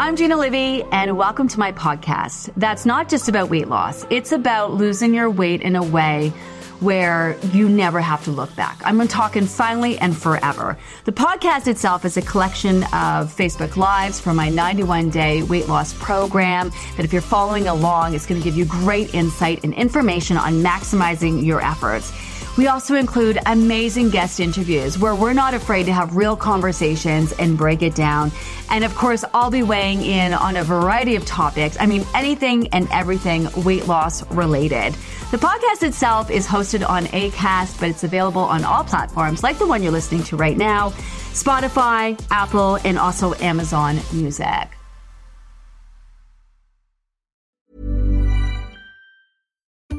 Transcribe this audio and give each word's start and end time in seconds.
I'm 0.00 0.16
Gina 0.16 0.38
Livy, 0.38 0.82
and 0.92 1.18
welcome 1.18 1.46
to 1.48 1.58
my 1.58 1.72
podcast. 1.72 2.50
That's 2.56 2.86
not 2.86 3.10
just 3.10 3.28
about 3.28 3.50
weight 3.50 3.68
loss, 3.68 4.06
it's 4.08 4.32
about 4.32 4.72
losing 4.72 5.12
your 5.12 5.28
weight 5.28 5.60
in 5.60 5.76
a 5.76 5.82
way 5.82 6.32
where 6.80 7.36
you 7.52 7.68
never 7.68 8.00
have 8.00 8.24
to 8.24 8.30
look 8.30 8.56
back. 8.56 8.80
I'm 8.82 9.06
talking 9.08 9.44
finally 9.44 9.98
and 9.98 10.16
forever. 10.16 10.78
The 11.04 11.12
podcast 11.12 11.68
itself 11.68 12.06
is 12.06 12.16
a 12.16 12.22
collection 12.22 12.84
of 12.84 13.30
Facebook 13.36 13.76
Lives 13.76 14.18
from 14.18 14.36
my 14.36 14.48
91 14.48 15.10
day 15.10 15.42
weight 15.42 15.68
loss 15.68 15.92
program 15.92 16.70
that 16.96 17.04
if 17.04 17.12
you're 17.12 17.20
following 17.20 17.68
along, 17.68 18.14
it's 18.14 18.24
going 18.24 18.40
to 18.40 18.44
give 18.44 18.56
you 18.56 18.64
great 18.64 19.14
insight 19.14 19.62
and 19.64 19.74
information 19.74 20.38
on 20.38 20.62
maximizing 20.62 21.44
your 21.44 21.60
efforts. 21.60 22.10
We 22.58 22.66
also 22.66 22.94
include 22.94 23.38
amazing 23.46 24.10
guest 24.10 24.40
interviews 24.40 24.98
where 24.98 25.14
we're 25.14 25.32
not 25.32 25.54
afraid 25.54 25.86
to 25.86 25.92
have 25.92 26.16
real 26.16 26.36
conversations 26.36 27.32
and 27.32 27.56
break 27.56 27.82
it 27.82 27.94
down. 27.94 28.32
And 28.68 28.84
of 28.84 28.94
course, 28.94 29.24
I'll 29.32 29.50
be 29.50 29.62
weighing 29.62 30.02
in 30.02 30.34
on 30.34 30.56
a 30.56 30.64
variety 30.64 31.16
of 31.16 31.24
topics. 31.24 31.76
I 31.80 31.86
mean, 31.86 32.04
anything 32.14 32.68
and 32.68 32.88
everything 32.90 33.48
weight 33.64 33.86
loss 33.86 34.28
related. 34.32 34.94
The 35.30 35.38
podcast 35.38 35.84
itself 35.84 36.30
is 36.30 36.46
hosted 36.46 36.86
on 36.86 37.04
ACAST, 37.04 37.78
but 37.78 37.88
it's 37.88 38.04
available 38.04 38.42
on 38.42 38.64
all 38.64 38.84
platforms 38.84 39.42
like 39.42 39.58
the 39.58 39.66
one 39.66 39.82
you're 39.82 39.92
listening 39.92 40.24
to 40.24 40.36
right 40.36 40.56
now 40.56 40.90
Spotify, 41.30 42.20
Apple, 42.30 42.76
and 42.84 42.98
also 42.98 43.34
Amazon 43.34 44.00
Music. 44.12 44.79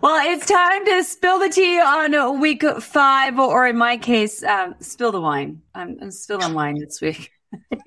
Well, 0.00 0.20
it's 0.32 0.46
time 0.46 0.84
to 0.86 1.04
spill 1.04 1.38
the 1.38 1.48
tea 1.48 1.80
on 1.80 2.40
week 2.40 2.62
five, 2.80 3.38
or 3.38 3.66
in 3.66 3.76
my 3.76 3.96
case, 3.96 4.42
um, 4.42 4.74
spill 4.80 5.12
the 5.12 5.20
wine. 5.20 5.62
I'm, 5.74 5.96
I'm 6.00 6.10
spilling 6.10 6.54
wine 6.54 6.78
this 6.78 7.00
week. 7.00 7.30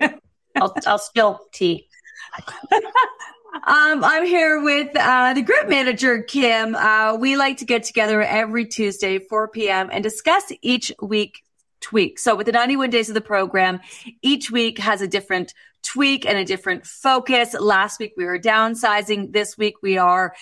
I'll, 0.56 0.74
I'll 0.86 0.98
spill 0.98 1.40
tea. 1.52 1.88
Um, 3.66 4.04
I'm 4.04 4.24
here 4.24 4.60
with 4.62 4.94
uh, 4.94 5.34
the 5.34 5.42
group 5.42 5.68
manager, 5.68 6.22
Kim. 6.22 6.74
Uh, 6.74 7.16
we 7.18 7.36
like 7.36 7.56
to 7.58 7.64
get 7.64 7.82
together 7.82 8.22
every 8.22 8.66
Tuesday, 8.66 9.18
4 9.18 9.48
p.m., 9.48 9.88
and 9.90 10.02
discuss 10.02 10.52
each 10.62 10.92
week 11.02 11.42
tweak. 11.80 12.18
So 12.18 12.36
with 12.36 12.46
the 12.46 12.52
91 12.52 12.90
days 12.90 13.08
of 13.08 13.14
the 13.14 13.20
program, 13.20 13.80
each 14.22 14.50
week 14.50 14.78
has 14.78 15.00
a 15.00 15.08
different 15.08 15.54
tweak 15.82 16.26
and 16.26 16.38
a 16.38 16.44
different 16.44 16.86
focus. 16.86 17.54
Last 17.54 17.98
week 17.98 18.12
we 18.16 18.24
were 18.24 18.38
downsizing. 18.38 19.32
This 19.32 19.56
week 19.56 19.76
we 19.82 19.98
are 19.98 20.34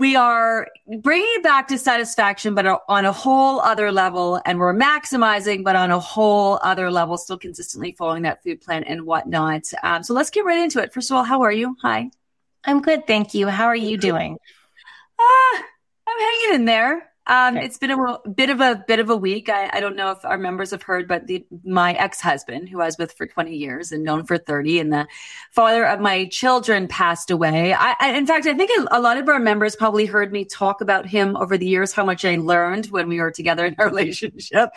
we 0.00 0.16
are 0.16 0.66
bringing 1.02 1.28
it 1.34 1.42
back 1.42 1.68
to 1.68 1.76
satisfaction, 1.76 2.54
but 2.54 2.66
on 2.88 3.04
a 3.04 3.12
whole 3.12 3.60
other 3.60 3.92
level. 3.92 4.40
And 4.46 4.58
we're 4.58 4.74
maximizing, 4.74 5.62
but 5.62 5.76
on 5.76 5.90
a 5.90 6.00
whole 6.00 6.58
other 6.62 6.90
level, 6.90 7.18
still 7.18 7.36
consistently 7.36 7.92
following 7.92 8.22
that 8.22 8.42
food 8.42 8.62
plan 8.62 8.82
and 8.84 9.02
whatnot. 9.04 9.64
Um, 9.82 10.02
so 10.02 10.14
let's 10.14 10.30
get 10.30 10.46
right 10.46 10.58
into 10.58 10.82
it. 10.82 10.94
First 10.94 11.10
of 11.10 11.18
all, 11.18 11.24
how 11.24 11.42
are 11.42 11.52
you? 11.52 11.76
Hi. 11.82 12.10
I'm 12.64 12.80
good. 12.80 13.06
Thank 13.06 13.34
you. 13.34 13.48
How 13.48 13.66
are 13.66 13.76
you 13.76 13.98
doing? 13.98 14.38
Ah, 15.20 15.64
I'm 16.08 16.18
hanging 16.18 16.54
in 16.54 16.64
there. 16.64 17.09
Um, 17.26 17.56
okay. 17.56 17.66
It's 17.66 17.78
been 17.78 17.90
a 17.90 18.18
bit 18.28 18.50
of 18.50 18.60
a 18.60 18.82
bit 18.86 18.98
of 18.98 19.10
a 19.10 19.16
week. 19.16 19.48
I, 19.48 19.70
I, 19.72 19.80
don't 19.80 19.94
know 19.94 20.10
if 20.10 20.24
our 20.24 20.38
members 20.38 20.70
have 20.70 20.82
heard, 20.82 21.06
but 21.06 21.26
the, 21.26 21.44
my 21.64 21.92
ex-husband, 21.92 22.68
who 22.68 22.80
I 22.80 22.86
was 22.86 22.98
with 22.98 23.12
for 23.12 23.26
20 23.26 23.54
years 23.54 23.92
and 23.92 24.02
known 24.02 24.24
for 24.24 24.38
30, 24.38 24.80
and 24.80 24.92
the 24.92 25.06
father 25.52 25.84
of 25.86 26.00
my 26.00 26.24
children 26.26 26.88
passed 26.88 27.30
away. 27.30 27.74
I, 27.74 27.94
I, 28.00 28.12
in 28.14 28.26
fact, 28.26 28.46
I 28.46 28.54
think 28.54 28.70
a, 28.70 28.98
a, 28.98 29.00
lot 29.00 29.18
of 29.18 29.28
our 29.28 29.38
members 29.38 29.76
probably 29.76 30.06
heard 30.06 30.32
me 30.32 30.44
talk 30.44 30.80
about 30.80 31.06
him 31.06 31.36
over 31.36 31.58
the 31.58 31.66
years, 31.66 31.92
how 31.92 32.04
much 32.04 32.24
I 32.24 32.36
learned 32.36 32.86
when 32.86 33.06
we 33.06 33.20
were 33.20 33.30
together 33.30 33.66
in 33.66 33.76
our 33.78 33.88
relationship, 33.90 34.70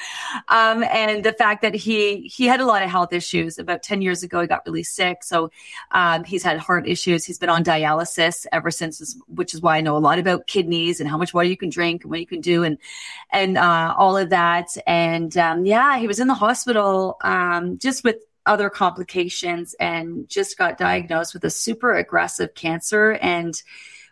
um, 0.50 0.84
and 0.84 1.24
the 1.24 1.34
fact 1.34 1.62
that 1.62 1.74
he 1.74 2.22
he 2.28 2.46
had 2.46 2.60
a 2.60 2.66
lot 2.66 2.84
of 2.84 2.90
health 2.90 3.14
issues. 3.14 3.58
About 3.58 3.84
10 3.84 4.02
years 4.02 4.22
ago, 4.22 4.42
he 4.42 4.48
got 4.48 4.66
really 4.66 4.84
sick, 4.84 5.24
so 5.24 5.50
um, 5.92 6.24
he's 6.24 6.44
had 6.44 6.60
heart 6.60 6.88
issues. 6.88 7.24
He's 7.24 7.40
been 7.40 7.50
on 7.50 7.64
dialysis 7.64 8.46
ever 8.52 8.70
since, 8.70 9.18
which 9.28 9.54
is 9.54 9.62
why 9.62 9.78
I 9.78 9.82
know 9.82 9.96
a 9.96 10.00
lot 10.00 10.20
about 10.20 10.46
kidneys 10.46 11.00
and 11.00 11.10
how 11.10 11.18
much 11.18 11.34
water 11.34 11.48
you 11.48 11.58
can 11.58 11.70
drink 11.70 12.04
and 12.04 12.12
what 12.12 12.20
you 12.20 12.28
can 12.28 12.43
do 12.44 12.64
and 12.64 12.78
and 13.32 13.58
uh, 13.58 13.94
all 13.98 14.18
of 14.18 14.30
that. 14.30 14.70
And 14.86 15.36
um, 15.38 15.66
yeah, 15.66 15.98
he 15.98 16.08
was 16.08 16.20
in 16.20 16.28
the 16.28 16.34
hospital 16.34 17.18
um, 17.22 17.78
just 17.80 18.04
with 18.04 18.18
other 18.46 18.70
complications 18.70 19.74
and 19.80 20.28
just 20.28 20.58
got 20.58 20.78
diagnosed 20.78 21.34
with 21.34 21.44
a 21.46 21.50
super 21.50 21.94
aggressive 21.94 22.54
cancer 22.54 23.14
and 23.14 23.62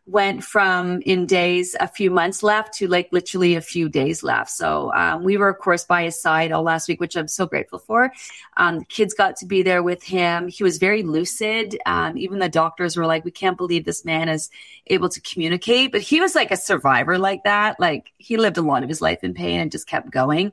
went 0.07 0.43
from 0.43 1.01
in 1.03 1.25
days 1.25 1.75
a 1.79 1.87
few 1.87 2.09
months 2.09 2.41
left 2.41 2.73
to 2.73 2.87
like 2.87 3.07
literally 3.11 3.55
a 3.55 3.61
few 3.61 3.87
days 3.87 4.23
left. 4.23 4.49
So 4.49 4.91
um, 4.93 5.23
we 5.23 5.37
were, 5.37 5.49
of 5.49 5.59
course, 5.59 5.83
by 5.85 6.03
his 6.03 6.19
side 6.19 6.51
all 6.51 6.63
last 6.63 6.87
week, 6.87 6.99
which 6.99 7.15
I'm 7.15 7.27
so 7.27 7.45
grateful 7.45 7.79
for. 7.79 8.11
Um, 8.57 8.83
kids 8.85 9.13
got 9.13 9.35
to 9.37 9.45
be 9.45 9.61
there 9.61 9.83
with 9.83 10.03
him. 10.03 10.47
He 10.47 10.63
was 10.63 10.79
very 10.79 11.03
lucid. 11.03 11.77
Um, 11.85 12.17
even 12.17 12.39
the 12.39 12.49
doctors 12.49 12.97
were 12.97 13.05
like, 13.05 13.23
"We 13.23 13.31
can't 13.31 13.57
believe 13.57 13.85
this 13.85 14.03
man 14.03 14.27
is 14.27 14.49
able 14.87 15.09
to 15.09 15.21
communicate." 15.21 15.91
But 15.91 16.01
he 16.01 16.19
was 16.19 16.33
like 16.33 16.51
a 16.51 16.57
survivor, 16.57 17.19
like 17.19 17.43
that. 17.43 17.79
Like 17.79 18.11
he 18.17 18.37
lived 18.37 18.57
a 18.57 18.63
lot 18.63 18.83
of 18.83 18.89
his 18.89 19.01
life 19.01 19.23
in 19.23 19.35
pain 19.35 19.59
and 19.59 19.71
just 19.71 19.87
kept 19.87 20.09
going. 20.09 20.51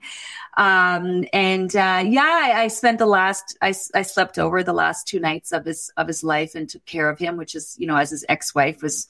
Um, 0.59 1.25
and 1.33 1.75
uh, 1.75 2.03
yeah, 2.05 2.41
I, 2.43 2.65
I, 2.65 2.69
spent 2.69 2.99
the 2.99 3.07
last 3.07 3.57
I, 3.63 3.69
I 3.95 4.03
slept 4.03 4.39
over 4.39 4.65
the 4.65 4.73
last 4.73 5.07
two 5.07 5.21
nights 5.21 5.53
of 5.53 5.65
his 5.65 5.91
of 5.97 6.09
his 6.09 6.25
life 6.25 6.55
and 6.55 6.69
took 6.69 6.85
care 6.85 7.09
of 7.09 7.19
him, 7.19 7.37
which 7.37 7.55
is 7.55 7.77
you 7.79 7.87
know 7.87 7.97
as 7.97 8.11
his 8.11 8.25
ex 8.29 8.55
wife 8.55 8.83
was 8.83 9.07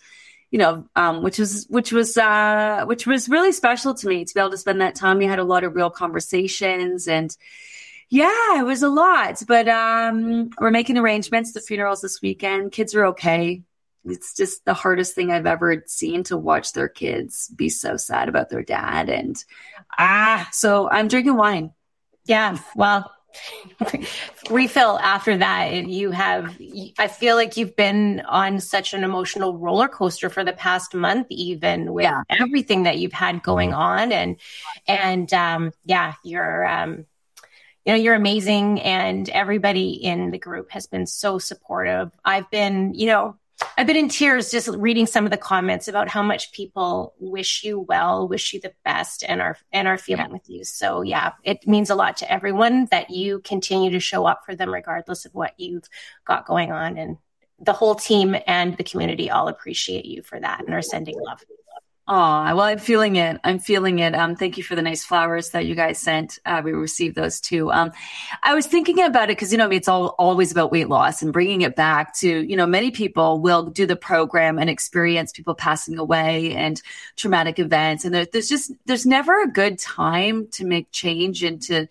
you 0.51 0.59
know, 0.59 0.87
um, 0.97 1.23
which 1.23 1.39
was 1.39 1.67
which 1.69 1.93
was 1.93 2.17
uh, 2.17 2.85
which 2.87 3.07
was 3.07 3.29
really 3.29 3.53
special 3.53 3.95
to 3.95 4.09
me 4.09 4.25
to 4.25 4.35
be 4.35 4.41
able 4.41 4.51
to 4.51 4.57
spend 4.59 4.81
that 4.81 4.95
time. 4.95 5.19
We 5.19 5.27
had 5.27 5.39
a 5.39 5.45
lot 5.45 5.65
of 5.65 5.75
real 5.75 5.91
conversations, 5.91 7.07
and 7.07 7.37
yeah, 8.09 8.59
it 8.59 8.65
was 8.65 8.83
a 8.83 8.89
lot. 8.89 9.43
But 9.47 9.69
um, 9.69 10.51
we're 10.59 10.71
making 10.71 10.97
arrangements. 10.97 11.53
The 11.53 11.61
funerals 11.61 12.01
this 12.01 12.23
weekend. 12.23 12.73
Kids 12.73 12.95
are 12.95 13.07
okay. 13.07 13.63
It's 14.05 14.35
just 14.35 14.65
the 14.65 14.75
hardest 14.75 15.15
thing 15.15 15.31
I've 15.31 15.47
ever 15.47 15.83
seen 15.87 16.23
to 16.25 16.39
watch 16.39 16.73
their 16.73 16.89
kids 16.89 17.49
be 17.49 17.69
so 17.69 17.97
sad 17.99 18.29
about 18.29 18.49
their 18.49 18.63
dad, 18.63 19.11
and 19.11 19.37
ah, 19.99 20.49
so 20.53 20.89
I'm 20.89 21.09
drinking 21.09 21.37
wine. 21.37 21.73
Yeah, 22.25 22.59
well, 22.75 23.11
refill 24.51 24.99
after 25.01 25.37
that 25.37 25.87
you 25.87 26.11
have 26.11 26.57
i 26.99 27.07
feel 27.07 27.37
like 27.37 27.57
you've 27.57 27.77
been 27.77 28.21
on 28.21 28.59
such 28.59 28.95
an 28.95 29.05
emotional 29.05 29.57
roller 29.57 29.89
coaster 29.89 30.31
for 30.31 30.45
the 30.45 30.53
past 30.53 30.95
month 30.95 31.27
even 31.31 31.93
with 31.93 32.05
yeah. 32.05 32.23
everything 32.31 32.85
that 32.85 32.99
you've 32.99 33.13
had 33.13 33.43
going 33.43 33.73
on 33.73 34.13
and 34.13 34.37
and 34.87 35.33
um 35.35 35.73
yeah 35.85 36.15
you're 36.25 36.67
um 36.67 37.05
you 37.85 37.93
know 37.93 37.99
you're 37.99 38.15
amazing 38.15 38.81
and 38.81 39.29
everybody 39.29 39.91
in 39.91 40.31
the 40.31 40.39
group 40.39 40.71
has 40.71 40.87
been 40.87 41.07
so 41.07 41.39
supportive 41.39 42.11
i've 42.25 42.51
been 42.51 42.95
you 42.95 43.07
know 43.07 43.37
I've 43.79 43.87
been 43.87 43.95
in 43.95 44.09
tears 44.09 44.51
just 44.51 44.67
reading 44.67 45.07
some 45.07 45.25
of 45.25 45.31
the 45.31 45.37
comments 45.37 45.87
about 45.87 46.09
how 46.09 46.21
much 46.21 46.51
people 46.51 47.15
wish 47.21 47.63
you 47.63 47.79
well, 47.79 48.27
wish 48.27 48.53
you 48.53 48.61
the 48.61 48.73
best, 48.85 49.23
and 49.23 49.41
are 49.41 49.57
and 49.73 49.87
are 49.87 49.97
feeling 49.97 50.27
yeah. 50.27 50.33
with 50.33 50.51
you. 50.51 50.65
So 50.65 51.03
yeah, 51.03 51.35
it 51.45 51.65
means 51.65 51.89
a 51.89 51.95
lot 51.95 52.17
to 52.17 52.31
everyone 52.31 52.89
that 52.91 53.11
you 53.11 53.39
continue 53.45 53.93
to 53.93 54.01
show 54.01 54.27
up 54.27 54.41
for 54.45 54.57
them 54.57 54.75
regardless 54.75 55.25
of 55.25 55.33
what 55.33 55.55
you've 55.59 55.85
got 56.25 56.45
going 56.45 56.73
on, 56.73 56.99
and 56.99 57.19
the 57.61 57.73
whole 57.73 57.95
team 57.95 58.35
and 58.49 58.77
the 58.77 58.83
community 58.83 59.31
all 59.31 59.47
appreciate 59.47 60.07
you 60.07 60.23
for 60.23 60.41
that 60.41 60.65
and 60.65 60.75
are 60.75 60.83
sending 60.83 61.15
love. 61.21 61.45
Oh, 62.11 62.55
well, 62.55 62.63
I'm 62.63 62.79
feeling 62.79 63.17
it. 63.17 63.39
I'm 63.45 63.59
feeling 63.59 63.99
it. 63.99 64.15
Um, 64.15 64.35
thank 64.35 64.57
you 64.57 64.65
for 64.65 64.75
the 64.75 64.81
nice 64.81 65.05
flowers 65.05 65.51
that 65.51 65.67
you 65.67 65.75
guys 65.75 65.99
sent. 65.99 66.39
Uh, 66.47 66.63
we 66.65 66.73
received 66.73 67.15
those 67.15 67.39
too. 67.39 67.71
Um, 67.71 67.93
I 68.43 68.55
was 68.55 68.67
thinking 68.67 69.03
about 69.03 69.25
it 69.25 69.37
because, 69.37 69.53
you 69.53 69.59
know, 69.59 69.71
it's 69.71 69.89
all 69.89 70.15
always 70.19 70.51
about 70.51 70.73
weight 70.73 70.89
loss 70.89 71.21
and 71.21 71.35
bringing 71.35 71.61
it 71.61 71.77
back 71.77 72.17
to, 72.21 72.27
you 72.27 72.57
know, 72.57 72.67
many 72.67 72.91
people 72.91 73.41
will 73.41 73.65
do 73.65 73.85
the 73.85 73.95
program 73.95 74.59
and 74.59 74.71
experience 74.71 75.33
people 75.33 75.55
passing 75.55 75.99
away 75.99 76.55
and 76.55 76.81
traumatic 77.17 77.59
events. 77.59 78.07
And 78.07 78.15
there, 78.15 78.27
there's 78.33 78.49
just, 78.49 78.73
there's 78.87 79.05
never 79.05 79.43
a 79.43 79.53
good 79.53 79.79
time 79.79 80.49
to 80.53 80.65
make 80.65 80.91
change 80.91 81.43
and 81.43 81.61
to, 81.65 81.89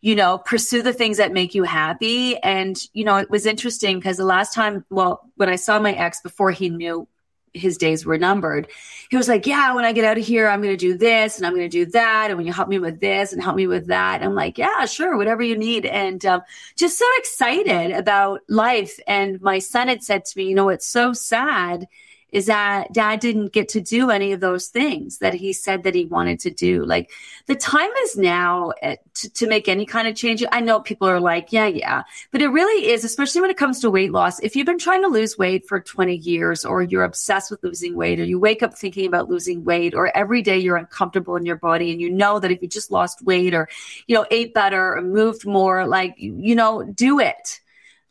you 0.00 0.14
know, 0.14 0.38
pursue 0.38 0.80
the 0.80 0.94
things 0.94 1.18
that 1.18 1.30
make 1.30 1.54
you 1.54 1.64
happy. 1.64 2.38
And, 2.38 2.74
you 2.94 3.04
know, 3.04 3.16
it 3.16 3.28
was 3.28 3.44
interesting 3.44 3.98
because 3.98 4.16
the 4.16 4.24
last 4.24 4.54
time, 4.54 4.86
well, 4.88 5.28
when 5.36 5.50
I 5.50 5.56
saw 5.56 5.78
my 5.78 5.92
ex 5.92 6.22
before 6.22 6.52
he 6.52 6.70
knew 6.70 7.06
his 7.54 7.76
days 7.76 8.04
were 8.04 8.18
numbered. 8.18 8.68
He 9.10 9.16
was 9.16 9.28
like, 9.28 9.46
yeah, 9.46 9.74
when 9.74 9.84
I 9.84 9.92
get 9.92 10.04
out 10.04 10.18
of 10.18 10.24
here, 10.24 10.48
I'm 10.48 10.60
going 10.60 10.76
to 10.76 10.76
do 10.76 10.96
this 10.96 11.38
and 11.38 11.46
I'm 11.46 11.54
going 11.54 11.68
to 11.68 11.84
do 11.84 11.90
that. 11.92 12.26
And 12.28 12.36
when 12.36 12.46
you 12.46 12.52
help 12.52 12.68
me 12.68 12.78
with 12.78 13.00
this 13.00 13.32
and 13.32 13.42
help 13.42 13.56
me 13.56 13.66
with 13.66 13.86
that, 13.86 14.22
I'm 14.22 14.34
like, 14.34 14.58
yeah, 14.58 14.84
sure, 14.84 15.16
whatever 15.16 15.42
you 15.42 15.56
need. 15.56 15.86
And 15.86 16.24
um, 16.26 16.42
just 16.76 16.98
so 16.98 17.06
excited 17.18 17.92
about 17.92 18.40
life. 18.48 18.98
And 19.06 19.40
my 19.40 19.58
son 19.58 19.88
had 19.88 20.02
said 20.02 20.24
to 20.26 20.38
me, 20.38 20.44
you 20.44 20.54
know, 20.54 20.68
it's 20.68 20.86
so 20.86 21.12
sad 21.12 21.86
is 22.30 22.46
that 22.46 22.92
dad 22.92 23.20
didn't 23.20 23.52
get 23.52 23.68
to 23.70 23.80
do 23.80 24.10
any 24.10 24.32
of 24.32 24.40
those 24.40 24.68
things 24.68 25.18
that 25.18 25.34
he 25.34 25.52
said 25.52 25.82
that 25.82 25.94
he 25.94 26.04
wanted 26.04 26.38
to 26.40 26.50
do. 26.50 26.84
Like 26.84 27.10
the 27.46 27.54
time 27.54 27.90
is 28.02 28.16
now 28.16 28.72
eh, 28.82 28.96
to, 29.14 29.30
to, 29.30 29.48
make 29.48 29.68
any 29.68 29.86
kind 29.86 30.06
of 30.06 30.14
change. 30.14 30.44
I 30.52 30.60
know 30.60 30.80
people 30.80 31.08
are 31.08 31.20
like, 31.20 31.52
yeah, 31.52 31.66
yeah, 31.66 32.02
but 32.30 32.42
it 32.42 32.48
really 32.48 32.90
is, 32.90 33.02
especially 33.02 33.40
when 33.40 33.50
it 33.50 33.56
comes 33.56 33.80
to 33.80 33.90
weight 33.90 34.12
loss. 34.12 34.38
If 34.40 34.56
you've 34.56 34.66
been 34.66 34.78
trying 34.78 35.02
to 35.02 35.08
lose 35.08 35.38
weight 35.38 35.66
for 35.66 35.80
20 35.80 36.16
years 36.16 36.66
or 36.66 36.82
you're 36.82 37.04
obsessed 37.04 37.50
with 37.50 37.64
losing 37.64 37.96
weight 37.96 38.20
or 38.20 38.24
you 38.24 38.38
wake 38.38 38.62
up 38.62 38.74
thinking 38.74 39.06
about 39.06 39.30
losing 39.30 39.64
weight 39.64 39.94
or 39.94 40.14
every 40.14 40.42
day 40.42 40.58
you're 40.58 40.76
uncomfortable 40.76 41.36
in 41.36 41.46
your 41.46 41.56
body 41.56 41.90
and 41.92 42.00
you 42.00 42.10
know 42.10 42.38
that 42.38 42.50
if 42.50 42.60
you 42.60 42.68
just 42.68 42.90
lost 42.90 43.22
weight 43.22 43.54
or, 43.54 43.68
you 44.06 44.14
know, 44.14 44.26
ate 44.30 44.52
better 44.52 44.96
or 44.96 45.02
moved 45.02 45.46
more, 45.46 45.86
like, 45.86 46.14
you 46.18 46.54
know, 46.54 46.82
do 46.82 47.20
it 47.20 47.60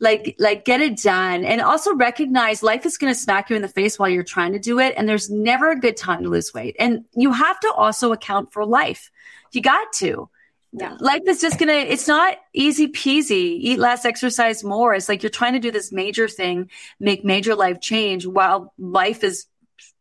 like 0.00 0.36
like 0.38 0.64
get 0.64 0.80
it 0.80 0.98
done. 0.98 1.44
And 1.44 1.60
also 1.60 1.94
recognize 1.94 2.62
life 2.62 2.86
is 2.86 2.98
going 2.98 3.12
to 3.12 3.18
smack 3.18 3.50
you 3.50 3.56
in 3.56 3.62
the 3.62 3.68
face 3.68 3.98
while 3.98 4.08
you're 4.08 4.22
trying 4.22 4.52
to 4.52 4.58
do 4.58 4.78
it 4.78 4.94
and 4.96 5.08
there's 5.08 5.30
never 5.30 5.70
a 5.70 5.80
good 5.80 5.96
time 5.96 6.22
to 6.22 6.28
lose 6.28 6.54
weight. 6.54 6.76
And 6.78 7.04
you 7.14 7.32
have 7.32 7.58
to 7.60 7.72
also 7.72 8.12
account 8.12 8.52
for 8.52 8.64
life. 8.64 9.10
You 9.52 9.60
got 9.60 9.92
to. 9.94 10.28
Yeah. 10.72 10.98
life 11.00 11.22
is 11.26 11.40
just 11.40 11.58
gonna 11.58 11.72
it's 11.72 12.06
not 12.06 12.36
easy 12.52 12.88
peasy. 12.88 13.58
Eat 13.58 13.78
less 13.78 14.04
exercise 14.04 14.62
more. 14.62 14.94
It's 14.94 15.08
like 15.08 15.22
you're 15.22 15.30
trying 15.30 15.54
to 15.54 15.58
do 15.58 15.70
this 15.70 15.92
major 15.92 16.28
thing 16.28 16.70
make 17.00 17.24
major 17.24 17.54
life 17.54 17.80
change 17.80 18.26
while 18.26 18.74
life 18.78 19.24
is 19.24 19.46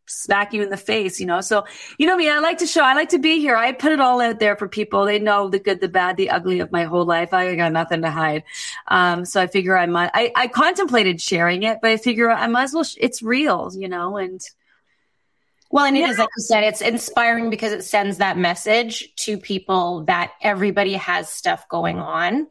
smack 0.08 0.54
you 0.54 0.64
in 0.64 0.70
the 0.70 0.78
face, 0.78 1.20
you 1.20 1.26
know? 1.26 1.42
So, 1.42 1.66
you 1.98 2.08
know 2.08 2.18
me, 2.18 2.30
I 2.30 2.40
like 2.40 2.58
to 2.60 2.68
show, 2.68 2.82
I 2.84 2.94
like 2.94 3.10
to 3.10 3.20
be 3.20 3.40
here. 3.40 3.56
I 3.56 3.72
put 3.72 3.92
it 3.92 4.00
all 4.00 4.20
out 4.22 4.40
there 4.40 4.56
for 4.56 4.68
people. 4.68 5.06
They 5.06 5.20
know 5.20 5.50
the 5.50 5.60
good, 5.60 5.82
the 5.82 5.88
bad, 5.88 6.18
the 6.18 6.30
ugly 6.30 6.60
of 6.60 6.72
my 6.72 6.86
whole 6.86 7.06
life. 7.06 7.34
I 7.34 7.56
got 7.56 7.72
nothing 7.72 8.02
to 8.02 8.12
hide. 8.12 8.44
Um, 8.88 9.26
so 9.26 9.42
I 9.42 9.48
figure 9.48 9.78
I 9.78 9.86
might, 9.86 10.12
I, 10.14 10.32
I 10.36 10.48
contemplated 10.48 11.22
sharing 11.22 11.64
it, 11.64 11.80
but 11.82 11.92
I 11.92 11.98
figure 11.98 12.32
I 12.32 12.48
might 12.48 12.64
as 12.64 12.74
well, 12.74 12.84
sh- 12.84 12.98
it's 13.00 13.22
real, 13.22 13.72
you 13.76 13.88
know, 13.88 14.18
and. 14.18 14.42
Well, 15.70 15.84
and 15.84 15.98
it 15.98 16.00
yeah. 16.00 16.12
is 16.12 16.18
like 16.18 16.30
you 16.38 16.44
said, 16.44 16.64
it's 16.64 16.80
inspiring 16.80 17.50
because 17.50 17.74
it 17.74 17.84
sends 17.84 18.20
that 18.20 18.38
message 18.38 19.14
to 19.18 19.38
people 19.38 20.06
that 20.06 20.32
everybody 20.42 20.94
has 20.94 21.28
stuff 21.28 21.68
going 21.68 22.00
on. 22.00 22.48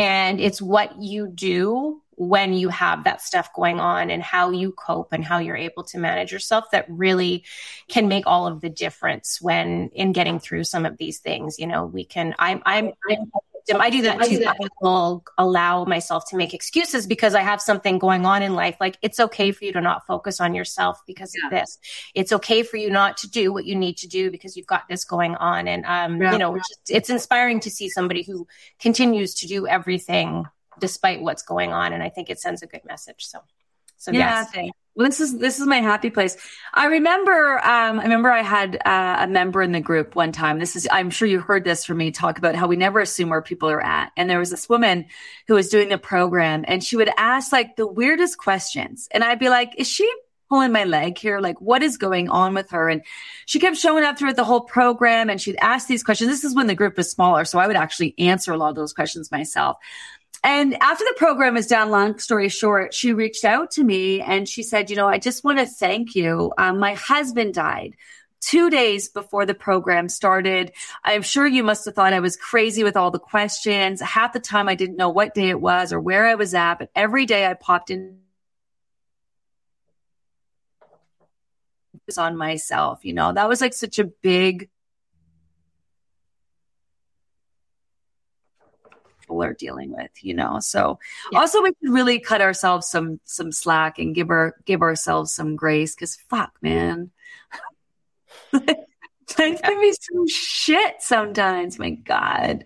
And 0.00 0.40
it's 0.40 0.62
what 0.62 0.98
you 0.98 1.26
do 1.28 2.00
when 2.16 2.52
you 2.52 2.68
have 2.68 3.04
that 3.04 3.20
stuff 3.20 3.52
going 3.54 3.80
on 3.80 4.10
and 4.10 4.22
how 4.22 4.50
you 4.50 4.72
cope 4.72 5.12
and 5.12 5.24
how 5.24 5.38
you're 5.38 5.56
able 5.56 5.82
to 5.82 5.98
manage 5.98 6.32
yourself 6.32 6.64
that 6.72 6.86
really 6.88 7.44
can 7.88 8.08
make 8.08 8.26
all 8.26 8.46
of 8.46 8.60
the 8.60 8.70
difference 8.70 9.40
when 9.40 9.88
in 9.94 10.12
getting 10.12 10.38
through 10.38 10.64
some 10.64 10.86
of 10.86 10.96
these 10.96 11.18
things 11.18 11.58
you 11.58 11.66
know 11.66 11.84
we 11.86 12.04
can 12.04 12.34
i'm 12.38 12.62
i'm, 12.66 12.92
I'm 13.10 13.30
I 13.72 13.90
do 13.90 14.02
that 14.02 14.22
too. 14.22 14.44
I 14.46 14.54
will 14.82 15.24
allow 15.38 15.84
myself 15.84 16.28
to 16.30 16.36
make 16.36 16.52
excuses 16.52 17.06
because 17.06 17.34
I 17.34 17.40
have 17.40 17.60
something 17.60 17.98
going 17.98 18.26
on 18.26 18.42
in 18.42 18.54
life. 18.54 18.76
Like 18.80 18.98
it's 19.00 19.18
okay 19.18 19.52
for 19.52 19.64
you 19.64 19.72
to 19.72 19.80
not 19.80 20.06
focus 20.06 20.40
on 20.40 20.54
yourself 20.54 21.00
because 21.06 21.32
yeah. 21.34 21.46
of 21.46 21.50
this. 21.50 21.78
It's 22.14 22.32
okay 22.32 22.62
for 22.62 22.76
you 22.76 22.90
not 22.90 23.16
to 23.18 23.30
do 23.30 23.52
what 23.52 23.64
you 23.64 23.74
need 23.74 23.96
to 23.98 24.08
do 24.08 24.30
because 24.30 24.56
you've 24.56 24.66
got 24.66 24.88
this 24.88 25.04
going 25.04 25.34
on. 25.36 25.66
And 25.66 25.84
um, 25.86 26.20
yeah. 26.20 26.32
you 26.32 26.38
know, 26.38 26.56
it's, 26.56 26.68
it's 26.88 27.10
inspiring 27.10 27.60
to 27.60 27.70
see 27.70 27.88
somebody 27.88 28.22
who 28.22 28.46
continues 28.78 29.34
to 29.36 29.46
do 29.46 29.66
everything 29.66 30.44
despite 30.78 31.22
what's 31.22 31.42
going 31.42 31.72
on. 31.72 31.92
And 31.92 32.02
I 32.02 32.08
think 32.08 32.30
it 32.30 32.40
sends 32.40 32.62
a 32.62 32.66
good 32.66 32.84
message. 32.84 33.26
So, 33.26 33.40
so 33.96 34.12
yeah. 34.12 34.46
Yes. 34.54 34.70
Well, 34.96 35.08
this 35.08 35.20
is 35.20 35.38
this 35.38 35.58
is 35.58 35.66
my 35.66 35.80
happy 35.80 36.10
place. 36.10 36.36
I 36.72 36.86
remember. 36.86 37.58
Um, 37.58 37.98
I 37.98 38.04
remember 38.04 38.30
I 38.30 38.42
had 38.42 38.76
uh, 38.84 39.16
a 39.20 39.26
member 39.26 39.60
in 39.60 39.72
the 39.72 39.80
group 39.80 40.14
one 40.14 40.30
time. 40.30 40.60
This 40.60 40.76
is. 40.76 40.86
I'm 40.90 41.10
sure 41.10 41.26
you 41.26 41.40
heard 41.40 41.64
this 41.64 41.84
from 41.84 41.96
me 41.96 42.12
talk 42.12 42.38
about 42.38 42.54
how 42.54 42.68
we 42.68 42.76
never 42.76 43.00
assume 43.00 43.28
where 43.28 43.42
people 43.42 43.68
are 43.70 43.82
at. 43.82 44.12
And 44.16 44.30
there 44.30 44.38
was 44.38 44.50
this 44.50 44.68
woman 44.68 45.06
who 45.48 45.54
was 45.54 45.68
doing 45.68 45.88
the 45.88 45.98
program, 45.98 46.64
and 46.68 46.82
she 46.82 46.96
would 46.96 47.10
ask 47.16 47.50
like 47.50 47.74
the 47.74 47.88
weirdest 47.88 48.38
questions, 48.38 49.08
and 49.10 49.24
I'd 49.24 49.40
be 49.40 49.48
like, 49.48 49.74
"Is 49.78 49.88
she 49.88 50.08
pulling 50.48 50.70
my 50.70 50.84
leg 50.84 51.18
here? 51.18 51.40
Like, 51.40 51.60
what 51.60 51.82
is 51.82 51.96
going 51.96 52.28
on 52.28 52.54
with 52.54 52.70
her?" 52.70 52.88
And 52.88 53.02
she 53.46 53.58
kept 53.58 53.76
showing 53.76 54.04
up 54.04 54.16
throughout 54.16 54.36
the 54.36 54.44
whole 54.44 54.60
program, 54.60 55.28
and 55.28 55.40
she'd 55.40 55.58
ask 55.60 55.88
these 55.88 56.04
questions. 56.04 56.30
This 56.30 56.44
is 56.44 56.54
when 56.54 56.68
the 56.68 56.74
group 56.76 56.96
was 56.96 57.10
smaller, 57.10 57.44
so 57.44 57.58
I 57.58 57.66
would 57.66 57.74
actually 57.74 58.14
answer 58.16 58.52
a 58.52 58.56
lot 58.56 58.68
of 58.68 58.76
those 58.76 58.92
questions 58.92 59.32
myself. 59.32 59.78
And 60.42 60.74
after 60.82 61.04
the 61.04 61.14
program 61.16 61.56
is 61.56 61.66
done, 61.66 61.90
long 61.90 62.18
story 62.18 62.48
short, 62.48 62.92
she 62.92 63.12
reached 63.12 63.44
out 63.44 63.70
to 63.72 63.84
me 63.84 64.20
and 64.20 64.48
she 64.48 64.62
said, 64.62 64.90
you 64.90 64.96
know, 64.96 65.08
I 65.08 65.18
just 65.18 65.44
want 65.44 65.58
to 65.58 65.66
thank 65.66 66.14
you. 66.14 66.52
Um, 66.58 66.78
my 66.78 66.94
husband 66.94 67.54
died 67.54 67.96
two 68.40 68.68
days 68.68 69.08
before 69.08 69.46
the 69.46 69.54
program 69.54 70.08
started. 70.08 70.72
I'm 71.02 71.22
sure 71.22 71.46
you 71.46 71.64
must 71.64 71.86
have 71.86 71.94
thought 71.94 72.12
I 72.12 72.20
was 72.20 72.36
crazy 72.36 72.84
with 72.84 72.96
all 72.96 73.10
the 73.10 73.18
questions. 73.18 74.02
Half 74.02 74.34
the 74.34 74.40
time 74.40 74.68
I 74.68 74.74
didn't 74.74 74.96
know 74.96 75.08
what 75.08 75.34
day 75.34 75.48
it 75.48 75.60
was 75.60 75.92
or 75.92 76.00
where 76.00 76.26
I 76.26 76.34
was 76.34 76.52
at, 76.52 76.74
but 76.78 76.90
every 76.94 77.24
day 77.24 77.46
I 77.46 77.54
popped 77.54 77.90
in 77.90 78.18
on 82.18 82.36
myself, 82.36 83.02
you 83.02 83.14
know, 83.14 83.32
that 83.32 83.48
was 83.48 83.62
like 83.62 83.72
such 83.72 83.98
a 83.98 84.04
big 84.04 84.68
people 89.34 89.42
are 89.44 89.54
dealing 89.54 89.92
with, 89.92 90.10
you 90.22 90.34
know. 90.34 90.58
So 90.60 90.98
yeah. 91.32 91.40
also 91.40 91.62
we 91.62 91.72
could 91.74 91.92
really 91.92 92.20
cut 92.20 92.40
ourselves 92.40 92.88
some 92.88 93.20
some 93.24 93.52
slack 93.52 93.98
and 93.98 94.14
give 94.14 94.30
our 94.30 94.54
give 94.64 94.82
ourselves 94.82 95.32
some 95.32 95.56
grace 95.56 95.94
because 95.94 96.16
fuck, 96.16 96.52
man. 96.62 97.10
Life 98.52 99.62
can 99.62 99.80
be 99.80 99.92
some 99.92 100.28
shit 100.28 100.96
sometimes. 101.00 101.78
My 101.78 101.90
God. 101.90 102.64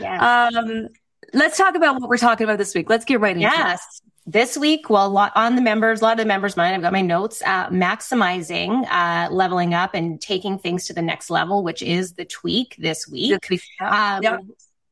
Yeah. 0.00 0.48
Um, 0.48 0.88
let's 1.32 1.56
talk 1.56 1.74
about 1.76 2.00
what 2.00 2.08
we're 2.08 2.16
talking 2.16 2.44
about 2.44 2.58
this 2.58 2.74
week. 2.74 2.90
Let's 2.90 3.04
get 3.04 3.20
right 3.20 3.36
into 3.36 3.42
yes. 3.42 4.00
it 4.02 4.08
this 4.30 4.58
week, 4.58 4.90
well, 4.90 5.16
on 5.34 5.56
the 5.56 5.62
members, 5.62 6.02
a 6.02 6.04
lot 6.04 6.12
of 6.12 6.18
the 6.18 6.26
members' 6.26 6.54
mind, 6.54 6.74
I've 6.74 6.82
got 6.82 6.92
my 6.92 7.00
notes, 7.00 7.40
uh, 7.46 7.70
maximizing, 7.70 8.86
uh, 8.90 9.32
leveling 9.32 9.72
up 9.72 9.94
and 9.94 10.20
taking 10.20 10.58
things 10.58 10.86
to 10.88 10.92
the 10.92 11.00
next 11.00 11.30
level, 11.30 11.64
which 11.64 11.80
is 11.80 12.12
the 12.12 12.26
tweak 12.26 12.76
this 12.78 13.08
week. 13.08 13.42
Um, 13.80 14.22
yep 14.22 14.40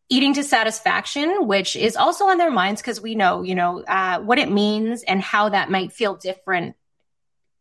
eating 0.08 0.34
to 0.34 0.44
satisfaction, 0.44 1.46
which 1.46 1.74
is 1.76 1.96
also 1.96 2.26
on 2.26 2.38
their 2.38 2.50
minds 2.50 2.80
because 2.80 3.00
we 3.00 3.14
know, 3.14 3.42
you 3.42 3.54
know, 3.54 3.82
uh, 3.82 4.20
what 4.20 4.38
it 4.38 4.50
means 4.50 5.02
and 5.02 5.20
how 5.20 5.48
that 5.48 5.70
might 5.70 5.92
feel 5.92 6.14
different 6.14 6.76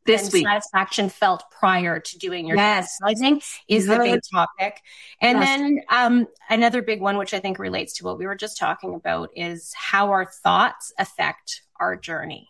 this 0.05 0.31
week. 0.31 0.45
Satisfaction 0.45 1.09
felt 1.09 1.43
prior 1.51 1.99
to 1.99 2.17
doing 2.19 2.45
your 2.45 2.57
yes. 2.57 2.97
exercising 3.01 3.41
is 3.67 3.87
the 3.87 3.97
big 3.97 4.21
topic. 4.31 4.81
And 5.19 5.39
yes. 5.39 5.47
then 5.47 5.79
um, 5.89 6.27
another 6.49 6.81
big 6.81 7.01
one, 7.01 7.17
which 7.17 7.33
I 7.33 7.39
think 7.39 7.57
relates 7.57 7.93
to 7.93 8.03
what 8.03 8.19
we 8.19 8.27
were 8.27 8.35
just 8.35 8.57
talking 8.57 8.93
about, 8.93 9.29
is 9.35 9.73
how 9.75 10.11
our 10.11 10.25
thoughts 10.25 10.93
affect 10.99 11.63
our 11.79 11.95
journey. 11.95 12.49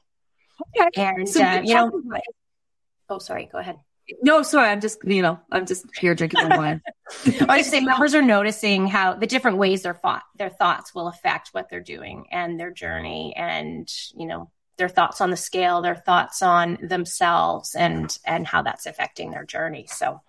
Okay. 0.78 0.90
And, 0.96 1.28
so 1.28 1.44
uh, 1.44 1.62
you 1.64 1.74
know, 1.74 1.92
oh, 3.10 3.20
sorry, 3.20 3.50
go 3.52 3.58
ahead. 3.58 3.78
No, 4.22 4.44
sorry. 4.44 4.70
I'm 4.70 4.82
just, 4.82 5.00
you 5.04 5.22
know, 5.22 5.40
I'm 5.52 5.66
just 5.66 5.86
here 5.98 6.14
drinking 6.14 6.48
my 6.48 6.58
wine. 6.58 6.82
I 7.50 7.60
just 7.60 7.72
say 7.72 7.80
members 7.80 8.14
are 8.14 8.22
noticing 8.22 8.88
how 8.88 9.14
the 9.14 9.28
different 9.28 9.58
ways 9.58 9.82
their 9.82 9.94
thought, 9.94 10.24
their 10.38 10.50
thoughts 10.50 10.94
will 10.94 11.08
affect 11.08 11.50
what 11.50 11.70
they're 11.70 11.80
doing 11.80 12.26
and 12.32 12.60
their 12.60 12.72
journey, 12.72 13.34
and 13.36 13.92
you 14.16 14.28
know, 14.28 14.52
their 14.78 14.90
thoughts 14.90 15.22
on 15.22 15.32
the 15.32 15.38
scale, 15.38 15.82
their 15.82 15.96
thoughts 15.96 16.42
on 16.42 16.78
themselves, 16.82 17.76
and 17.76 18.18
and 18.26 18.46
how 18.46 18.62
that's 18.62 18.86
affecting 18.86 19.32
their 19.32 19.46
journey. 19.46 19.88
So, 19.90 20.22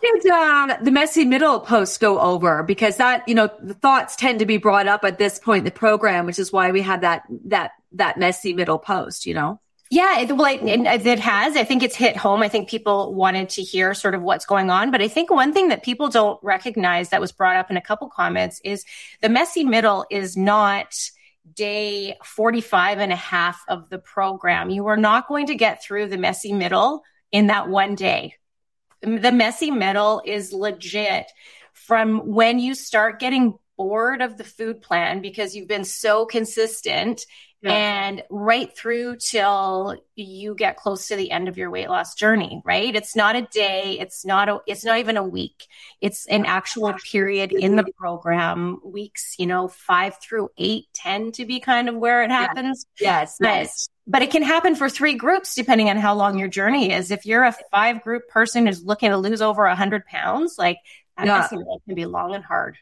did 0.00 0.30
uh, 0.30 0.76
the 0.82 0.90
messy 0.90 1.24
middle 1.24 1.60
posts 1.60 1.98
go 1.98 2.20
over 2.20 2.62
because 2.62 2.96
that 2.98 3.26
you 3.28 3.34
know 3.34 3.50
the 3.60 3.74
thoughts 3.74 4.16
tend 4.16 4.38
to 4.40 4.46
be 4.46 4.58
brought 4.58 4.86
up 4.86 5.04
at 5.04 5.18
this 5.18 5.38
point 5.38 5.60
in 5.60 5.64
the 5.64 5.70
program, 5.70 6.26
which 6.26 6.38
is 6.38 6.52
why 6.52 6.70
we 6.70 6.82
had 6.82 7.00
that 7.00 7.24
that 7.46 7.72
that 7.92 8.18
messy 8.18 8.52
middle 8.52 8.78
post. 8.78 9.26
You 9.26 9.34
know. 9.34 9.60
Yeah, 9.94 10.18
it, 10.18 10.32
well, 10.32 10.52
it, 10.52 11.06
it, 11.06 11.20
has. 11.20 11.56
I 11.56 11.62
think 11.62 11.84
it's 11.84 11.94
hit 11.94 12.16
home. 12.16 12.42
I 12.42 12.48
think 12.48 12.68
people 12.68 13.14
wanted 13.14 13.48
to 13.50 13.62
hear 13.62 13.94
sort 13.94 14.16
of 14.16 14.22
what's 14.22 14.44
going 14.44 14.68
on. 14.68 14.90
But 14.90 15.00
I 15.00 15.06
think 15.06 15.30
one 15.30 15.52
thing 15.52 15.68
that 15.68 15.84
people 15.84 16.08
don't 16.08 16.36
recognize 16.42 17.10
that 17.10 17.20
was 17.20 17.30
brought 17.30 17.54
up 17.54 17.70
in 17.70 17.76
a 17.76 17.80
couple 17.80 18.08
comments 18.08 18.60
is 18.64 18.84
the 19.20 19.28
messy 19.28 19.62
middle 19.62 20.04
is 20.10 20.36
not 20.36 20.96
day 21.54 22.16
45 22.24 22.98
and 22.98 23.12
a 23.12 23.16
half 23.16 23.62
of 23.68 23.88
the 23.88 24.00
program. 24.00 24.68
You 24.68 24.88
are 24.88 24.96
not 24.96 25.28
going 25.28 25.46
to 25.46 25.54
get 25.54 25.80
through 25.80 26.08
the 26.08 26.18
messy 26.18 26.52
middle 26.52 27.04
in 27.30 27.46
that 27.46 27.68
one 27.68 27.94
day. 27.94 28.34
The 29.00 29.30
messy 29.30 29.70
middle 29.70 30.22
is 30.24 30.52
legit 30.52 31.30
from 31.72 32.32
when 32.32 32.58
you 32.58 32.74
start 32.74 33.20
getting 33.20 33.60
bored 33.76 34.22
of 34.22 34.38
the 34.38 34.44
food 34.44 34.82
plan 34.82 35.20
because 35.22 35.54
you've 35.54 35.68
been 35.68 35.84
so 35.84 36.26
consistent 36.26 37.26
yeah. 37.64 37.72
and 37.72 38.22
right 38.30 38.76
through 38.76 39.16
till 39.16 39.96
you 40.14 40.54
get 40.54 40.76
close 40.76 41.08
to 41.08 41.16
the 41.16 41.30
end 41.30 41.48
of 41.48 41.56
your 41.56 41.70
weight 41.70 41.88
loss 41.88 42.14
journey, 42.14 42.62
right? 42.64 42.94
It's 42.94 43.16
not 43.16 43.36
a 43.36 43.42
day. 43.42 43.98
It's 43.98 44.24
not 44.24 44.48
a, 44.48 44.60
it's 44.66 44.84
not 44.84 44.98
even 44.98 45.16
a 45.16 45.24
week. 45.24 45.66
It's 46.00 46.26
an 46.26 46.44
actual 46.44 46.92
period 46.92 47.52
in 47.52 47.76
the 47.76 47.84
program. 47.96 48.80
Weeks, 48.84 49.34
you 49.38 49.46
know, 49.46 49.68
five 49.68 50.16
through 50.20 50.50
eight 50.58 50.86
tend 50.94 51.34
to 51.34 51.44
be 51.44 51.60
kind 51.60 51.88
of 51.88 51.96
where 51.96 52.22
it 52.22 52.30
happens. 52.30 52.86
Yes. 53.00 53.38
yes. 53.40 53.88
But, 54.06 54.12
but 54.12 54.22
it 54.22 54.30
can 54.30 54.42
happen 54.42 54.74
for 54.76 54.88
three 54.88 55.14
groups 55.14 55.54
depending 55.54 55.88
on 55.88 55.96
how 55.96 56.14
long 56.14 56.38
your 56.38 56.48
journey 56.48 56.92
is. 56.92 57.10
If 57.10 57.24
you're 57.24 57.44
a 57.44 57.54
five 57.70 58.02
group 58.02 58.28
person 58.28 58.66
who's 58.66 58.84
looking 58.84 59.10
to 59.10 59.16
lose 59.16 59.40
over 59.40 59.64
a 59.64 59.74
hundred 59.74 60.04
pounds, 60.06 60.56
like 60.58 60.78
that 61.16 61.26
yeah. 61.26 61.48
can 61.48 61.94
be 61.94 62.06
long 62.06 62.34
and 62.34 62.44
hard. 62.44 62.76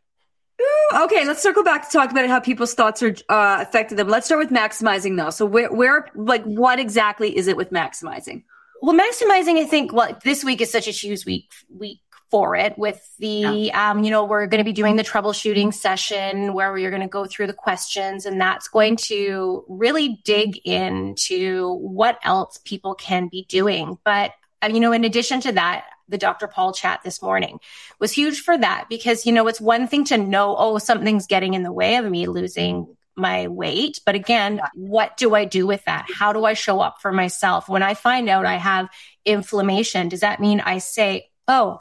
Okay, 0.94 1.24
let's 1.26 1.42
circle 1.42 1.64
back 1.64 1.88
to 1.88 1.92
talk 1.92 2.10
about 2.10 2.28
how 2.28 2.38
people's 2.38 2.74
thoughts 2.74 3.02
are 3.02 3.14
uh, 3.28 3.58
affected 3.60 3.96
them. 3.96 4.08
Let's 4.08 4.26
start 4.26 4.40
with 4.40 4.50
maximizing 4.50 5.16
though. 5.16 5.30
So 5.30 5.46
where, 5.46 5.72
where, 5.72 6.08
like, 6.14 6.44
what 6.44 6.78
exactly 6.78 7.36
is 7.36 7.48
it 7.48 7.56
with 7.56 7.70
maximizing? 7.70 8.44
Well, 8.82 8.98
maximizing, 8.98 9.58
I 9.58 9.64
think, 9.64 9.92
well, 9.92 10.18
this 10.24 10.44
week 10.44 10.60
is 10.60 10.70
such 10.70 10.88
a 10.88 10.90
huge 10.90 11.24
week, 11.24 11.50
week 11.78 12.00
for 12.30 12.56
it 12.56 12.76
with 12.78 13.14
the, 13.18 13.70
yeah. 13.70 13.90
um, 13.90 14.02
you 14.04 14.10
know, 14.10 14.24
we're 14.24 14.46
going 14.46 14.58
to 14.58 14.64
be 14.64 14.72
doing 14.72 14.96
the 14.96 15.04
troubleshooting 15.04 15.72
session 15.72 16.52
where 16.52 16.72
we're 16.72 16.90
going 16.90 17.02
to 17.02 17.08
go 17.08 17.26
through 17.26 17.46
the 17.46 17.52
questions 17.52 18.26
and 18.26 18.40
that's 18.40 18.68
going 18.68 18.96
to 18.96 19.64
really 19.68 20.20
dig 20.24 20.56
into 20.66 21.74
what 21.76 22.18
else 22.22 22.58
people 22.64 22.94
can 22.94 23.28
be 23.28 23.44
doing. 23.48 23.98
But, 24.04 24.32
uh, 24.62 24.68
you 24.68 24.80
know, 24.80 24.92
in 24.92 25.04
addition 25.04 25.40
to 25.42 25.52
that, 25.52 25.84
the 26.12 26.18
Dr. 26.18 26.46
Paul 26.46 26.72
chat 26.72 27.00
this 27.02 27.20
morning 27.20 27.58
was 27.98 28.12
huge 28.12 28.40
for 28.40 28.56
that 28.56 28.86
because, 28.88 29.26
you 29.26 29.32
know, 29.32 29.48
it's 29.48 29.60
one 29.60 29.88
thing 29.88 30.04
to 30.04 30.16
know, 30.16 30.54
oh, 30.56 30.78
something's 30.78 31.26
getting 31.26 31.54
in 31.54 31.64
the 31.64 31.72
way 31.72 31.96
of 31.96 32.04
me 32.04 32.28
losing 32.28 32.86
my 33.16 33.48
weight. 33.48 34.00
But 34.06 34.14
again, 34.14 34.60
what 34.74 35.16
do 35.16 35.34
I 35.34 35.44
do 35.44 35.66
with 35.66 35.84
that? 35.86 36.06
How 36.14 36.32
do 36.32 36.44
I 36.44 36.54
show 36.54 36.80
up 36.80 37.00
for 37.00 37.12
myself? 37.12 37.68
When 37.68 37.82
I 37.82 37.94
find 37.94 38.28
out 38.28 38.46
I 38.46 38.56
have 38.56 38.88
inflammation, 39.24 40.08
does 40.08 40.20
that 40.20 40.40
mean 40.40 40.60
I 40.60 40.78
say, 40.78 41.28
oh, 41.48 41.78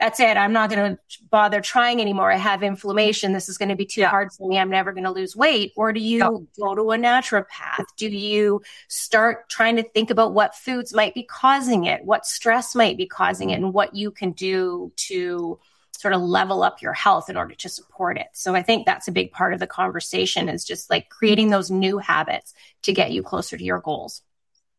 that's 0.00 0.18
it. 0.18 0.36
I'm 0.36 0.52
not 0.52 0.70
going 0.70 0.96
to 0.96 0.98
bother 1.30 1.60
trying 1.60 2.00
anymore. 2.00 2.32
I 2.32 2.36
have 2.36 2.62
inflammation. 2.62 3.32
This 3.32 3.48
is 3.48 3.56
going 3.56 3.68
to 3.68 3.76
be 3.76 3.86
too 3.86 4.02
yeah. 4.02 4.08
hard 4.08 4.32
for 4.32 4.48
me. 4.48 4.58
I'm 4.58 4.70
never 4.70 4.92
going 4.92 5.04
to 5.04 5.10
lose 5.10 5.36
weight. 5.36 5.72
Or 5.76 5.92
do 5.92 6.00
you 6.00 6.48
go 6.58 6.74
to 6.74 6.90
a 6.90 6.96
naturopath? 6.96 7.84
Do 7.96 8.08
you 8.08 8.62
start 8.88 9.48
trying 9.48 9.76
to 9.76 9.82
think 9.82 10.10
about 10.10 10.34
what 10.34 10.54
foods 10.54 10.92
might 10.92 11.14
be 11.14 11.22
causing 11.22 11.84
it, 11.84 12.04
what 12.04 12.26
stress 12.26 12.74
might 12.74 12.96
be 12.96 13.06
causing 13.06 13.50
it, 13.50 13.54
and 13.54 13.72
what 13.72 13.94
you 13.94 14.10
can 14.10 14.32
do 14.32 14.92
to 14.96 15.58
sort 15.96 16.12
of 16.12 16.20
level 16.20 16.62
up 16.62 16.82
your 16.82 16.92
health 16.92 17.30
in 17.30 17.36
order 17.36 17.54
to 17.54 17.68
support 17.68 18.18
it. 18.18 18.26
So 18.32 18.54
I 18.54 18.62
think 18.62 18.84
that's 18.84 19.08
a 19.08 19.12
big 19.12 19.32
part 19.32 19.54
of 19.54 19.60
the 19.60 19.66
conversation 19.66 20.48
is 20.48 20.64
just 20.64 20.90
like 20.90 21.08
creating 21.08 21.50
those 21.50 21.70
new 21.70 21.98
habits 21.98 22.52
to 22.82 22.92
get 22.92 23.12
you 23.12 23.22
closer 23.22 23.56
to 23.56 23.64
your 23.64 23.80
goals. 23.80 24.22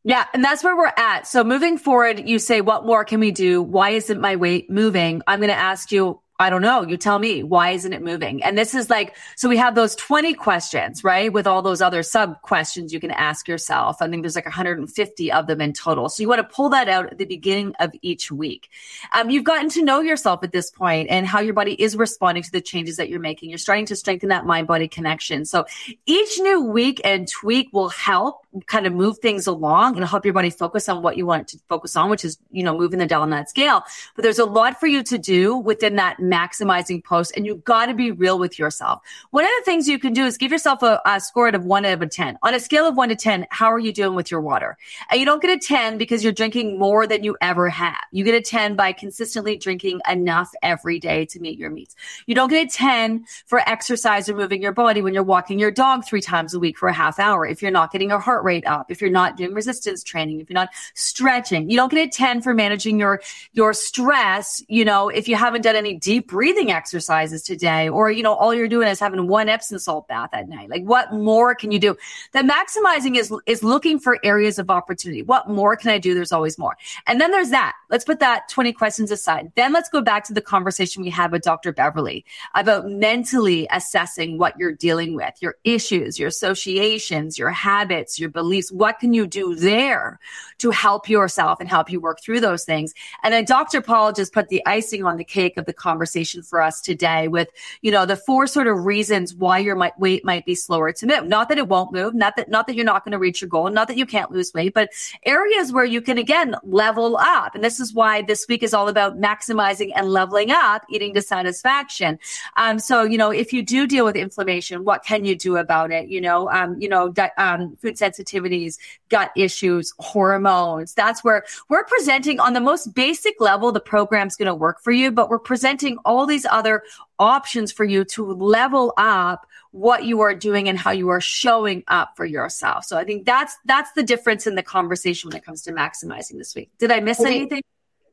Yeah, 0.08 0.24
and 0.36 0.44
that's 0.44 0.64
where 0.64 0.78
we're 0.78 0.94
at. 0.96 1.26
So 1.26 1.44
moving 1.44 1.80
forward, 1.80 2.30
you 2.30 2.38
say, 2.38 2.62
what 2.62 2.86
more 2.86 3.04
can 3.04 3.20
we 3.20 3.32
do? 3.32 3.64
Why 3.64 3.90
isn't 3.90 4.22
my 4.22 4.36
weight 4.36 4.70
moving? 4.70 5.24
I'm 5.26 5.40
going 5.40 5.50
to 5.50 5.56
ask 5.56 5.92
you, 5.92 6.22
I 6.38 6.50
don't 6.50 6.62
know. 6.62 6.84
You 6.84 6.98
tell 6.98 7.18
me, 7.18 7.44
why 7.44 7.72
isn't 7.72 7.94
it 7.94 8.02
moving? 8.02 8.44
And 8.44 8.58
this 8.58 8.76
is 8.76 8.90
like, 8.90 9.16
so 9.38 9.48
we 9.48 9.56
have 9.56 9.74
those 9.74 9.96
20 9.96 10.34
questions, 10.34 11.02
right? 11.02 11.32
With 11.32 11.48
all 11.48 11.62
those 11.62 11.82
other 11.82 12.04
sub 12.04 12.42
questions 12.42 12.92
you 12.92 13.00
can 13.00 13.12
ask 13.12 13.48
yourself. 13.48 14.02
I 14.02 14.10
think 14.10 14.22
there's 14.22 14.36
like 14.36 14.46
150 14.46 15.32
of 15.32 15.48
them 15.48 15.62
in 15.62 15.72
total. 15.72 16.10
So 16.10 16.22
you 16.22 16.28
want 16.28 16.40
to 16.40 16.56
pull 16.56 16.68
that 16.70 16.90
out 16.90 17.10
at 17.12 17.18
the 17.18 17.26
beginning 17.26 17.74
of 17.80 17.94
each 18.02 18.34
week. 18.34 18.70
Um, 19.14 19.30
you've 19.30 19.46
gotten 19.46 19.70
to 19.70 19.84
know 19.84 20.02
yourself 20.02 20.44
at 20.44 20.52
this 20.52 20.70
point 20.70 21.10
and 21.10 21.26
how 21.26 21.40
your 21.40 21.54
body 21.54 21.82
is 21.82 21.96
responding 21.96 22.44
to 22.44 22.52
the 22.52 22.62
changes 22.62 22.98
that 22.98 23.08
you're 23.08 23.22
making. 23.22 23.50
You're 23.50 23.58
starting 23.58 23.86
to 23.86 23.96
strengthen 23.96 24.28
that 24.28 24.46
mind 24.46 24.68
body 24.68 24.90
connection. 24.90 25.46
So 25.46 25.66
each 26.06 26.38
new 26.40 26.62
week 26.62 27.00
and 27.06 27.30
tweak 27.30 27.70
will 27.72 27.90
help 27.90 28.46
kind 28.68 28.86
of 28.86 28.94
move 28.94 29.20
things 29.20 29.48
along 29.48 29.96
and 29.96 30.06
help 30.06 30.26
your 30.26 30.34
body 30.34 30.50
focus 30.50 30.88
on 30.90 31.02
what 31.02 31.18
you 31.18 31.26
want 31.26 31.48
to 31.50 31.60
focus 31.70 31.96
on, 31.96 32.10
which 32.10 32.26
is, 32.26 32.38
you 32.52 32.64
know, 32.64 32.78
moving 32.78 33.00
the 33.00 33.06
dial 33.06 33.22
on 33.22 33.30
that 33.30 33.50
scale. 33.50 33.84
But 34.16 34.24
there's 34.24 34.40
a 34.40 34.46
lot 34.46 34.80
for 34.80 34.88
you 34.88 35.04
to 35.04 35.18
do 35.18 35.56
within 35.56 35.96
that 35.96 36.20
maximizing 36.32 37.04
post 37.04 37.34
and 37.36 37.46
you've 37.46 37.64
got 37.64 37.88
to 37.88 37.94
be 37.94 38.12
real 38.12 38.40
with 38.40 38.58
yourself. 38.60 39.02
One 39.32 39.44
of 39.44 39.52
the 39.60 39.66
things 39.66 39.88
you 39.88 40.00
can 40.00 40.14
do 40.14 40.26
is 40.26 40.38
give 40.38 40.52
yourself 40.52 40.84
a, 40.84 41.02
a 41.06 41.20
score 41.20 41.48
of 41.50 41.66
one 41.66 41.86
out 41.86 41.94
of 41.94 42.02
a 42.02 42.08
10. 42.08 42.38
On 42.44 42.54
a 42.54 42.60
scale 42.60 42.88
of 42.88 42.96
one 42.96 43.10
to 43.10 43.16
10, 43.16 43.48
how 43.50 43.72
are 43.72 43.80
you 43.80 43.94
doing 43.94 44.16
with 44.16 44.32
your 44.32 44.42
water? 44.42 44.78
And 45.10 45.20
you 45.20 45.26
don't 45.26 45.42
get 45.42 45.52
a 45.52 45.60
10 45.60 45.98
because 45.98 46.24
you're 46.24 46.34
drinking 46.34 46.80
more 46.80 47.08
than 47.08 47.24
you 47.24 47.38
ever 47.42 47.70
have. 47.70 48.04
You 48.12 48.24
get 48.24 48.36
a 48.36 48.42
10 48.42 48.76
by 48.76 48.94
consistently 48.94 49.58
drinking 49.58 50.02
enough 50.10 50.52
every 50.62 51.00
day 51.00 51.26
to 51.26 51.40
meet 51.40 51.60
your 51.60 51.70
needs. 51.70 51.96
You 52.26 52.36
don't 52.36 52.50
get 52.50 52.68
a 52.68 52.70
10 52.70 53.26
for 53.46 53.60
exercise 53.68 54.30
or 54.30 54.36
moving 54.36 54.62
your 54.62 54.72
body 54.72 55.02
when 55.02 55.14
you're 55.14 55.24
walking 55.24 55.60
your 55.60 55.72
dog 55.72 56.06
three 56.06 56.22
times 56.22 56.54
a 56.54 56.60
week 56.60 56.78
for 56.78 56.88
a 56.88 56.94
half 56.94 57.20
hour. 57.20 57.46
If 57.46 57.62
you're 57.62 57.72
not 57.72 57.92
getting 57.92 58.10
your 58.10 58.20
heart 58.20 58.44
rate 58.44 58.66
up, 58.66 58.90
if 58.90 59.02
you're 59.02 59.10
not 59.10 59.38
doing 59.38 59.54
resistance 59.54 60.04
training, 60.04 60.40
if 60.40 60.50
you're 60.50 60.56
not 60.56 60.70
stretching, 60.94 61.70
you 61.70 61.78
don't 61.78 61.92
get 61.92 62.08
a 62.08 62.10
10 62.10 62.42
for 62.42 62.54
managing 62.54 63.00
your, 63.00 63.22
your 63.54 63.74
stress. 63.74 64.64
You 64.68 64.86
know, 64.86 65.10
if 65.10 65.28
you 65.28 65.36
haven't 65.36 65.62
done 65.62 65.76
any 65.76 65.96
deep 65.96 66.15
breathing 66.20 66.72
exercises 66.72 67.44
today, 67.44 67.90
or, 67.90 68.12
you 68.12 68.24
know, 68.24 68.34
all 68.34 68.54
you're 68.54 68.68
doing 68.68 68.88
is 68.88 69.00
having 69.00 69.28
one 69.28 69.50
Epsom 69.50 69.80
salt 69.80 70.08
bath 70.08 70.30
at 70.34 70.48
night. 70.48 70.70
Like 70.70 70.84
what 70.84 71.14
more 71.14 71.56
can 71.56 71.72
you 71.72 71.80
do? 71.80 71.96
That 72.34 72.46
maximizing 72.46 73.18
is, 73.18 73.34
is 73.46 73.64
looking 73.64 74.00
for 74.00 74.20
areas 74.24 74.60
of 74.60 74.70
opportunity. 74.70 75.22
What 75.22 75.50
more 75.50 75.76
can 75.76 75.90
I 75.92 75.98
do? 75.98 76.14
There's 76.14 76.32
always 76.32 76.58
more. 76.58 76.78
And 77.08 77.20
then 77.20 77.32
there's 77.32 77.50
that. 77.50 77.74
Let's 77.90 78.06
put 78.06 78.20
that 78.20 78.50
20 78.50 78.74
questions 78.74 79.12
aside. 79.12 79.52
Then 79.56 79.74
let's 79.74 79.90
go 79.90 80.02
back 80.02 80.24
to 80.26 80.34
the 80.34 80.42
conversation 80.42 81.04
we 81.04 81.10
had 81.10 81.32
with 81.32 81.42
Dr. 81.42 81.72
Beverly 81.72 82.26
about 82.54 82.90
mentally 82.90 83.68
assessing 83.72 84.38
what 84.38 84.58
you're 84.58 84.74
dealing 84.74 85.16
with, 85.16 85.34
your 85.42 85.56
issues, 85.64 86.18
your 86.18 86.28
associations, 86.28 87.38
your 87.38 87.52
habits, 87.52 88.20
your 88.20 88.30
beliefs. 88.30 88.72
What 88.72 89.00
can 89.00 89.14
you 89.14 89.28
do 89.28 89.56
there 89.56 90.20
to 90.60 90.72
help 90.72 91.10
yourself 91.10 91.60
and 91.60 91.70
help 91.70 91.92
you 91.92 92.00
work 92.00 92.22
through 92.22 92.40
those 92.40 92.64
things? 92.64 92.94
And 93.24 93.34
then 93.34 93.46
Dr. 93.46 93.82
Paul 93.82 94.14
just 94.14 94.34
put 94.34 94.50
the 94.50 94.66
icing 94.66 95.04
on 95.04 95.18
the 95.18 95.24
cake 95.24 95.58
of 95.58 95.66
the 95.66 95.74
conversation 95.74 96.05
for 96.44 96.62
us 96.62 96.82
today 96.82 97.28
with, 97.28 97.50
you 97.82 97.92
know, 97.92 98.06
the 98.06 98.16
four 98.16 98.48
sort 98.48 98.68
of 98.68 98.86
reasons 98.86 99.34
why 99.34 99.60
your 99.60 99.78
weight 99.98 100.26
might 100.26 100.46
be 100.46 100.56
slower 100.56 100.92
to 100.92 101.06
move. 101.06 101.28
Not 101.28 101.50
that 101.50 101.58
it 101.58 101.68
won't 101.68 101.94
move, 101.94 102.14
not 102.14 102.36
that, 102.36 102.50
not 102.50 102.68
that 102.68 102.76
you're 102.76 102.86
not 102.86 103.04
going 103.04 103.12
to 103.12 103.20
reach 103.20 103.42
your 103.42 103.50
goal, 103.50 103.70
not 103.70 103.88
that 103.88 103.98
you 103.98 104.06
can't 104.06 104.32
lose 104.32 104.54
weight, 104.54 104.74
but 104.74 104.90
areas 105.24 105.72
where 105.72 105.86
you 105.86 106.02
can 106.02 106.18
again 106.18 106.56
level 106.64 107.18
up. 107.18 107.56
And 107.56 107.64
this 107.64 107.80
is 107.80 107.94
why 107.94 108.22
this 108.22 108.46
week 108.48 108.64
is 108.64 108.74
all 108.74 108.88
about 108.88 109.20
maximizing 109.20 109.92
and 109.96 110.10
leveling 110.10 110.52
up 110.52 110.84
eating 110.90 111.14
to 111.14 111.22
satisfaction. 111.22 112.20
Um, 112.58 112.80
so, 112.80 113.04
you 113.04 113.18
know, 113.18 113.32
if 113.32 113.54
you 113.54 113.64
do 113.64 113.88
deal 113.88 114.06
with 114.06 114.16
inflammation, 114.16 114.84
what 114.84 115.04
can 115.04 115.26
you 115.26 115.36
do 115.36 115.58
about 115.58 115.92
it? 115.92 116.10
You 116.10 116.22
know, 116.22 116.50
um, 116.52 116.80
you 116.80 116.90
know, 116.90 117.10
di- 117.10 117.32
um, 117.38 117.76
food 117.82 117.96
sensitivities, 117.96 118.78
gut 119.10 119.32
issues, 119.36 119.94
hormones. 120.00 120.94
That's 120.94 121.24
where 121.24 121.46
we're 121.70 121.84
presenting 121.86 122.40
on 122.40 122.54
the 122.54 122.62
most 122.62 122.94
basic 122.94 123.40
level. 123.40 123.72
The 123.72 123.80
program's 123.80 124.36
going 124.36 124.48
to 124.48 124.56
work 124.56 124.82
for 124.82 124.92
you, 124.92 125.12
but 125.12 125.30
we're 125.30 125.40
presenting 125.40 125.95
all 126.04 126.26
these 126.26 126.46
other 126.46 126.84
options 127.20 127.72
for 127.72 127.86
you 127.86 128.04
to 128.04 128.26
level 128.34 128.94
up 128.98 129.48
what 129.72 130.06
you 130.06 130.22
are 130.22 130.34
doing 130.34 130.70
and 130.70 130.78
how 130.78 130.92
you 130.92 131.10
are 131.10 131.22
showing 131.22 131.84
up 131.88 132.14
for 132.16 132.26
yourself. 132.26 132.86
So 132.86 132.98
I 132.98 133.04
think 133.04 133.26
that's 133.26 133.56
that's 133.66 133.92
the 133.94 134.04
difference 134.04 134.48
in 134.48 134.56
the 134.56 134.64
conversation 134.64 135.30
when 135.30 135.38
it 135.38 135.46
comes 135.46 135.64
to 135.64 135.72
maximizing 135.72 136.38
this 136.38 136.56
week. 136.56 136.72
Did 136.80 136.92
I 136.92 137.00
miss 137.00 137.20
okay. 137.20 137.36
anything? 137.36 137.62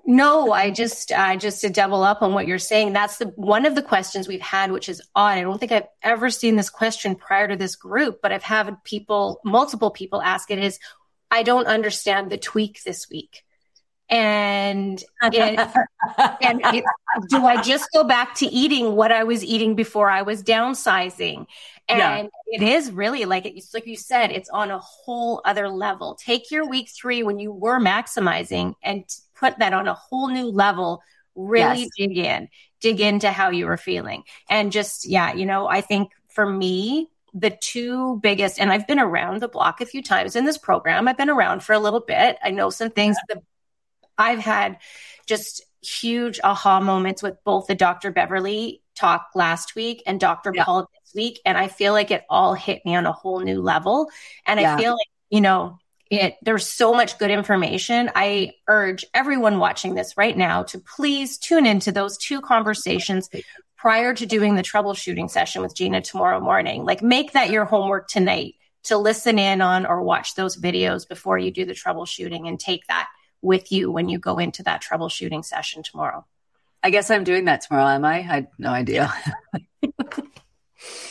No, 0.04 0.50
I 0.50 0.70
just, 0.70 1.12
I 1.12 1.36
just 1.36 1.60
to 1.60 1.70
double 1.70 2.02
up 2.02 2.22
on 2.22 2.34
what 2.34 2.48
you're 2.48 2.58
saying. 2.58 2.92
That's 2.92 3.18
the 3.18 3.26
one 3.36 3.66
of 3.66 3.76
the 3.76 3.82
questions 3.82 4.26
we've 4.26 4.40
had, 4.40 4.72
which 4.72 4.88
is 4.88 5.00
odd. 5.14 5.38
I 5.38 5.42
don't 5.42 5.58
think 5.58 5.70
I've 5.70 5.86
ever 6.02 6.28
seen 6.28 6.56
this 6.56 6.70
question 6.70 7.14
prior 7.14 7.46
to 7.46 7.56
this 7.56 7.76
group, 7.76 8.20
but 8.20 8.32
I've 8.32 8.42
had 8.42 8.82
people, 8.82 9.40
multiple 9.44 9.90
people 9.90 10.20
ask 10.20 10.50
it 10.50 10.58
is, 10.58 10.80
I 11.30 11.44
don't 11.44 11.68
understand 11.68 12.30
the 12.30 12.36
tweak 12.36 12.82
this 12.82 13.08
week. 13.08 13.44
And, 14.08 15.02
it, 15.22 15.58
and 16.42 16.60
it, 16.64 16.84
do 17.28 17.46
I 17.46 17.62
just 17.62 17.88
go 17.94 18.04
back 18.04 18.34
to 18.36 18.46
eating 18.46 18.94
what 18.94 19.10
I 19.10 19.24
was 19.24 19.42
eating 19.42 19.74
before 19.74 20.10
I 20.10 20.22
was 20.22 20.42
downsizing? 20.42 21.46
And 21.88 22.30
yeah. 22.52 22.58
it 22.58 22.62
is 22.62 22.92
really 22.92 23.24
like 23.24 23.46
it's 23.46 23.74
like 23.74 23.86
you 23.86 23.96
said, 23.96 24.30
it's 24.30 24.48
on 24.50 24.70
a 24.70 24.78
whole 24.78 25.42
other 25.44 25.68
level. 25.68 26.14
Take 26.14 26.50
your 26.50 26.68
week 26.68 26.90
three 26.90 27.22
when 27.22 27.38
you 27.38 27.52
were 27.52 27.80
maximizing 27.80 28.74
and 28.82 29.04
put 29.34 29.58
that 29.58 29.72
on 29.72 29.88
a 29.88 29.94
whole 29.94 30.28
new 30.28 30.46
level. 30.46 31.02
Really 31.34 31.80
yes. 31.80 31.90
dig 31.96 32.18
in, 32.18 32.48
dig 32.80 33.00
into 33.00 33.30
how 33.30 33.50
you 33.50 33.66
were 33.66 33.76
feeling. 33.76 34.22
And 34.48 34.70
just, 34.70 35.06
yeah, 35.06 35.32
you 35.32 35.46
know, 35.46 35.66
I 35.66 35.80
think 35.80 36.10
for 36.28 36.46
me, 36.46 37.08
the 37.34 37.50
two 37.50 38.18
biggest, 38.22 38.60
and 38.60 38.70
I've 38.70 38.86
been 38.86 38.98
around 38.98 39.40
the 39.40 39.48
block 39.48 39.80
a 39.80 39.86
few 39.86 40.02
times 40.02 40.36
in 40.36 40.44
this 40.44 40.58
program. 40.58 41.08
I've 41.08 41.16
been 41.16 41.30
around 41.30 41.62
for 41.62 41.72
a 41.72 41.78
little 41.78 42.00
bit. 42.00 42.36
I 42.42 42.50
know 42.50 42.70
some 42.70 42.90
things. 42.90 43.16
The, 43.28 43.42
I've 44.22 44.38
had 44.38 44.78
just 45.26 45.62
huge 45.82 46.40
aha 46.44 46.80
moments 46.80 47.22
with 47.22 47.36
both 47.44 47.66
the 47.66 47.74
Dr. 47.74 48.12
Beverly 48.12 48.82
talk 48.94 49.28
last 49.34 49.74
week 49.74 50.02
and 50.06 50.20
Dr. 50.20 50.52
Yeah. 50.54 50.64
Paul 50.64 50.88
this 50.92 51.14
week. 51.14 51.40
And 51.44 51.58
I 51.58 51.68
feel 51.68 51.92
like 51.92 52.10
it 52.10 52.24
all 52.30 52.54
hit 52.54 52.84
me 52.84 52.94
on 52.94 53.06
a 53.06 53.12
whole 53.12 53.40
new 53.40 53.60
level. 53.60 54.08
And 54.46 54.60
yeah. 54.60 54.74
I 54.74 54.78
feel 54.78 54.92
like, 54.92 55.08
you 55.30 55.40
know, 55.40 55.78
it 56.10 56.36
there's 56.42 56.66
so 56.66 56.92
much 56.92 57.18
good 57.18 57.30
information. 57.30 58.10
I 58.14 58.52
urge 58.68 59.04
everyone 59.14 59.58
watching 59.58 59.94
this 59.94 60.16
right 60.16 60.36
now 60.36 60.62
to 60.64 60.78
please 60.78 61.38
tune 61.38 61.66
into 61.66 61.90
those 61.90 62.18
two 62.18 62.40
conversations 62.40 63.30
prior 63.76 64.14
to 64.14 64.26
doing 64.26 64.54
the 64.54 64.62
troubleshooting 64.62 65.30
session 65.30 65.62
with 65.62 65.74
Gina 65.74 66.02
tomorrow 66.02 66.38
morning. 66.38 66.84
Like 66.84 67.02
make 67.02 67.32
that 67.32 67.50
your 67.50 67.64
homework 67.64 68.08
tonight 68.08 68.54
to 68.84 68.98
listen 68.98 69.38
in 69.38 69.60
on 69.60 69.86
or 69.86 70.02
watch 70.02 70.34
those 70.34 70.56
videos 70.56 71.08
before 71.08 71.38
you 71.38 71.50
do 71.50 71.64
the 71.64 71.72
troubleshooting 71.72 72.46
and 72.46 72.60
take 72.60 72.86
that 72.88 73.08
with 73.42 73.72
you 73.72 73.90
when 73.90 74.08
you 74.08 74.18
go 74.18 74.38
into 74.38 74.62
that 74.62 74.82
troubleshooting 74.82 75.44
session 75.44 75.82
tomorrow. 75.82 76.24
I 76.82 76.90
guess 76.90 77.10
I'm 77.10 77.24
doing 77.24 77.44
that 77.44 77.60
tomorrow, 77.62 77.88
am 77.88 78.04
I? 78.04 78.16
I 78.16 78.20
had 78.22 78.48
no 78.58 78.70
idea. 78.70 79.12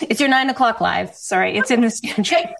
it's 0.01 0.19
your 0.19 0.29
nine 0.29 0.49
o'clock 0.49 0.81
live. 0.81 1.13
Sorry, 1.15 1.55
it's 1.57 1.71
in 1.71 1.81
the 1.81 1.89
schedule. 1.91 2.55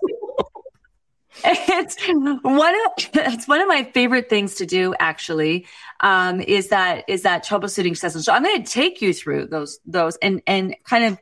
it's 1.43 1.97
one 2.43 2.75
of 2.75 2.91
it's 3.13 3.47
one 3.47 3.61
of 3.61 3.67
my 3.67 3.83
favorite 3.93 4.29
things 4.29 4.55
to 4.55 4.65
do 4.65 4.93
actually 4.99 5.65
um, 6.01 6.39
is 6.41 6.69
that 6.69 7.05
is 7.07 7.23
that 7.23 7.45
troubleshooting 7.45 7.97
session 7.97 8.21
so 8.21 8.33
i'm 8.33 8.43
going 8.43 8.61
to 8.61 8.69
take 8.71 9.01
you 9.01 9.13
through 9.13 9.47
those 9.47 9.79
those 9.85 10.17
and 10.17 10.41
and 10.45 10.75
kind 10.83 11.05
of 11.05 11.17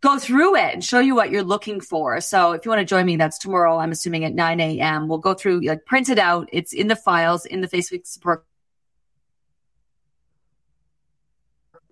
go 0.00 0.18
through 0.18 0.56
it 0.56 0.74
and 0.74 0.84
show 0.84 1.00
you 1.00 1.14
what 1.14 1.30
you're 1.30 1.42
looking 1.42 1.80
for 1.80 2.20
so 2.20 2.52
if 2.52 2.64
you 2.64 2.70
want 2.70 2.80
to 2.80 2.84
join 2.84 3.06
me 3.06 3.16
that's 3.16 3.38
tomorrow 3.38 3.78
i'm 3.78 3.90
assuming 3.92 4.24
at 4.24 4.34
9 4.34 4.60
a.m 4.60 5.08
we'll 5.08 5.18
go 5.18 5.34
through 5.34 5.60
like 5.60 5.84
print 5.86 6.08
it 6.08 6.18
out 6.18 6.48
it's 6.52 6.72
in 6.72 6.88
the 6.88 6.96
files 6.96 7.44
in 7.46 7.60
the 7.60 7.68
facebook 7.68 8.06
support 8.06 8.44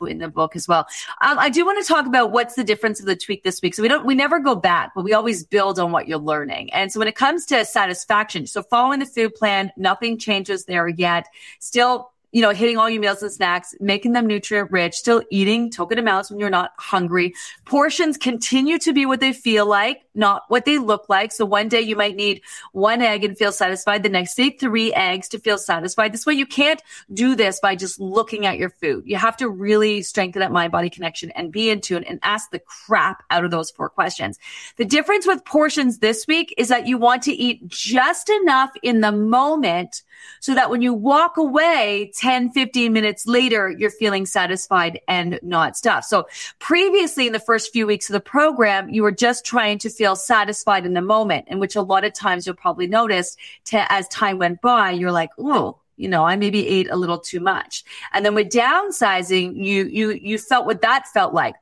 in 0.04 0.18
the 0.18 0.28
book 0.28 0.56
as 0.56 0.68
well. 0.68 0.86
Um, 1.20 1.38
I 1.38 1.48
do 1.48 1.64
want 1.64 1.82
to 1.82 1.88
talk 1.88 2.06
about 2.06 2.32
what's 2.32 2.54
the 2.54 2.64
difference 2.64 3.00
of 3.00 3.06
the 3.06 3.16
tweak 3.16 3.42
this 3.42 3.62
week. 3.62 3.74
So 3.74 3.82
we 3.82 3.88
don't, 3.88 4.04
we 4.04 4.14
never 4.14 4.38
go 4.38 4.54
back, 4.54 4.92
but 4.94 5.04
we 5.04 5.14
always 5.14 5.44
build 5.44 5.78
on 5.78 5.92
what 5.92 6.06
you're 6.06 6.18
learning. 6.18 6.72
And 6.72 6.92
so 6.92 6.98
when 6.98 7.08
it 7.08 7.14
comes 7.14 7.46
to 7.46 7.64
satisfaction, 7.64 8.46
so 8.46 8.62
following 8.62 8.98
the 8.98 9.06
food 9.06 9.34
plan, 9.34 9.72
nothing 9.76 10.18
changes 10.18 10.66
there 10.66 10.88
yet. 10.88 11.26
Still 11.60 12.12
you 12.32 12.42
know, 12.42 12.50
hitting 12.50 12.76
all 12.76 12.90
your 12.90 13.00
meals 13.00 13.22
and 13.22 13.32
snacks, 13.32 13.74
making 13.80 14.12
them 14.12 14.26
nutrient 14.26 14.70
rich, 14.70 14.94
still 14.94 15.22
eating 15.30 15.70
token 15.70 15.98
amounts 15.98 16.30
when 16.30 16.38
you're 16.38 16.50
not 16.50 16.72
hungry. 16.76 17.34
Portions 17.64 18.16
continue 18.16 18.78
to 18.78 18.92
be 18.92 19.06
what 19.06 19.20
they 19.20 19.32
feel 19.32 19.66
like, 19.66 20.02
not 20.14 20.42
what 20.48 20.64
they 20.64 20.78
look 20.78 21.08
like. 21.08 21.32
So 21.32 21.44
one 21.44 21.68
day 21.68 21.80
you 21.80 21.96
might 21.96 22.16
need 22.16 22.42
one 22.72 23.00
egg 23.00 23.24
and 23.24 23.38
feel 23.38 23.52
satisfied. 23.52 24.02
The 24.02 24.08
next 24.08 24.34
day, 24.34 24.50
three 24.50 24.92
eggs 24.92 25.28
to 25.28 25.38
feel 25.38 25.56
satisfied. 25.56 26.12
This 26.12 26.26
way 26.26 26.34
you 26.34 26.46
can't 26.46 26.82
do 27.12 27.36
this 27.36 27.60
by 27.60 27.76
just 27.76 28.00
looking 28.00 28.44
at 28.44 28.58
your 28.58 28.70
food. 28.70 29.04
You 29.06 29.16
have 29.16 29.36
to 29.38 29.48
really 29.48 30.02
strengthen 30.02 30.40
that 30.40 30.52
mind 30.52 30.72
body 30.72 30.90
connection 30.90 31.30
and 31.30 31.52
be 31.52 31.70
in 31.70 31.80
tune 31.80 32.04
and 32.04 32.18
ask 32.22 32.50
the 32.50 32.58
crap 32.60 33.22
out 33.30 33.44
of 33.44 33.50
those 33.50 33.70
four 33.70 33.88
questions. 33.88 34.38
The 34.76 34.84
difference 34.84 35.26
with 35.26 35.44
portions 35.44 35.98
this 35.98 36.26
week 36.26 36.54
is 36.58 36.68
that 36.68 36.86
you 36.86 36.98
want 36.98 37.22
to 37.22 37.32
eat 37.32 37.66
just 37.68 38.28
enough 38.28 38.72
in 38.82 39.00
the 39.00 39.12
moment 39.12 40.02
so 40.40 40.54
that 40.54 40.70
when 40.70 40.82
you 40.82 40.92
walk 40.92 41.36
away 41.36 42.12
10, 42.16 42.50
15 42.50 42.92
minutes 42.92 43.26
later, 43.26 43.70
you're 43.70 43.90
feeling 43.90 44.26
satisfied 44.26 45.00
and 45.08 45.38
not 45.42 45.76
stuffed. 45.76 46.08
So 46.08 46.26
previously 46.58 47.26
in 47.26 47.32
the 47.32 47.40
first 47.40 47.72
few 47.72 47.86
weeks 47.86 48.08
of 48.08 48.14
the 48.14 48.20
program, 48.20 48.88
you 48.90 49.02
were 49.02 49.12
just 49.12 49.44
trying 49.44 49.78
to 49.78 49.90
feel 49.90 50.16
satisfied 50.16 50.86
in 50.86 50.94
the 50.94 51.02
moment, 51.02 51.46
in 51.48 51.58
which 51.58 51.76
a 51.76 51.82
lot 51.82 52.04
of 52.04 52.12
times 52.12 52.46
you'll 52.46 52.56
probably 52.56 52.86
notice 52.86 53.36
to, 53.66 53.92
as 53.92 54.08
time 54.08 54.38
went 54.38 54.60
by, 54.60 54.90
you're 54.90 55.12
like, 55.12 55.30
oh, 55.38 55.78
you 55.96 56.08
know, 56.08 56.24
I 56.24 56.36
maybe 56.36 56.66
ate 56.66 56.90
a 56.90 56.96
little 56.96 57.18
too 57.18 57.40
much. 57.40 57.84
And 58.12 58.24
then 58.24 58.34
with 58.34 58.50
downsizing, 58.50 59.56
you, 59.56 59.86
you, 59.86 60.10
you 60.10 60.38
felt 60.38 60.66
what 60.66 60.82
that 60.82 61.08
felt 61.08 61.32
like 61.32 61.54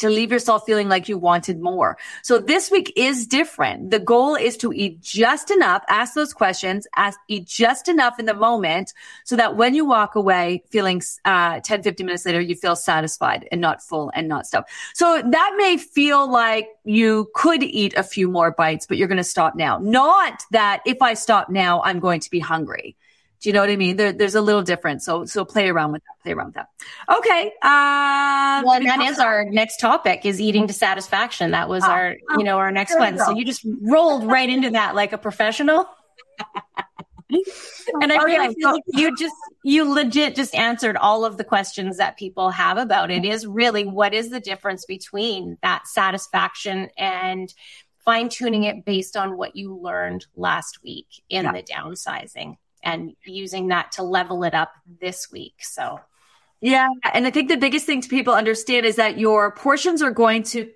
to 0.00 0.08
leave 0.08 0.32
yourself 0.32 0.64
feeling 0.66 0.88
like 0.88 1.08
you 1.08 1.16
wanted 1.16 1.60
more. 1.60 1.96
So 2.22 2.38
this 2.38 2.70
week 2.70 2.92
is 2.96 3.26
different. 3.26 3.90
The 3.90 3.98
goal 3.98 4.34
is 4.34 4.56
to 4.58 4.72
eat 4.72 5.00
just 5.00 5.50
enough, 5.50 5.82
ask 5.88 6.14
those 6.14 6.32
questions, 6.32 6.86
ask, 6.96 7.18
eat 7.28 7.46
just 7.46 7.88
enough 7.88 8.18
in 8.18 8.26
the 8.26 8.34
moment 8.34 8.92
so 9.24 9.36
that 9.36 9.56
when 9.56 9.74
you 9.74 9.84
walk 9.84 10.14
away 10.14 10.62
feeling, 10.70 11.02
uh, 11.24 11.60
10, 11.60 11.82
15 11.82 12.06
minutes 12.06 12.26
later, 12.26 12.40
you 12.40 12.56
feel 12.56 12.76
satisfied 12.76 13.46
and 13.52 13.60
not 13.60 13.82
full 13.82 14.10
and 14.14 14.28
not 14.28 14.46
stuffed. 14.46 14.70
So 14.94 15.22
that 15.24 15.54
may 15.56 15.76
feel 15.76 16.30
like 16.30 16.68
you 16.84 17.30
could 17.34 17.62
eat 17.62 17.94
a 17.96 18.02
few 18.02 18.28
more 18.28 18.50
bites, 18.50 18.86
but 18.86 18.96
you're 18.96 19.08
going 19.08 19.18
to 19.18 19.24
stop 19.24 19.54
now. 19.54 19.78
Not 19.78 20.42
that 20.50 20.82
if 20.86 21.02
I 21.02 21.14
stop 21.14 21.50
now, 21.50 21.82
I'm 21.82 22.00
going 22.00 22.20
to 22.20 22.30
be 22.30 22.38
hungry. 22.38 22.96
Do 23.40 23.48
you 23.48 23.54
know 23.54 23.60
what 23.60 23.70
I 23.70 23.76
mean? 23.76 23.96
There, 23.96 24.12
there's 24.12 24.34
a 24.34 24.42
little 24.42 24.62
difference. 24.62 25.04
So, 25.06 25.24
so 25.24 25.46
play 25.46 25.68
around 25.68 25.92
with 25.92 26.02
that. 26.02 26.22
Play 26.22 26.32
around 26.32 26.48
with 26.48 26.56
that. 26.56 26.68
Okay. 27.18 27.48
Uh, 27.62 28.62
well, 28.64 28.80
that 28.82 29.00
is 29.08 29.18
our 29.18 29.44
next 29.44 29.78
topic 29.78 30.26
is 30.26 30.40
eating 30.40 30.66
to 30.66 30.74
satisfaction. 30.74 31.52
That 31.52 31.68
was 31.68 31.82
ah, 31.84 31.90
our, 31.90 32.16
you 32.36 32.44
know, 32.44 32.58
our 32.58 32.70
next 32.70 32.98
one. 32.98 33.18
So 33.18 33.30
you 33.30 33.46
just 33.46 33.66
rolled 33.80 34.24
right 34.24 34.48
into 34.48 34.70
that 34.70 34.94
like 34.94 35.14
a 35.14 35.18
professional. 35.18 35.86
and 38.00 38.12
I 38.12 38.22
really 38.24 38.54
feel 38.54 38.72
like 38.72 38.82
you 38.88 39.16
just, 39.16 39.34
you 39.64 39.90
legit 39.90 40.34
just 40.34 40.54
answered 40.54 40.98
all 40.98 41.24
of 41.24 41.38
the 41.38 41.44
questions 41.44 41.96
that 41.96 42.18
people 42.18 42.50
have 42.50 42.76
about 42.76 43.10
it 43.10 43.24
is 43.24 43.46
really 43.46 43.86
what 43.86 44.12
is 44.12 44.28
the 44.28 44.40
difference 44.40 44.84
between 44.84 45.56
that 45.62 45.86
satisfaction 45.86 46.90
and 46.98 47.54
fine 48.04 48.28
tuning 48.28 48.64
it 48.64 48.84
based 48.84 49.16
on 49.16 49.38
what 49.38 49.56
you 49.56 49.74
learned 49.74 50.26
last 50.36 50.82
week 50.82 51.22
in 51.30 51.44
yeah. 51.44 51.52
the 51.52 51.62
downsizing 51.62 52.56
and 52.82 53.14
using 53.24 53.68
that 53.68 53.92
to 53.92 54.02
level 54.02 54.44
it 54.44 54.54
up 54.54 54.72
this 55.00 55.30
week. 55.30 55.54
So, 55.60 56.00
yeah. 56.60 56.88
And 57.12 57.26
I 57.26 57.30
think 57.30 57.48
the 57.48 57.56
biggest 57.56 57.86
thing 57.86 58.00
to 58.00 58.08
people 58.08 58.34
understand 58.34 58.86
is 58.86 58.96
that 58.96 59.18
your 59.18 59.52
portions 59.52 60.02
are 60.02 60.10
going 60.10 60.42
to 60.44 60.70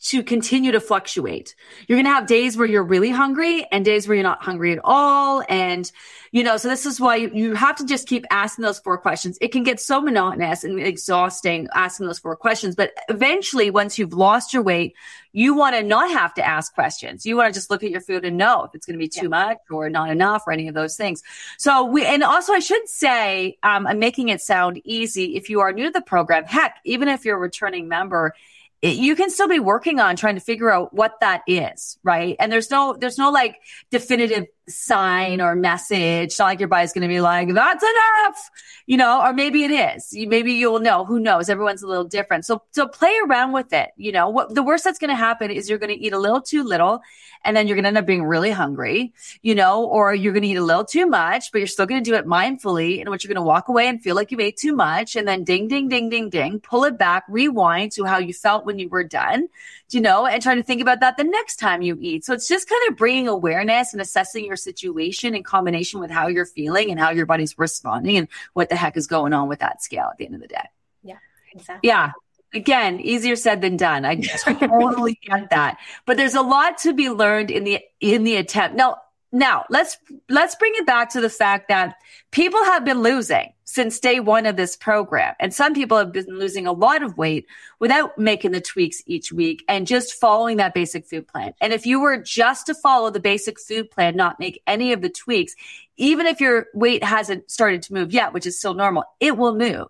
to 0.00 0.22
continue 0.22 0.70
to 0.72 0.80
fluctuate. 0.80 1.56
You're 1.86 1.96
going 1.96 2.06
to 2.06 2.12
have 2.12 2.26
days 2.26 2.56
where 2.56 2.68
you're 2.68 2.84
really 2.84 3.10
hungry 3.10 3.66
and 3.72 3.84
days 3.84 4.06
where 4.06 4.14
you're 4.14 4.22
not 4.22 4.42
hungry 4.42 4.72
at 4.72 4.78
all. 4.84 5.42
And, 5.48 5.90
you 6.30 6.44
know, 6.44 6.56
so 6.56 6.68
this 6.68 6.86
is 6.86 7.00
why 7.00 7.16
you, 7.16 7.30
you 7.34 7.54
have 7.54 7.76
to 7.76 7.84
just 7.84 8.06
keep 8.06 8.24
asking 8.30 8.62
those 8.62 8.78
four 8.78 8.96
questions. 8.96 9.38
It 9.40 9.48
can 9.48 9.64
get 9.64 9.80
so 9.80 10.00
monotonous 10.00 10.62
and 10.62 10.78
exhausting 10.78 11.66
asking 11.74 12.06
those 12.06 12.20
four 12.20 12.36
questions. 12.36 12.76
But 12.76 12.92
eventually, 13.08 13.70
once 13.70 13.98
you've 13.98 14.12
lost 14.12 14.54
your 14.54 14.62
weight, 14.62 14.94
you 15.32 15.54
want 15.54 15.74
to 15.74 15.82
not 15.82 16.10
have 16.10 16.32
to 16.34 16.46
ask 16.46 16.72
questions. 16.74 17.26
You 17.26 17.36
want 17.36 17.52
to 17.52 17.58
just 17.58 17.68
look 17.68 17.82
at 17.82 17.90
your 17.90 18.00
food 18.00 18.24
and 18.24 18.36
know 18.36 18.64
if 18.64 18.74
it's 18.74 18.86
going 18.86 18.98
to 18.98 19.02
be 19.02 19.08
too 19.08 19.22
yeah. 19.22 19.28
much 19.28 19.58
or 19.68 19.90
not 19.90 20.10
enough 20.10 20.44
or 20.46 20.52
any 20.52 20.68
of 20.68 20.74
those 20.74 20.96
things. 20.96 21.24
So 21.58 21.84
we, 21.84 22.06
and 22.06 22.22
also 22.22 22.52
I 22.52 22.60
should 22.60 22.88
say, 22.88 23.58
um, 23.64 23.86
I'm 23.86 23.98
making 23.98 24.28
it 24.28 24.40
sound 24.40 24.80
easy. 24.84 25.36
If 25.36 25.50
you 25.50 25.60
are 25.60 25.72
new 25.72 25.86
to 25.86 25.90
the 25.90 26.00
program, 26.00 26.44
heck, 26.44 26.76
even 26.84 27.08
if 27.08 27.24
you're 27.24 27.36
a 27.36 27.40
returning 27.40 27.88
member, 27.88 28.34
it, 28.82 28.96
you 28.96 29.16
can 29.16 29.30
still 29.30 29.48
be 29.48 29.58
working 29.58 30.00
on 30.00 30.16
trying 30.16 30.36
to 30.36 30.40
figure 30.40 30.70
out 30.70 30.94
what 30.94 31.20
that 31.20 31.42
is, 31.46 31.98
right? 32.02 32.36
And 32.38 32.50
there's 32.52 32.70
no, 32.70 32.96
there's 32.98 33.18
no 33.18 33.30
like 33.30 33.56
definitive 33.90 34.46
sign 34.68 35.40
or 35.40 35.54
message. 35.54 36.26
It's 36.28 36.38
not 36.38 36.46
like 36.46 36.60
your 36.60 36.68
body's 36.68 36.92
going 36.92 37.02
to 37.02 37.08
be 37.08 37.20
like, 37.20 37.52
that's 37.52 37.82
enough, 37.82 38.50
you 38.86 38.96
know, 38.96 39.22
or 39.22 39.32
maybe 39.32 39.64
it 39.64 39.70
is. 39.70 40.12
You, 40.12 40.28
maybe 40.28 40.52
you'll 40.52 40.80
know. 40.80 41.04
Who 41.04 41.18
knows? 41.18 41.48
Everyone's 41.48 41.82
a 41.82 41.86
little 41.86 42.04
different. 42.04 42.44
So, 42.44 42.62
so 42.72 42.86
play 42.86 43.14
around 43.26 43.52
with 43.52 43.72
it. 43.72 43.90
You 43.96 44.12
know, 44.12 44.28
what 44.28 44.54
the 44.54 44.62
worst 44.62 44.84
that's 44.84 44.98
going 44.98 45.10
to 45.10 45.16
happen 45.16 45.50
is 45.50 45.68
you're 45.68 45.78
going 45.78 45.94
to 45.94 45.98
eat 45.98 46.12
a 46.12 46.18
little 46.18 46.42
too 46.42 46.62
little 46.62 47.00
and 47.44 47.56
then 47.56 47.66
you're 47.66 47.76
going 47.76 47.84
to 47.84 47.88
end 47.88 47.98
up 47.98 48.06
being 48.06 48.24
really 48.24 48.50
hungry, 48.50 49.12
you 49.42 49.54
know, 49.54 49.84
or 49.84 50.14
you're 50.14 50.32
going 50.32 50.42
to 50.42 50.48
eat 50.48 50.56
a 50.56 50.64
little 50.64 50.84
too 50.84 51.06
much, 51.06 51.52
but 51.52 51.58
you're 51.58 51.66
still 51.66 51.86
going 51.86 52.02
to 52.02 52.10
do 52.10 52.16
it 52.16 52.26
mindfully 52.26 53.00
in 53.00 53.10
which 53.10 53.24
you're 53.24 53.32
going 53.32 53.42
to 53.42 53.46
walk 53.46 53.68
away 53.68 53.88
and 53.88 54.02
feel 54.02 54.16
like 54.16 54.30
you 54.30 54.40
ate 54.40 54.56
too 54.56 54.74
much 54.74 55.16
and 55.16 55.26
then 55.26 55.44
ding, 55.44 55.68
ding, 55.68 55.88
ding, 55.88 56.08
ding, 56.08 56.30
ding, 56.30 56.60
pull 56.60 56.84
it 56.84 56.98
back, 56.98 57.24
rewind 57.28 57.92
to 57.92 58.04
how 58.04 58.18
you 58.18 58.34
felt 58.34 58.66
when 58.66 58.78
you 58.78 58.88
were 58.88 59.04
done, 59.04 59.48
you 59.90 60.00
know, 60.00 60.26
and 60.26 60.42
try 60.42 60.54
to 60.54 60.62
think 60.62 60.82
about 60.82 61.00
that 61.00 61.16
the 61.16 61.24
next 61.24 61.56
time 61.56 61.82
you 61.82 61.96
eat. 62.00 62.24
So 62.24 62.34
it's 62.34 62.48
just 62.48 62.68
kind 62.68 62.82
of 62.90 62.96
bringing 62.96 63.28
awareness 63.28 63.92
and 63.92 64.02
assessing 64.02 64.44
your 64.44 64.56
situation 64.58 65.34
in 65.34 65.42
combination 65.42 66.00
with 66.00 66.10
how 66.10 66.26
you're 66.26 66.46
feeling 66.46 66.90
and 66.90 67.00
how 67.00 67.10
your 67.10 67.26
body's 67.26 67.56
responding 67.58 68.16
and 68.16 68.28
what 68.52 68.68
the 68.68 68.76
heck 68.76 68.96
is 68.96 69.06
going 69.06 69.32
on 69.32 69.48
with 69.48 69.60
that 69.60 69.82
scale 69.82 70.08
at 70.10 70.18
the 70.18 70.26
end 70.26 70.34
of 70.34 70.40
the 70.40 70.48
day. 70.48 70.68
Yeah, 71.02 71.18
exactly. 71.52 71.88
Yeah. 71.88 72.12
Again, 72.54 73.00
easier 73.00 73.36
said 73.36 73.60
than 73.60 73.76
done. 73.76 74.04
I 74.06 74.16
totally 74.16 75.18
get 75.22 75.50
that. 75.50 75.78
But 76.06 76.16
there's 76.16 76.34
a 76.34 76.40
lot 76.40 76.78
to 76.78 76.94
be 76.94 77.10
learned 77.10 77.50
in 77.50 77.64
the 77.64 77.80
in 78.00 78.24
the 78.24 78.36
attempt. 78.36 78.74
Now, 78.74 78.96
now 79.32 79.64
let's 79.68 79.96
let's 80.28 80.54
bring 80.54 80.72
it 80.76 80.86
back 80.86 81.10
to 81.10 81.20
the 81.20 81.30
fact 81.30 81.68
that 81.68 81.96
people 82.30 82.62
have 82.64 82.84
been 82.84 83.02
losing 83.02 83.52
since 83.64 84.00
day 84.00 84.18
one 84.18 84.46
of 84.46 84.56
this 84.56 84.76
program. 84.76 85.34
And 85.38 85.52
some 85.52 85.74
people 85.74 85.98
have 85.98 86.10
been 86.10 86.24
losing 86.26 86.66
a 86.66 86.72
lot 86.72 87.02
of 87.02 87.18
weight 87.18 87.46
without 87.80 88.16
making 88.16 88.52
the 88.52 88.62
tweaks 88.62 89.02
each 89.04 89.30
week 89.30 89.62
and 89.68 89.86
just 89.86 90.14
following 90.14 90.56
that 90.56 90.72
basic 90.72 91.06
food 91.06 91.28
plan. 91.28 91.52
And 91.60 91.74
if 91.74 91.84
you 91.84 92.00
were 92.00 92.16
just 92.16 92.64
to 92.66 92.74
follow 92.74 93.10
the 93.10 93.20
basic 93.20 93.60
food 93.60 93.90
plan, 93.90 94.16
not 94.16 94.40
make 94.40 94.62
any 94.66 94.94
of 94.94 95.02
the 95.02 95.10
tweaks, 95.10 95.54
even 95.98 96.26
if 96.26 96.40
your 96.40 96.68
weight 96.72 97.04
hasn't 97.04 97.50
started 97.50 97.82
to 97.82 97.92
move 97.92 98.10
yet, 98.10 98.32
which 98.32 98.46
is 98.46 98.58
still 98.58 98.72
normal, 98.72 99.04
it 99.20 99.36
will 99.36 99.54
move. 99.54 99.88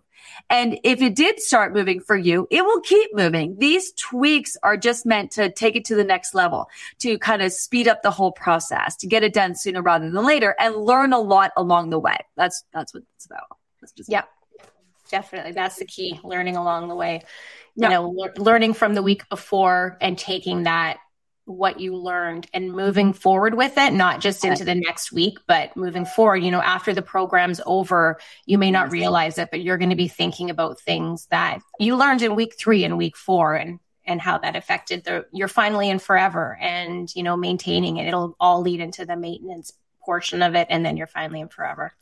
And 0.50 0.78
if 0.84 1.02
it 1.02 1.14
did 1.14 1.40
start 1.40 1.74
moving 1.74 2.00
for 2.00 2.16
you, 2.16 2.46
it 2.50 2.64
will 2.64 2.80
keep 2.80 3.14
moving. 3.14 3.56
These 3.58 3.92
tweaks 3.92 4.56
are 4.62 4.76
just 4.76 5.04
meant 5.04 5.30
to 5.32 5.50
take 5.50 5.76
it 5.76 5.84
to 5.86 5.94
the 5.94 6.04
next 6.04 6.34
level, 6.34 6.68
to 7.00 7.18
kind 7.18 7.42
of 7.42 7.52
speed 7.52 7.88
up 7.88 8.02
the 8.02 8.10
whole 8.10 8.32
process, 8.32 8.96
to 8.96 9.06
get 9.06 9.22
it 9.22 9.32
done 9.34 9.54
sooner 9.54 9.82
rather 9.82 10.10
than 10.10 10.24
later 10.24 10.54
and 10.58 10.76
learn 10.76 11.12
a 11.12 11.18
lot 11.18 11.52
along 11.56 11.90
the 11.90 11.98
way. 11.98 12.16
That's, 12.36 12.64
that's 12.72 12.94
what 12.94 13.02
it's 13.16 13.26
about. 13.26 13.58
That's 13.80 13.92
just, 13.92 14.08
yeah, 14.08 14.22
definitely. 15.10 15.52
That's 15.52 15.76
the 15.76 15.86
key 15.86 16.18
learning 16.24 16.56
along 16.56 16.88
the 16.88 16.96
way, 16.96 17.22
you 17.76 17.88
know, 17.88 18.08
le- 18.08 18.42
learning 18.42 18.74
from 18.74 18.94
the 18.94 19.02
week 19.02 19.28
before 19.28 19.98
and 20.00 20.18
taking 20.18 20.64
that 20.64 20.98
what 21.48 21.80
you 21.80 21.96
learned 21.96 22.46
and 22.52 22.72
moving 22.72 23.08
mm-hmm. 23.08 23.18
forward 23.18 23.54
with 23.54 23.76
it, 23.78 23.92
not 23.92 24.20
just 24.20 24.44
into 24.44 24.64
the 24.64 24.74
next 24.74 25.12
week, 25.12 25.38
but 25.46 25.76
moving 25.76 26.04
forward. 26.04 26.44
You 26.44 26.50
know, 26.50 26.60
after 26.60 26.92
the 26.92 27.02
program's 27.02 27.60
over, 27.66 28.18
you 28.46 28.58
may 28.58 28.70
not 28.70 28.92
realize 28.92 29.38
it, 29.38 29.50
but 29.50 29.62
you're 29.62 29.78
going 29.78 29.90
to 29.90 29.96
be 29.96 30.08
thinking 30.08 30.50
about 30.50 30.80
things 30.80 31.26
that 31.30 31.60
you 31.80 31.96
learned 31.96 32.22
in 32.22 32.34
week 32.34 32.54
three 32.58 32.84
and 32.84 32.98
week 32.98 33.16
four 33.16 33.54
and 33.54 33.80
and 34.04 34.20
how 34.20 34.38
that 34.38 34.56
affected 34.56 35.04
the 35.04 35.26
you're 35.32 35.48
finally 35.48 35.90
in 35.90 35.98
forever 35.98 36.56
and 36.60 37.14
you 37.14 37.22
know 37.22 37.36
maintaining 37.36 37.96
it. 37.96 38.06
It'll 38.06 38.36
all 38.38 38.60
lead 38.60 38.80
into 38.80 39.04
the 39.04 39.16
maintenance 39.16 39.72
portion 40.04 40.42
of 40.42 40.54
it 40.54 40.66
and 40.70 40.84
then 40.84 40.96
you're 40.96 41.06
finally 41.06 41.40
in 41.40 41.48
forever 41.48 41.92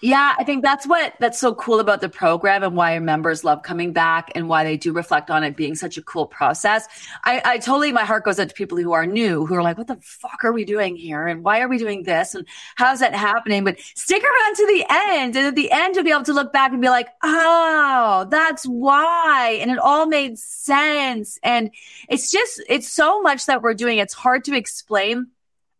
yeah, 0.00 0.34
I 0.38 0.44
think 0.44 0.62
that's 0.62 0.86
what 0.86 1.14
that's 1.20 1.38
so 1.38 1.54
cool 1.54 1.80
about 1.80 2.00
the 2.00 2.08
program 2.08 2.62
and 2.62 2.76
why 2.76 2.98
members 2.98 3.44
love 3.44 3.62
coming 3.62 3.92
back 3.92 4.30
and 4.34 4.48
why 4.48 4.64
they 4.64 4.76
do 4.76 4.92
reflect 4.92 5.30
on 5.30 5.42
it 5.42 5.56
being 5.56 5.74
such 5.74 5.96
a 5.96 6.02
cool 6.02 6.26
process. 6.26 6.86
I, 7.24 7.42
I 7.44 7.58
totally, 7.58 7.92
my 7.92 8.04
heart 8.04 8.24
goes 8.24 8.38
out 8.38 8.48
to 8.48 8.54
people 8.54 8.78
who 8.78 8.92
are 8.92 9.06
new, 9.06 9.46
who 9.46 9.54
are 9.54 9.62
like, 9.62 9.78
what 9.78 9.86
the 9.86 9.98
fuck 10.02 10.44
are 10.44 10.52
we 10.52 10.64
doing 10.64 10.96
here? 10.96 11.26
And 11.26 11.42
why 11.42 11.60
are 11.60 11.68
we 11.68 11.78
doing 11.78 12.02
this? 12.02 12.34
And 12.34 12.46
how's 12.76 13.00
that 13.00 13.14
happening? 13.14 13.64
But 13.64 13.80
stick 13.80 14.22
around 14.22 14.56
to 14.56 14.66
the 14.66 14.86
end. 14.90 15.36
And 15.36 15.46
at 15.46 15.54
the 15.54 15.70
end, 15.70 15.94
you'll 15.94 16.04
be 16.04 16.10
able 16.10 16.24
to 16.24 16.34
look 16.34 16.52
back 16.52 16.72
and 16.72 16.82
be 16.82 16.88
like, 16.88 17.08
oh, 17.22 18.26
that's 18.30 18.64
why. 18.64 19.58
And 19.60 19.70
it 19.70 19.78
all 19.78 20.06
made 20.06 20.38
sense. 20.38 21.38
And 21.42 21.70
it's 22.08 22.30
just, 22.30 22.62
it's 22.68 22.88
so 22.92 23.22
much 23.22 23.46
that 23.46 23.62
we're 23.62 23.74
doing. 23.74 23.98
It's 23.98 24.14
hard 24.14 24.44
to 24.44 24.56
explain 24.56 25.28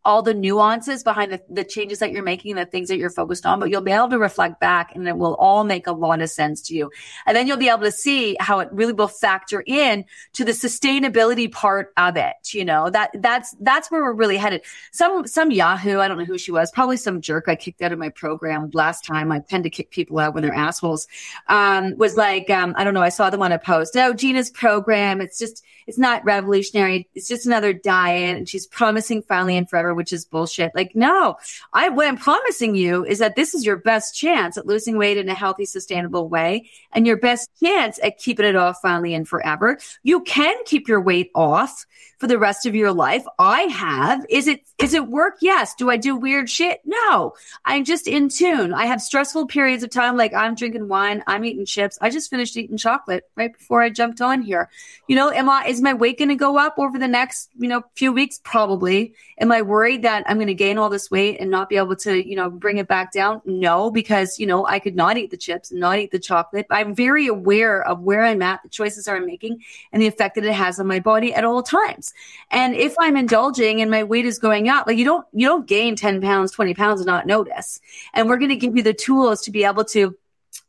all 0.07 0.21
the 0.21 0.33
nuances 0.33 1.03
behind 1.03 1.33
the, 1.33 1.41
the 1.49 1.65
changes 1.65 1.99
that 1.99 2.13
you're 2.13 2.23
making, 2.23 2.55
the 2.55 2.65
things 2.65 2.87
that 2.87 2.97
you're 2.97 3.09
focused 3.09 3.45
on, 3.45 3.59
but 3.59 3.69
you'll 3.69 3.81
be 3.81 3.91
able 3.91 4.09
to 4.09 4.17
reflect 4.17 4.57
back 4.61 4.95
and 4.95 5.05
it 5.05 5.17
will 5.17 5.35
all 5.35 5.65
make 5.65 5.85
a 5.85 5.91
lot 5.91 6.21
of 6.21 6.29
sense 6.29 6.61
to 6.61 6.73
you. 6.73 6.89
And 7.25 7.35
then 7.35 7.45
you'll 7.45 7.57
be 7.57 7.67
able 7.67 7.81
to 7.81 7.91
see 7.91 8.37
how 8.39 8.59
it 8.59 8.69
really 8.71 8.93
will 8.93 9.09
factor 9.09 9.61
in 9.67 10.05
to 10.31 10.45
the 10.45 10.53
sustainability 10.53 11.51
part 11.51 11.91
of 11.97 12.15
it. 12.15 12.35
You 12.53 12.63
know, 12.63 12.89
that 12.89 13.11
that's, 13.15 13.53
that's 13.59 13.91
where 13.91 14.01
we're 14.01 14.13
really 14.13 14.37
headed. 14.37 14.61
Some, 14.93 15.27
some 15.27 15.51
Yahoo, 15.51 15.99
I 15.99 16.07
don't 16.07 16.17
know 16.17 16.25
who 16.25 16.37
she 16.37 16.53
was, 16.53 16.71
probably 16.71 16.95
some 16.95 17.19
jerk 17.19 17.49
I 17.49 17.57
kicked 17.57 17.81
out 17.81 17.91
of 17.91 17.99
my 17.99 18.09
program 18.09 18.71
last 18.73 19.03
time. 19.03 19.29
I 19.29 19.39
tend 19.39 19.65
to 19.65 19.69
kick 19.69 19.91
people 19.91 20.19
out 20.19 20.33
when 20.33 20.41
they're 20.41 20.53
assholes. 20.53 21.05
Um, 21.47 21.97
was 21.97 22.15
like, 22.15 22.49
um, 22.49 22.73
I 22.77 22.85
don't 22.85 22.93
know. 22.93 23.01
I 23.01 23.09
saw 23.09 23.29
them 23.29 23.41
on 23.41 23.51
a 23.51 23.59
post. 23.59 23.97
Oh, 23.97 24.13
Gina's 24.13 24.49
program. 24.49 25.19
It's 25.19 25.37
just, 25.37 25.65
it's 25.87 25.97
not 25.97 26.23
revolutionary. 26.25 27.07
It's 27.15 27.27
just 27.27 27.45
another 27.45 27.73
diet. 27.73 28.37
And 28.37 28.47
she's 28.47 28.67
promising 28.67 29.21
finally 29.23 29.57
and 29.57 29.69
forever 29.69 29.93
which 29.93 30.13
is 30.13 30.25
bullshit. 30.25 30.73
Like, 30.75 30.95
no, 30.95 31.37
I, 31.73 31.89
what 31.89 32.07
I'm 32.07 32.17
promising 32.17 32.75
you 32.75 33.05
is 33.05 33.19
that 33.19 33.35
this 33.35 33.55
is 33.55 33.65
your 33.65 33.77
best 33.77 34.15
chance 34.15 34.57
at 34.57 34.67
losing 34.67 34.97
weight 34.97 35.17
in 35.17 35.29
a 35.29 35.33
healthy, 35.33 35.65
sustainable 35.65 36.27
way 36.27 36.69
and 36.91 37.07
your 37.07 37.17
best 37.17 37.49
chance 37.63 37.99
at 38.03 38.17
keeping 38.17 38.45
it 38.45 38.55
off 38.55 38.79
finally 38.81 39.13
and 39.13 39.27
forever. 39.27 39.77
You 40.03 40.21
can 40.21 40.55
keep 40.65 40.87
your 40.87 41.01
weight 41.01 41.31
off 41.33 41.85
for 42.19 42.27
the 42.27 42.39
rest 42.39 42.65
of 42.65 42.75
your 42.75 42.91
life. 42.91 43.23
I 43.37 43.61
have. 43.63 44.25
Is 44.29 44.47
it, 44.47 44.61
is 44.79 44.93
it 44.93 45.07
work? 45.07 45.35
Yes. 45.41 45.75
Do 45.75 45.89
I 45.89 45.97
do 45.97 46.15
weird 46.15 46.49
shit? 46.49 46.81
No. 46.83 47.33
I'm 47.63 47.85
just 47.85 48.07
in 48.07 48.29
tune. 48.29 48.73
I 48.73 48.87
have 48.87 49.01
stressful 49.01 49.47
periods 49.47 49.83
of 49.83 49.91
time. 49.91 50.17
Like 50.17 50.33
I'm 50.33 50.55
drinking 50.55 50.87
wine. 50.87 51.23
I'm 51.27 51.45
eating 51.45 51.65
chips. 51.65 51.97
I 52.01 52.09
just 52.09 52.29
finished 52.29 52.57
eating 52.57 52.77
chocolate 52.77 53.29
right 53.35 53.53
before 53.53 53.81
I 53.81 53.89
jumped 53.89 54.19
on 54.19 54.41
here. 54.41 54.69
You 55.07 55.15
know, 55.15 55.29
am 55.31 55.49
I, 55.49 55.67
is 55.67 55.76
my 55.81 55.93
weight 55.93 56.17
going 56.17 56.29
to 56.29 56.35
go 56.35 56.57
up 56.57 56.75
over 56.77 56.97
the 56.97 57.07
next, 57.07 57.49
you 57.57 57.67
know, 57.67 57.83
few 57.95 58.11
weeks? 58.11 58.39
Probably. 58.43 59.13
Am 59.39 59.51
I 59.51 59.61
worried 59.61 60.01
that 60.03 60.23
I'm 60.27 60.37
going 60.37 60.47
to 60.47 60.53
gain 60.53 60.77
all 60.77 60.89
this 60.89 61.11
weight 61.11 61.37
and 61.39 61.51
not 61.51 61.69
be 61.69 61.77
able 61.77 61.95
to, 61.97 62.27
you 62.27 62.35
know, 62.35 62.49
bring 62.49 62.77
it 62.77 62.87
back 62.87 63.11
down? 63.11 63.41
No, 63.45 63.91
because, 63.91 64.39
you 64.39 64.45
know, 64.45 64.65
I 64.65 64.79
could 64.79 64.95
not 64.95 65.17
eat 65.17 65.31
the 65.31 65.37
chips 65.37 65.71
and 65.71 65.79
not 65.79 65.99
eat 65.99 66.11
the 66.11 66.19
chocolate. 66.19 66.65
I'm 66.69 66.95
very 66.95 67.27
aware 67.27 67.81
of 67.81 68.01
where 68.01 68.23
I'm 68.23 68.41
at, 68.41 68.63
the 68.63 68.69
choices 68.69 69.07
I'm 69.07 69.25
making 69.25 69.63
and 69.91 70.01
the 70.01 70.07
effect 70.07 70.35
that 70.35 70.45
it 70.45 70.53
has 70.53 70.79
on 70.79 70.87
my 70.87 70.99
body 70.99 71.33
at 71.33 71.45
all 71.45 71.63
times. 71.63 72.13
And 72.51 72.75
if 72.75 72.95
I'm 72.99 73.17
indulging 73.17 73.81
and 73.81 73.91
my 73.91 74.03
weight 74.03 74.25
is 74.25 74.39
going 74.39 74.69
up, 74.69 74.87
like 74.87 74.97
you 74.97 75.05
don't, 75.05 75.25
you 75.33 75.47
don't 75.47 75.67
gain 75.67 75.95
10 75.95 76.21
pounds, 76.21 76.51
20 76.51 76.73
pounds 76.73 77.01
and 77.01 77.07
not 77.07 77.27
notice. 77.27 77.79
And 78.13 78.27
we're 78.27 78.37
going 78.37 78.49
to 78.49 78.55
give 78.55 78.75
you 78.75 78.83
the 78.83 78.93
tools 78.93 79.41
to 79.43 79.51
be 79.51 79.63
able 79.63 79.85
to 79.85 80.15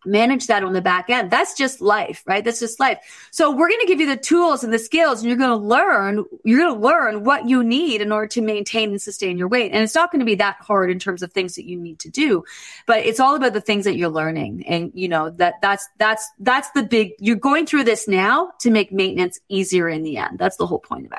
manage 0.04 0.46
that 0.46 0.62
on 0.62 0.72
the 0.72 0.80
back 0.80 1.10
end. 1.10 1.30
That's 1.30 1.54
just 1.54 1.80
life, 1.80 2.22
right? 2.26 2.44
That's 2.44 2.60
just 2.60 2.78
life. 2.78 2.98
So 3.30 3.50
we're 3.50 3.68
going 3.68 3.80
to 3.80 3.86
give 3.86 4.00
you 4.00 4.06
the 4.06 4.16
tools 4.16 4.62
and 4.62 4.72
the 4.72 4.78
skills 4.78 5.20
and 5.20 5.28
you're 5.28 5.38
going 5.38 5.50
to 5.50 5.66
learn, 5.66 6.24
you're 6.44 6.60
going 6.60 6.74
to 6.74 6.80
learn 6.80 7.24
what 7.24 7.48
you 7.48 7.64
need 7.64 8.00
in 8.00 8.12
order 8.12 8.28
to 8.28 8.40
maintain 8.40 8.90
and 8.90 9.02
sustain 9.02 9.38
your 9.38 9.48
weight. 9.48 9.72
And 9.72 9.82
it's 9.82 9.94
not 9.94 10.10
going 10.10 10.20
to 10.20 10.26
be 10.26 10.36
that 10.36 10.56
hard 10.60 10.90
in 10.90 10.98
terms 10.98 11.22
of 11.22 11.32
things 11.32 11.56
that 11.56 11.66
you 11.66 11.78
need 11.78 11.98
to 12.00 12.10
do, 12.10 12.44
but 12.86 13.04
it's 13.04 13.20
all 13.20 13.34
about 13.34 13.52
the 13.52 13.60
things 13.60 13.84
that 13.84 13.96
you're 13.96 14.08
learning. 14.08 14.66
And 14.66 14.92
you 14.94 15.08
know, 15.08 15.30
that 15.30 15.54
that's, 15.62 15.88
that's, 15.98 16.28
that's 16.38 16.70
the 16.72 16.82
big, 16.82 17.12
you're 17.18 17.36
going 17.36 17.66
through 17.66 17.84
this 17.84 18.06
now 18.08 18.52
to 18.60 18.70
make 18.70 18.92
maintenance 18.92 19.38
easier 19.48 19.88
in 19.88 20.02
the 20.02 20.16
end. 20.18 20.38
That's 20.38 20.56
the 20.56 20.66
whole 20.66 20.80
point 20.80 21.06
of 21.06 21.12
it. 21.12 21.18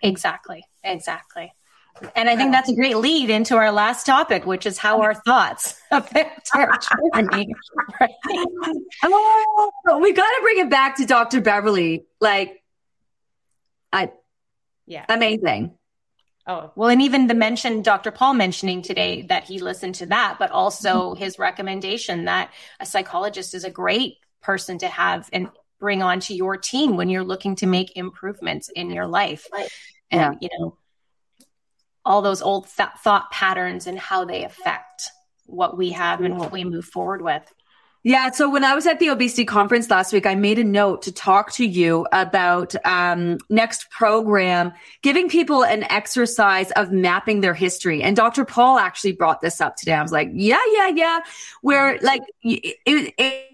Exactly. 0.00 0.64
Exactly. 0.84 1.52
And 2.14 2.28
I 2.28 2.36
think 2.36 2.52
that's 2.52 2.68
a 2.68 2.74
great 2.74 2.96
lead 2.96 3.30
into 3.30 3.56
our 3.56 3.72
last 3.72 4.04
topic, 4.04 4.46
which 4.46 4.66
is 4.66 4.78
how 4.78 5.02
our 5.02 5.14
thoughts 5.14 5.80
affect 5.90 6.50
our 6.54 6.78
journey. 7.14 7.54
Right? 8.00 8.10
Oh, 9.04 9.98
we 10.00 10.12
got 10.12 10.26
to 10.26 10.38
bring 10.42 10.58
it 10.58 10.70
back 10.70 10.96
to 10.96 11.06
Dr. 11.06 11.40
Beverly. 11.40 12.06
Like, 12.20 12.62
I, 13.92 14.10
yeah, 14.86 15.04
amazing. 15.08 15.74
Oh, 16.46 16.72
well, 16.74 16.88
and 16.88 17.02
even 17.02 17.28
the 17.28 17.34
mention, 17.34 17.82
Dr. 17.82 18.10
Paul 18.10 18.34
mentioning 18.34 18.82
today 18.82 19.22
that 19.22 19.44
he 19.44 19.60
listened 19.60 19.96
to 19.96 20.06
that, 20.06 20.36
but 20.38 20.50
also 20.50 21.10
mm-hmm. 21.10 21.22
his 21.22 21.38
recommendation 21.38 22.24
that 22.24 22.50
a 22.80 22.86
psychologist 22.86 23.54
is 23.54 23.64
a 23.64 23.70
great 23.70 24.16
person 24.40 24.78
to 24.78 24.88
have 24.88 25.28
and 25.32 25.48
bring 25.78 26.02
onto 26.02 26.34
your 26.34 26.56
team 26.56 26.96
when 26.96 27.08
you're 27.08 27.24
looking 27.24 27.56
to 27.56 27.66
make 27.66 27.96
improvements 27.96 28.68
in 28.70 28.90
your 28.90 29.06
life. 29.06 29.46
And, 30.10 30.36
yeah. 30.40 30.48
you 30.48 30.48
know, 30.58 30.78
all 32.04 32.22
those 32.22 32.42
old 32.42 32.68
th- 32.68 32.88
thought 32.98 33.30
patterns 33.30 33.86
and 33.86 33.98
how 33.98 34.24
they 34.24 34.44
affect 34.44 35.10
what 35.46 35.76
we 35.76 35.90
have 35.90 36.20
and 36.20 36.38
what 36.38 36.52
we 36.52 36.64
move 36.64 36.84
forward 36.84 37.22
with. 37.22 37.52
Yeah. 38.04 38.32
So 38.32 38.50
when 38.50 38.64
I 38.64 38.74
was 38.74 38.84
at 38.88 38.98
the 38.98 39.10
obesity 39.10 39.44
conference 39.44 39.88
last 39.88 40.12
week, 40.12 40.26
I 40.26 40.34
made 40.34 40.58
a 40.58 40.64
note 40.64 41.02
to 41.02 41.12
talk 41.12 41.52
to 41.52 41.64
you 41.64 42.04
about 42.10 42.74
um, 42.84 43.38
next 43.48 43.90
program, 43.90 44.72
giving 45.02 45.28
people 45.28 45.64
an 45.64 45.84
exercise 45.84 46.72
of 46.72 46.90
mapping 46.90 47.42
their 47.42 47.54
history. 47.54 48.02
And 48.02 48.16
Dr. 48.16 48.44
Paul 48.44 48.78
actually 48.78 49.12
brought 49.12 49.40
this 49.40 49.60
up 49.60 49.76
today. 49.76 49.92
I 49.92 50.02
was 50.02 50.10
like, 50.10 50.30
yeah, 50.32 50.58
yeah, 50.72 50.88
yeah. 50.88 51.20
Where 51.60 51.98
like 52.02 52.22
it, 52.42 52.76
it 52.86 53.51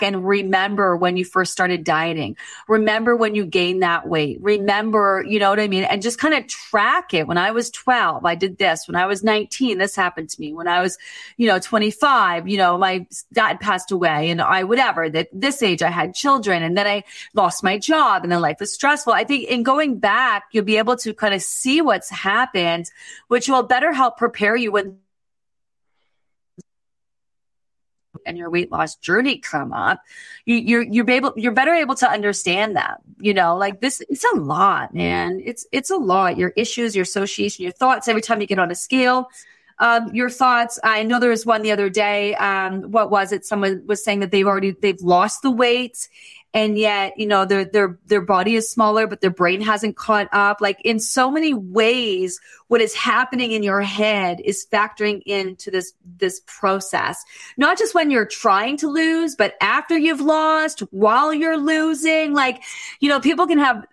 and 0.00 0.26
remember 0.26 0.96
when 0.96 1.16
you 1.16 1.24
first 1.24 1.52
started 1.52 1.84
dieting. 1.84 2.36
Remember 2.68 3.14
when 3.14 3.34
you 3.34 3.46
gained 3.46 3.82
that 3.82 4.08
weight. 4.08 4.38
Remember, 4.40 5.24
you 5.26 5.38
know 5.38 5.50
what 5.50 5.60
I 5.60 5.68
mean? 5.68 5.84
And 5.84 6.02
just 6.02 6.18
kind 6.18 6.34
of 6.34 6.46
track 6.48 7.14
it. 7.14 7.26
When 7.26 7.38
I 7.38 7.52
was 7.52 7.70
12, 7.70 8.24
I 8.24 8.34
did 8.34 8.58
this. 8.58 8.88
When 8.88 8.96
I 8.96 9.06
was 9.06 9.22
19, 9.22 9.78
this 9.78 9.94
happened 9.94 10.30
to 10.30 10.40
me. 10.40 10.52
When 10.52 10.68
I 10.68 10.80
was, 10.80 10.98
you 11.36 11.46
know, 11.46 11.58
25, 11.58 12.48
you 12.48 12.56
know, 12.56 12.76
my 12.76 13.06
dad 13.32 13.60
passed 13.60 13.92
away 13.92 14.30
and 14.30 14.42
I, 14.42 14.64
whatever, 14.64 15.08
that 15.08 15.28
this 15.32 15.62
age 15.62 15.82
I 15.82 15.90
had 15.90 16.14
children 16.14 16.62
and 16.62 16.76
then 16.76 16.86
I 16.86 17.04
lost 17.34 17.62
my 17.62 17.78
job 17.78 18.22
and 18.22 18.32
then 18.32 18.40
life 18.40 18.58
was 18.60 18.72
stressful. 18.72 19.12
I 19.12 19.24
think 19.24 19.48
in 19.48 19.62
going 19.62 19.98
back, 19.98 20.44
you'll 20.52 20.64
be 20.64 20.78
able 20.78 20.96
to 20.96 21.14
kind 21.14 21.34
of 21.34 21.42
see 21.42 21.80
what's 21.80 22.10
happened, 22.10 22.90
which 23.28 23.48
will 23.48 23.62
better 23.62 23.92
help 23.92 24.18
prepare 24.18 24.56
you 24.56 24.72
when 24.72 24.98
and 28.26 28.36
your 28.36 28.50
weight 28.50 28.70
loss 28.70 28.96
journey 28.96 29.38
come 29.38 29.72
up, 29.72 30.00
you, 30.44 30.56
you're 30.56 30.82
you're 30.82 31.10
able 31.10 31.32
you're 31.36 31.52
better 31.52 31.74
able 31.74 31.94
to 31.96 32.10
understand 32.10 32.76
that. 32.76 33.00
You 33.18 33.34
know, 33.34 33.56
like 33.56 33.80
this, 33.80 34.02
it's 34.08 34.24
a 34.34 34.36
lot, 34.36 34.94
man. 34.94 35.40
It's 35.44 35.66
it's 35.72 35.90
a 35.90 35.96
lot. 35.96 36.36
Your 36.36 36.52
issues, 36.56 36.94
your 36.94 37.04
association, 37.04 37.62
your 37.62 37.72
thoughts. 37.72 38.08
Every 38.08 38.22
time 38.22 38.40
you 38.40 38.46
get 38.46 38.58
on 38.58 38.70
a 38.70 38.74
scale, 38.74 39.30
um, 39.78 40.14
your 40.14 40.30
thoughts. 40.30 40.78
I 40.82 41.02
know 41.02 41.20
there 41.20 41.30
was 41.30 41.46
one 41.46 41.62
the 41.62 41.72
other 41.72 41.90
day. 41.90 42.34
Um, 42.34 42.90
what 42.90 43.10
was 43.10 43.32
it? 43.32 43.44
Someone 43.44 43.82
was 43.86 44.04
saying 44.04 44.20
that 44.20 44.30
they've 44.30 44.46
already 44.46 44.72
they've 44.72 45.00
lost 45.00 45.42
the 45.42 45.50
weight 45.50 46.08
and 46.56 46.78
yet 46.78 47.12
you 47.18 47.26
know 47.26 47.44
their 47.44 47.66
their 47.66 47.98
their 48.06 48.22
body 48.22 48.54
is 48.54 48.70
smaller 48.70 49.06
but 49.06 49.20
their 49.20 49.30
brain 49.30 49.60
hasn't 49.60 49.94
caught 49.94 50.26
up. 50.32 50.62
Like 50.62 50.80
in 50.84 50.98
so 50.98 51.30
many 51.30 51.52
ways 51.52 52.40
what 52.68 52.80
is 52.80 52.94
happening 52.94 53.52
in 53.52 53.62
your 53.62 53.82
head 53.82 54.40
is 54.42 54.66
factoring 54.72 55.22
into 55.26 55.70
this 55.70 55.92
this 56.18 56.40
process. 56.46 57.22
Not 57.58 57.76
just 57.76 57.94
when 57.94 58.10
you're 58.10 58.24
trying 58.24 58.78
to 58.78 58.88
lose 58.88 59.36
but 59.36 59.54
after 59.60 59.98
you've 59.98 60.22
lost 60.22 60.80
while 60.90 61.34
you're 61.34 61.58
losing. 61.58 62.32
Like 62.32 62.62
you 63.00 63.10
know 63.10 63.20
people 63.20 63.46
can 63.46 63.58
have 63.58 63.84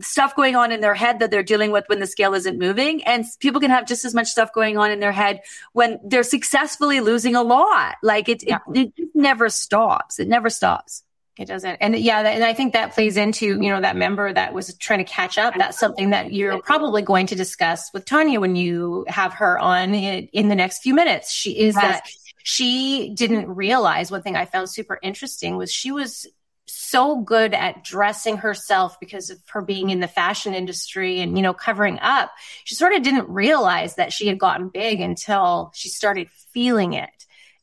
stuff 0.00 0.34
going 0.34 0.56
on 0.56 0.72
in 0.72 0.80
their 0.80 0.94
head 0.94 1.20
that 1.20 1.30
they're 1.30 1.44
dealing 1.44 1.70
with 1.70 1.84
when 1.86 2.00
the 2.00 2.08
scale 2.08 2.34
isn't 2.34 2.58
moving 2.58 3.04
and 3.04 3.24
people 3.38 3.60
can 3.60 3.70
have 3.70 3.86
just 3.86 4.04
as 4.04 4.14
much 4.14 4.26
stuff 4.26 4.52
going 4.52 4.76
on 4.76 4.90
in 4.90 4.98
their 4.98 5.12
head 5.12 5.42
when 5.74 6.00
they're 6.02 6.24
successfully 6.24 6.98
losing 6.98 7.36
a 7.36 7.42
lot. 7.42 7.94
Like 8.02 8.28
it, 8.28 8.42
yeah. 8.44 8.58
it, 8.74 8.92
it 8.96 9.10
never 9.14 9.48
stops. 9.48 10.18
It 10.18 10.26
never 10.26 10.50
stops 10.50 11.04
it 11.40 11.46
doesn't. 11.46 11.78
And 11.80 11.96
yeah, 11.96 12.20
and 12.20 12.44
I 12.44 12.52
think 12.52 12.74
that 12.74 12.92
plays 12.92 13.16
into, 13.16 13.46
you 13.46 13.70
know, 13.70 13.80
that 13.80 13.96
member 13.96 14.30
that 14.30 14.52
was 14.52 14.74
trying 14.76 14.98
to 14.98 15.10
catch 15.10 15.38
up. 15.38 15.54
That's 15.56 15.78
something 15.78 16.10
that 16.10 16.34
you're 16.34 16.60
probably 16.60 17.00
going 17.00 17.26
to 17.28 17.34
discuss 17.34 17.90
with 17.94 18.04
Tanya 18.04 18.40
when 18.40 18.56
you 18.56 19.06
have 19.08 19.32
her 19.32 19.58
on 19.58 19.94
in, 19.94 20.28
in 20.34 20.48
the 20.48 20.54
next 20.54 20.82
few 20.82 20.92
minutes. 20.92 21.32
She 21.32 21.58
is 21.58 21.74
yes. 21.76 21.82
that 21.82 22.10
she 22.42 23.14
didn't 23.14 23.48
realize 23.48 24.10
one 24.10 24.20
thing 24.20 24.36
I 24.36 24.44
found 24.44 24.68
super 24.68 24.98
interesting 25.02 25.56
was 25.56 25.72
she 25.72 25.92
was 25.92 26.26
so 26.66 27.22
good 27.22 27.54
at 27.54 27.84
dressing 27.84 28.36
herself 28.36 29.00
because 29.00 29.30
of 29.30 29.38
her 29.48 29.62
being 29.62 29.88
in 29.88 30.00
the 30.00 30.08
fashion 30.08 30.52
industry 30.52 31.20
and, 31.20 31.38
you 31.38 31.42
know, 31.42 31.54
covering 31.54 31.98
up. 32.00 32.32
She 32.64 32.74
sort 32.74 32.92
of 32.92 33.02
didn't 33.02 33.30
realize 33.30 33.94
that 33.94 34.12
she 34.12 34.26
had 34.26 34.38
gotten 34.38 34.68
big 34.68 35.00
until 35.00 35.72
she 35.74 35.88
started 35.88 36.28
feeling 36.52 36.92
it 36.92 37.08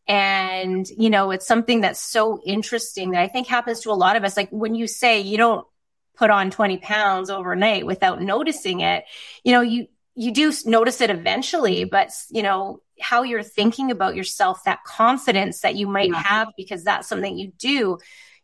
And, 0.08 0.88
you 0.89 1.10
know, 1.10 1.32
it's 1.32 1.48
something 1.48 1.82
that's 1.82 2.00
so 2.00 2.41
interesting 2.46 3.12
that 3.12 3.22
I 3.22 3.28
think 3.28 3.48
happens 3.48 3.82
to 3.82 3.91
a 3.91 3.93
lot 3.93 4.15
of 4.15 4.24
us. 4.24 4.38
Like 4.38 4.50
when 4.50 4.74
you 4.74 4.88
say 4.88 5.20
you 5.20 5.38
don't 5.38 5.67
put 6.15 6.30
on 6.30 6.50
20 6.50 6.78
pounds 6.78 7.30
overnight 7.30 7.86
without 7.86 8.22
noticing 8.22 8.80
it, 8.80 9.04
you 9.43 9.52
know, 9.52 9.62
you, 9.62 9.88
you 10.15 10.32
do 10.32 10.52
notice 10.65 11.02
it 11.02 11.10
eventually, 11.10 11.84
but 11.84 12.10
you 12.30 12.41
know, 12.41 12.82
how 13.00 13.24
you're 13.24 13.43
thinking 13.43 13.91
about 13.91 14.15
yourself, 14.15 14.63
that 14.63 14.84
confidence 14.84 15.62
that 15.62 15.76
you 15.76 15.88
might 15.88 16.10
yeah. 16.10 16.24
have 16.24 16.48
because 16.58 16.84
that's 16.84 17.08
something 17.08 17.38
you 17.38 17.52
do 17.58 18.00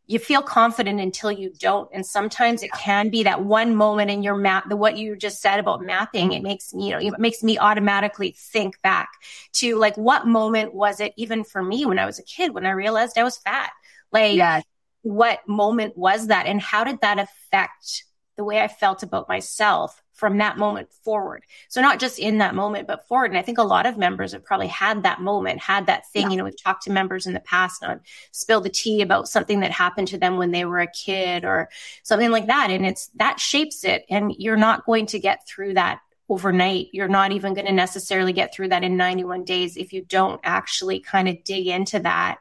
you 0.05 0.19
feel 0.19 0.41
confident 0.41 0.99
until 0.99 1.31
you 1.31 1.51
don't. 1.57 1.89
And 1.93 2.05
sometimes 2.05 2.61
it 2.61 2.71
can 2.73 3.09
be 3.09 3.23
that 3.23 3.43
one 3.43 3.75
moment 3.75 4.11
in 4.11 4.21
your 4.21 4.35
map, 4.35 4.67
the 4.67 4.75
what 4.75 4.97
you 4.97 5.15
just 5.15 5.41
said 5.41 5.59
about 5.59 5.81
mapping, 5.81 6.33
it 6.33 6.43
makes 6.43 6.73
me, 6.73 6.87
you 6.87 6.91
know, 6.91 6.99
it 6.99 7.19
makes 7.19 7.41
me 7.41 7.57
automatically 7.57 8.35
think 8.37 8.81
back 8.81 9.09
to 9.53 9.77
like 9.77 9.95
what 9.95 10.27
moment 10.27 10.73
was 10.73 10.99
it 10.99 11.13
even 11.15 11.43
for 11.43 11.63
me 11.63 11.85
when 11.85 11.99
I 11.99 12.05
was 12.05 12.19
a 12.19 12.23
kid 12.23 12.53
when 12.53 12.65
I 12.65 12.71
realized 12.71 13.17
I 13.17 13.23
was 13.23 13.37
fat? 13.37 13.71
Like 14.11 14.35
yes. 14.35 14.63
what 15.03 15.47
moment 15.47 15.97
was 15.97 16.27
that? 16.27 16.47
And 16.47 16.61
how 16.61 16.83
did 16.83 16.99
that 17.01 17.17
affect 17.17 18.03
the 18.35 18.43
way 18.43 18.59
I 18.59 18.67
felt 18.67 19.03
about 19.03 19.29
myself? 19.29 20.02
From 20.13 20.37
that 20.37 20.57
moment 20.57 20.91
forward. 21.03 21.43
So 21.67 21.81
not 21.81 21.99
just 21.99 22.19
in 22.19 22.37
that 22.37 22.55
moment, 22.55 22.87
but 22.87 23.07
forward. 23.07 23.31
And 23.31 23.37
I 23.37 23.41
think 23.41 23.57
a 23.57 23.63
lot 23.63 23.85
of 23.85 23.97
members 23.97 24.31
have 24.31 24.45
probably 24.45 24.67
had 24.67 25.03
that 25.03 25.21
moment, 25.21 25.59
had 25.59 25.87
that 25.87 26.07
thing. 26.11 26.23
Yeah. 26.23 26.29
You 26.29 26.37
know, 26.37 26.43
we've 26.45 26.63
talked 26.63 26.83
to 26.83 26.91
members 26.91 27.25
in 27.25 27.33
the 27.33 27.39
past 27.39 27.83
on 27.83 27.99
spill 28.31 28.61
the 28.61 28.69
tea 28.69 29.01
about 29.01 29.27
something 29.27 29.61
that 29.61 29.71
happened 29.71 30.07
to 30.09 30.17
them 30.17 30.37
when 30.37 30.51
they 30.51 30.65
were 30.65 30.79
a 30.79 30.87
kid 30.87 31.43
or 31.43 31.69
something 32.03 32.31
like 32.31 32.47
that. 32.47 32.69
And 32.69 32.85
it's 32.85 33.07
that 33.15 33.39
shapes 33.39 33.83
it. 33.83 34.05
And 34.09 34.33
you're 34.37 34.55
not 34.55 34.85
going 34.85 35.07
to 35.07 35.19
get 35.19 35.47
through 35.47 35.73
that 35.73 35.99
overnight. 36.29 36.87
You're 36.93 37.07
not 37.07 37.31
even 37.31 37.53
going 37.53 37.67
to 37.67 37.73
necessarily 37.73 38.33
get 38.33 38.53
through 38.53 38.69
that 38.69 38.83
in 38.83 38.95
91 38.95 39.43
days 39.43 39.77
if 39.77 39.93
you 39.93 40.03
don't 40.03 40.39
actually 40.43 40.99
kind 40.99 41.27
of 41.27 41.43
dig 41.43 41.67
into 41.67 41.99
that 41.99 42.39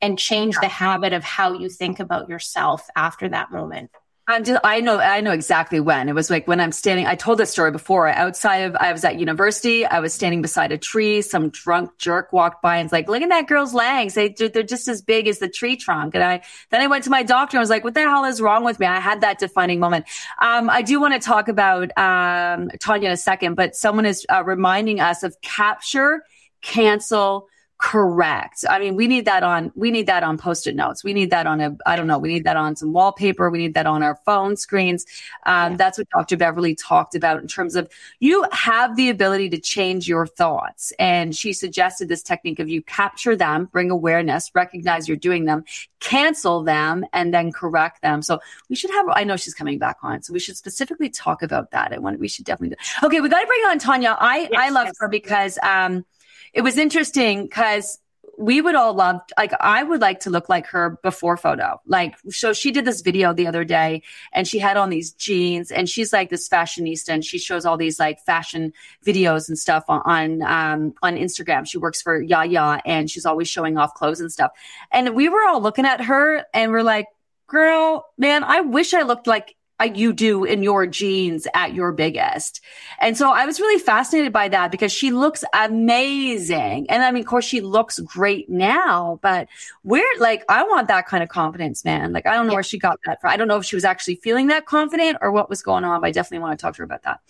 and 0.00 0.18
change 0.18 0.56
the 0.58 0.68
habit 0.68 1.12
of 1.12 1.22
how 1.22 1.52
you 1.52 1.68
think 1.68 2.00
about 2.00 2.28
yourself 2.28 2.88
after 2.96 3.28
that 3.28 3.52
moment. 3.52 3.90
I'm 4.28 4.44
just, 4.44 4.60
I 4.62 4.80
know, 4.80 5.00
I 5.00 5.20
know 5.20 5.32
exactly 5.32 5.80
when. 5.80 6.08
It 6.08 6.14
was 6.14 6.30
like 6.30 6.46
when 6.46 6.60
I'm 6.60 6.70
standing, 6.70 7.06
I 7.06 7.16
told 7.16 7.38
this 7.38 7.50
story 7.50 7.72
before. 7.72 8.08
Outside 8.08 8.58
of, 8.58 8.76
I 8.76 8.92
was 8.92 9.04
at 9.04 9.18
university. 9.18 9.84
I 9.84 9.98
was 9.98 10.14
standing 10.14 10.42
beside 10.42 10.70
a 10.70 10.78
tree. 10.78 11.22
Some 11.22 11.48
drunk 11.48 11.98
jerk 11.98 12.32
walked 12.32 12.62
by 12.62 12.76
and 12.76 12.84
was 12.84 12.92
like, 12.92 13.08
look 13.08 13.20
at 13.20 13.30
that 13.30 13.48
girl's 13.48 13.74
legs. 13.74 14.14
They, 14.14 14.28
they're 14.28 14.62
just 14.62 14.86
as 14.86 15.02
big 15.02 15.26
as 15.26 15.40
the 15.40 15.48
tree 15.48 15.76
trunk. 15.76 16.14
And 16.14 16.22
I, 16.22 16.42
then 16.70 16.80
I 16.80 16.86
went 16.86 17.02
to 17.04 17.10
my 17.10 17.24
doctor 17.24 17.56
and 17.56 17.62
was 17.62 17.70
like, 17.70 17.82
what 17.82 17.94
the 17.94 18.00
hell 18.00 18.24
is 18.24 18.40
wrong 18.40 18.62
with 18.62 18.78
me? 18.78 18.86
I 18.86 19.00
had 19.00 19.22
that 19.22 19.40
defining 19.40 19.80
moment. 19.80 20.06
Um, 20.40 20.70
I 20.70 20.82
do 20.82 21.00
want 21.00 21.14
to 21.14 21.20
talk 21.20 21.48
about, 21.48 21.90
um, 21.98 22.70
Tanya 22.78 23.08
in 23.08 23.12
a 23.12 23.16
second, 23.16 23.56
but 23.56 23.74
someone 23.74 24.06
is 24.06 24.24
uh, 24.32 24.44
reminding 24.44 25.00
us 25.00 25.24
of 25.24 25.40
capture, 25.40 26.22
cancel, 26.60 27.48
correct. 27.82 28.64
I 28.70 28.78
mean, 28.78 28.94
we 28.94 29.08
need 29.08 29.24
that 29.24 29.42
on, 29.42 29.72
we 29.74 29.90
need 29.90 30.06
that 30.06 30.22
on 30.22 30.38
post-it 30.38 30.76
notes. 30.76 31.02
We 31.02 31.12
need 31.12 31.30
that 31.30 31.48
on 31.48 31.60
a, 31.60 31.76
I 31.84 31.96
don't 31.96 32.06
know, 32.06 32.16
we 32.16 32.28
need 32.28 32.44
that 32.44 32.56
on 32.56 32.76
some 32.76 32.92
wallpaper. 32.92 33.50
We 33.50 33.58
need 33.58 33.74
that 33.74 33.86
on 33.86 34.04
our 34.04 34.14
phone 34.24 34.56
screens. 34.56 35.04
Um, 35.46 35.72
yeah. 35.72 35.78
That's 35.78 35.98
what 35.98 36.08
Dr. 36.10 36.36
Beverly 36.36 36.76
talked 36.76 37.16
about 37.16 37.42
in 37.42 37.48
terms 37.48 37.74
of 37.74 37.90
you 38.20 38.46
have 38.52 38.94
the 38.94 39.08
ability 39.08 39.50
to 39.50 39.58
change 39.58 40.06
your 40.06 40.28
thoughts. 40.28 40.92
And 41.00 41.34
she 41.34 41.52
suggested 41.52 42.08
this 42.08 42.22
technique 42.22 42.60
of 42.60 42.68
you 42.68 42.82
capture 42.82 43.34
them, 43.34 43.64
bring 43.72 43.90
awareness, 43.90 44.52
recognize 44.54 45.08
you're 45.08 45.16
doing 45.16 45.46
them, 45.46 45.64
cancel 45.98 46.62
them, 46.62 47.04
and 47.12 47.34
then 47.34 47.50
correct 47.50 48.00
them. 48.00 48.22
So 48.22 48.38
we 48.68 48.76
should 48.76 48.92
have, 48.92 49.06
I 49.08 49.24
know 49.24 49.36
she's 49.36 49.54
coming 49.54 49.80
back 49.80 49.96
on. 50.04 50.22
So 50.22 50.32
we 50.32 50.38
should 50.38 50.56
specifically 50.56 51.10
talk 51.10 51.42
about 51.42 51.72
that. 51.72 51.92
And 51.92 52.04
we 52.20 52.28
should 52.28 52.44
definitely 52.44 52.76
do. 52.76 53.06
Okay. 53.06 53.20
We 53.20 53.28
got 53.28 53.40
to 53.40 53.46
bring 53.48 53.62
on 53.62 53.80
Tanya. 53.80 54.16
I, 54.20 54.42
yes, 54.42 54.50
I 54.56 54.68
love 54.68 54.86
yes. 54.86 54.94
her 55.00 55.08
because, 55.08 55.58
um, 55.64 56.04
it 56.52 56.62
was 56.62 56.78
interesting 56.78 57.44
because 57.44 57.98
we 58.38 58.60
would 58.60 58.74
all 58.74 58.94
love 58.94 59.20
like 59.36 59.52
I 59.60 59.82
would 59.82 60.00
like 60.00 60.20
to 60.20 60.30
look 60.30 60.48
like 60.48 60.66
her 60.68 60.98
before 61.02 61.36
photo. 61.36 61.80
Like 61.86 62.16
so 62.30 62.52
she 62.52 62.70
did 62.70 62.84
this 62.84 63.02
video 63.02 63.32
the 63.32 63.46
other 63.46 63.64
day 63.64 64.02
and 64.32 64.48
she 64.48 64.58
had 64.58 64.76
on 64.76 64.90
these 64.90 65.12
jeans 65.12 65.70
and 65.70 65.88
she's 65.88 66.12
like 66.12 66.30
this 66.30 66.48
fashionista 66.48 67.10
and 67.10 67.24
she 67.24 67.38
shows 67.38 67.66
all 67.66 67.76
these 67.76 68.00
like 68.00 68.20
fashion 68.20 68.72
videos 69.04 69.48
and 69.48 69.58
stuff 69.58 69.84
on 69.88 70.02
on, 70.04 70.42
um, 70.42 70.94
on 71.02 71.16
Instagram. 71.16 71.66
She 71.66 71.78
works 71.78 72.00
for 72.00 72.20
Yaya 72.20 72.80
and 72.84 73.10
she's 73.10 73.26
always 73.26 73.48
showing 73.48 73.76
off 73.76 73.94
clothes 73.94 74.20
and 74.20 74.32
stuff. 74.32 74.52
And 74.90 75.14
we 75.14 75.28
were 75.28 75.46
all 75.46 75.60
looking 75.60 75.86
at 75.86 76.00
her 76.02 76.44
and 76.54 76.72
we're 76.72 76.82
like, 76.82 77.06
girl, 77.46 78.06
man, 78.16 78.44
I 78.44 78.62
wish 78.62 78.94
I 78.94 79.02
looked 79.02 79.26
like 79.26 79.54
you 79.84 80.12
do 80.12 80.44
in 80.44 80.62
your 80.62 80.86
jeans 80.86 81.46
at 81.54 81.74
your 81.74 81.92
biggest. 81.92 82.60
And 83.00 83.16
so 83.16 83.30
I 83.30 83.46
was 83.46 83.60
really 83.60 83.80
fascinated 83.80 84.32
by 84.32 84.48
that 84.48 84.70
because 84.70 84.92
she 84.92 85.10
looks 85.10 85.44
amazing. 85.54 86.88
And 86.90 87.02
I 87.02 87.10
mean, 87.10 87.22
of 87.22 87.26
course, 87.26 87.44
she 87.44 87.60
looks 87.60 87.98
great 88.00 88.48
now, 88.48 89.18
but 89.22 89.48
we're 89.84 90.04
like, 90.18 90.44
I 90.48 90.62
want 90.64 90.88
that 90.88 91.06
kind 91.06 91.22
of 91.22 91.28
confidence, 91.28 91.84
man. 91.84 92.12
Like, 92.12 92.26
I 92.26 92.34
don't 92.34 92.46
know 92.46 92.52
yeah. 92.52 92.56
where 92.56 92.62
she 92.62 92.78
got 92.78 93.00
that 93.06 93.20
from. 93.20 93.30
I 93.30 93.36
don't 93.36 93.48
know 93.48 93.56
if 93.56 93.64
she 93.64 93.76
was 93.76 93.84
actually 93.84 94.16
feeling 94.16 94.48
that 94.48 94.66
confident 94.66 95.18
or 95.20 95.32
what 95.32 95.48
was 95.48 95.62
going 95.62 95.84
on, 95.84 96.00
but 96.00 96.06
I 96.06 96.10
definitely 96.10 96.42
want 96.42 96.58
to 96.58 96.62
talk 96.62 96.74
to 96.74 96.78
her 96.78 96.84
about 96.84 97.02
that. 97.02 97.20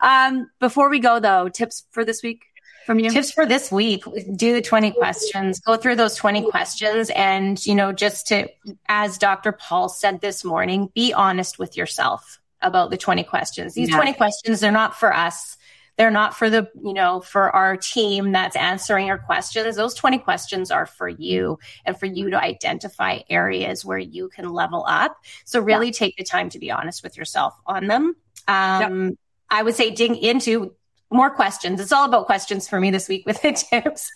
Um, 0.00 0.50
before 0.60 0.88
we 0.88 0.98
go 1.00 1.20
though, 1.20 1.48
tips 1.48 1.84
for 1.90 2.04
this 2.04 2.22
week? 2.22 2.44
From 2.88 2.98
you? 2.98 3.10
Tips 3.10 3.30
for 3.30 3.44
this 3.44 3.70
week 3.70 4.02
do 4.34 4.54
the 4.54 4.62
20 4.62 4.92
questions, 4.92 5.60
go 5.60 5.76
through 5.76 5.94
those 5.94 6.14
20 6.14 6.50
questions. 6.50 7.10
And, 7.10 7.64
you 7.66 7.74
know, 7.74 7.92
just 7.92 8.26
to, 8.28 8.48
as 8.88 9.18
Dr. 9.18 9.52
Paul 9.52 9.90
said 9.90 10.22
this 10.22 10.42
morning, 10.42 10.90
be 10.94 11.12
honest 11.12 11.58
with 11.58 11.76
yourself 11.76 12.40
about 12.62 12.90
the 12.90 12.96
20 12.96 13.24
questions. 13.24 13.74
These 13.74 13.90
yeah. 13.90 13.96
20 13.96 14.14
questions, 14.14 14.60
they're 14.60 14.72
not 14.72 14.98
for 14.98 15.14
us. 15.14 15.58
They're 15.98 16.10
not 16.10 16.34
for 16.34 16.48
the, 16.48 16.70
you 16.82 16.94
know, 16.94 17.20
for 17.20 17.54
our 17.54 17.76
team 17.76 18.32
that's 18.32 18.56
answering 18.56 19.06
your 19.06 19.18
questions. 19.18 19.76
Those 19.76 19.92
20 19.92 20.16
questions 20.20 20.70
are 20.70 20.86
for 20.86 21.10
you 21.10 21.58
and 21.84 21.94
for 21.94 22.06
you 22.06 22.30
to 22.30 22.42
identify 22.42 23.18
areas 23.28 23.84
where 23.84 23.98
you 23.98 24.30
can 24.30 24.48
level 24.48 24.86
up. 24.88 25.18
So 25.44 25.60
really 25.60 25.88
yeah. 25.88 25.92
take 25.92 26.16
the 26.16 26.24
time 26.24 26.48
to 26.50 26.58
be 26.58 26.70
honest 26.70 27.02
with 27.02 27.18
yourself 27.18 27.54
on 27.66 27.86
them. 27.86 28.16
Um, 28.46 29.04
yep. 29.04 29.14
I 29.50 29.62
would 29.62 29.74
say 29.74 29.90
dig 29.90 30.12
into 30.12 30.74
more 31.10 31.30
questions. 31.30 31.80
It's 31.80 31.92
all 31.92 32.04
about 32.04 32.26
questions 32.26 32.68
for 32.68 32.80
me 32.80 32.90
this 32.90 33.08
week 33.08 33.24
with 33.26 33.40
the 33.42 33.52
tips. 33.52 34.10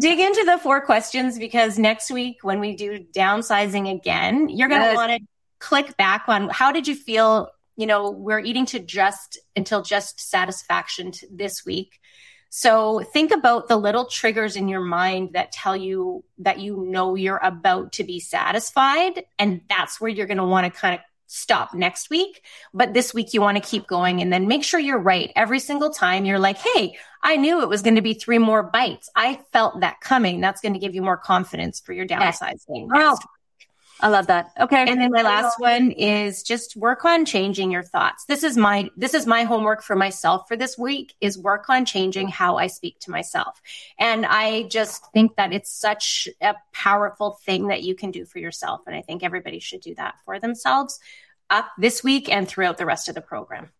Dig 0.00 0.18
into 0.18 0.44
the 0.44 0.58
four 0.58 0.80
questions 0.80 1.38
because 1.38 1.78
next 1.78 2.10
week 2.10 2.38
when 2.42 2.60
we 2.60 2.76
do 2.76 3.00
downsizing 3.14 3.92
again, 3.92 4.48
you're 4.48 4.68
going 4.68 4.82
to 4.82 4.88
yes. 4.88 4.96
want 4.96 5.12
to 5.12 5.26
click 5.58 5.96
back 5.96 6.24
on 6.28 6.48
how 6.48 6.72
did 6.72 6.86
you 6.86 6.94
feel? 6.94 7.50
You 7.76 7.86
know, 7.86 8.10
we're 8.10 8.40
eating 8.40 8.66
to 8.66 8.78
just 8.78 9.38
until 9.54 9.82
just 9.82 10.20
satisfaction 10.20 11.12
this 11.30 11.64
week. 11.64 12.00
So 12.48 13.00
think 13.12 13.32
about 13.32 13.68
the 13.68 13.76
little 13.76 14.06
triggers 14.06 14.56
in 14.56 14.68
your 14.68 14.80
mind 14.80 15.30
that 15.34 15.52
tell 15.52 15.76
you 15.76 16.24
that 16.38 16.58
you 16.58 16.86
know 16.88 17.14
you're 17.14 17.40
about 17.42 17.92
to 17.92 18.04
be 18.04 18.18
satisfied. 18.18 19.24
And 19.38 19.60
that's 19.68 20.00
where 20.00 20.10
you're 20.10 20.26
going 20.26 20.38
to 20.38 20.44
want 20.44 20.72
to 20.72 20.80
kind 20.80 20.94
of 20.94 21.00
stop 21.26 21.74
next 21.74 22.10
week. 22.10 22.42
But 22.72 22.94
this 22.94 23.12
week 23.12 23.34
you 23.34 23.40
want 23.40 23.56
to 23.56 23.68
keep 23.68 23.86
going 23.86 24.20
and 24.20 24.32
then 24.32 24.46
make 24.46 24.64
sure 24.64 24.80
you're 24.80 24.98
right 24.98 25.32
every 25.36 25.60
single 25.60 25.90
time. 25.90 26.24
You're 26.24 26.38
like, 26.38 26.58
Hey, 26.58 26.96
I 27.22 27.36
knew 27.36 27.62
it 27.62 27.68
was 27.68 27.82
going 27.82 27.96
to 27.96 28.02
be 28.02 28.14
three 28.14 28.38
more 28.38 28.62
bites. 28.62 29.10
I 29.16 29.40
felt 29.52 29.80
that 29.80 30.00
coming. 30.00 30.40
That's 30.40 30.60
going 30.60 30.74
to 30.74 30.78
give 30.78 30.94
you 30.94 31.02
more 31.02 31.16
confidence 31.16 31.80
for 31.80 31.92
your 31.92 32.06
downsizing. 32.06 32.88
Wow. 32.88 33.18
I 34.00 34.08
love 34.08 34.26
that. 34.26 34.52
Okay. 34.60 34.84
And 34.86 35.00
then 35.00 35.10
my 35.10 35.22
last 35.22 35.58
one 35.58 35.90
is 35.90 36.42
just 36.42 36.76
work 36.76 37.04
on 37.06 37.24
changing 37.24 37.70
your 37.70 37.82
thoughts. 37.82 38.26
This 38.26 38.44
is 38.44 38.56
my, 38.56 38.90
this 38.96 39.14
is 39.14 39.26
my 39.26 39.44
homework 39.44 39.82
for 39.82 39.96
myself 39.96 40.48
for 40.48 40.56
this 40.56 40.76
week 40.76 41.14
is 41.20 41.38
work 41.38 41.70
on 41.70 41.86
changing 41.86 42.28
how 42.28 42.58
I 42.58 42.66
speak 42.66 42.98
to 43.00 43.10
myself. 43.10 43.60
And 43.98 44.26
I 44.26 44.64
just 44.64 45.10
think 45.12 45.36
that 45.36 45.52
it's 45.52 45.70
such 45.70 46.28
a 46.42 46.54
powerful 46.72 47.38
thing 47.44 47.68
that 47.68 47.84
you 47.84 47.94
can 47.94 48.10
do 48.10 48.26
for 48.26 48.38
yourself. 48.38 48.82
And 48.86 48.94
I 48.94 49.00
think 49.00 49.22
everybody 49.22 49.60
should 49.60 49.80
do 49.80 49.94
that 49.94 50.16
for 50.24 50.38
themselves 50.38 51.00
up 51.48 51.70
this 51.78 52.04
week 52.04 52.28
and 52.28 52.46
throughout 52.46 52.76
the 52.76 52.86
rest 52.86 53.08
of 53.08 53.14
the 53.14 53.22
program. 53.22 53.70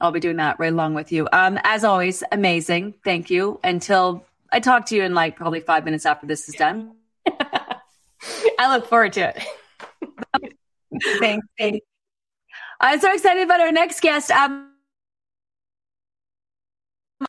I'll 0.00 0.12
be 0.12 0.20
doing 0.20 0.36
that 0.36 0.58
right 0.58 0.72
along 0.72 0.94
with 0.94 1.12
you. 1.12 1.28
Um, 1.32 1.58
as 1.62 1.84
always, 1.84 2.22
amazing. 2.30 2.94
Thank 3.04 3.30
you. 3.30 3.60
Until 3.62 4.24
I 4.52 4.60
talk 4.60 4.86
to 4.86 4.96
you 4.96 5.02
in 5.02 5.14
like 5.14 5.36
probably 5.36 5.60
five 5.60 5.84
minutes 5.84 6.04
after 6.04 6.26
this 6.26 6.48
is 6.48 6.54
done. 6.56 6.96
I 8.58 8.74
look 8.74 8.86
forward 8.86 9.12
to 9.14 9.28
it. 9.28 9.42
thanks, 11.18 11.46
thanks. 11.58 11.86
I'm 12.80 13.00
so 13.00 13.12
excited 13.12 13.42
about 13.42 13.60
our 13.60 13.72
next 13.72 14.00
guest. 14.00 14.30
Um, 14.30 14.70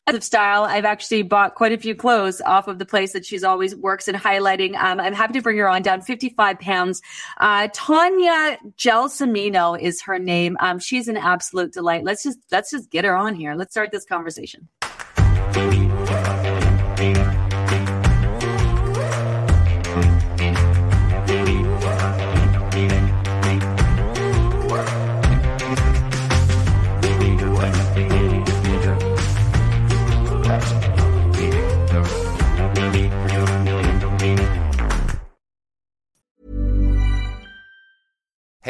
of 0.06 0.24
style. 0.24 0.64
I've 0.64 0.84
actually 0.84 1.22
bought 1.22 1.54
quite 1.54 1.72
a 1.72 1.78
few 1.78 1.94
clothes 1.94 2.40
off 2.40 2.66
of 2.68 2.78
the 2.78 2.86
place 2.86 3.12
that 3.12 3.26
she's 3.26 3.44
always 3.44 3.76
works 3.76 4.08
in 4.08 4.14
highlighting. 4.14 4.74
Um, 4.76 5.00
I'm 5.00 5.12
happy 5.12 5.34
to 5.34 5.42
bring 5.42 5.58
her 5.58 5.68
on 5.68 5.82
down 5.82 6.00
55 6.00 6.58
pounds. 6.58 7.02
Uh, 7.38 7.68
Tanya 7.72 8.58
Gelsomino 8.76 9.78
is 9.78 10.02
her 10.02 10.18
name. 10.18 10.56
Um, 10.60 10.78
she's 10.78 11.08
an 11.08 11.16
absolute 11.16 11.72
delight. 11.72 12.04
Let's 12.04 12.22
just, 12.22 12.38
let's 12.50 12.70
just 12.70 12.90
get 12.90 13.04
her 13.04 13.16
on 13.16 13.34
here. 13.34 13.54
Let's 13.54 13.72
start 13.72 13.90
this 13.92 14.04
conversation. 14.04 14.68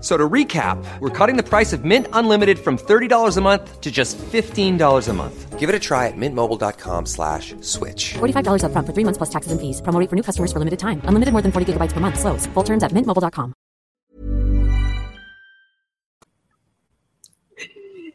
So 0.00 0.16
to 0.16 0.28
recap, 0.28 0.78
we're 1.00 1.10
cutting 1.10 1.36
the 1.36 1.42
price 1.42 1.72
of 1.72 1.84
Mint 1.84 2.06
Unlimited 2.12 2.58
from 2.58 2.78
$30 2.78 3.36
a 3.36 3.40
month 3.40 3.80
to 3.80 3.90
just 3.90 4.16
$15 4.18 5.08
a 5.08 5.12
month. 5.12 5.58
Give 5.58 5.68
it 5.68 5.74
a 5.74 5.78
try 5.80 6.06
at 6.06 6.14
mintmobile.com 6.16 7.06
slash 7.06 7.56
switch. 7.62 8.14
$45 8.14 8.62
upfront 8.62 8.86
for 8.86 8.92
three 8.94 9.02
months 9.02 9.18
plus 9.18 9.30
taxes 9.30 9.50
and 9.50 9.60
fees. 9.60 9.82
Promo 9.82 9.98
rate 9.98 10.08
for 10.08 10.14
new 10.14 10.22
customers 10.22 10.52
for 10.52 10.60
limited 10.60 10.78
time. 10.78 11.00
Unlimited 11.02 11.32
more 11.32 11.42
than 11.42 11.50
40 11.50 11.72
gigabytes 11.72 11.92
per 11.92 11.98
month. 11.98 12.20
Slows. 12.20 12.46
Full 12.54 12.62
terms 12.62 12.84
at 12.84 12.92
mintmobile.com. 12.92 13.54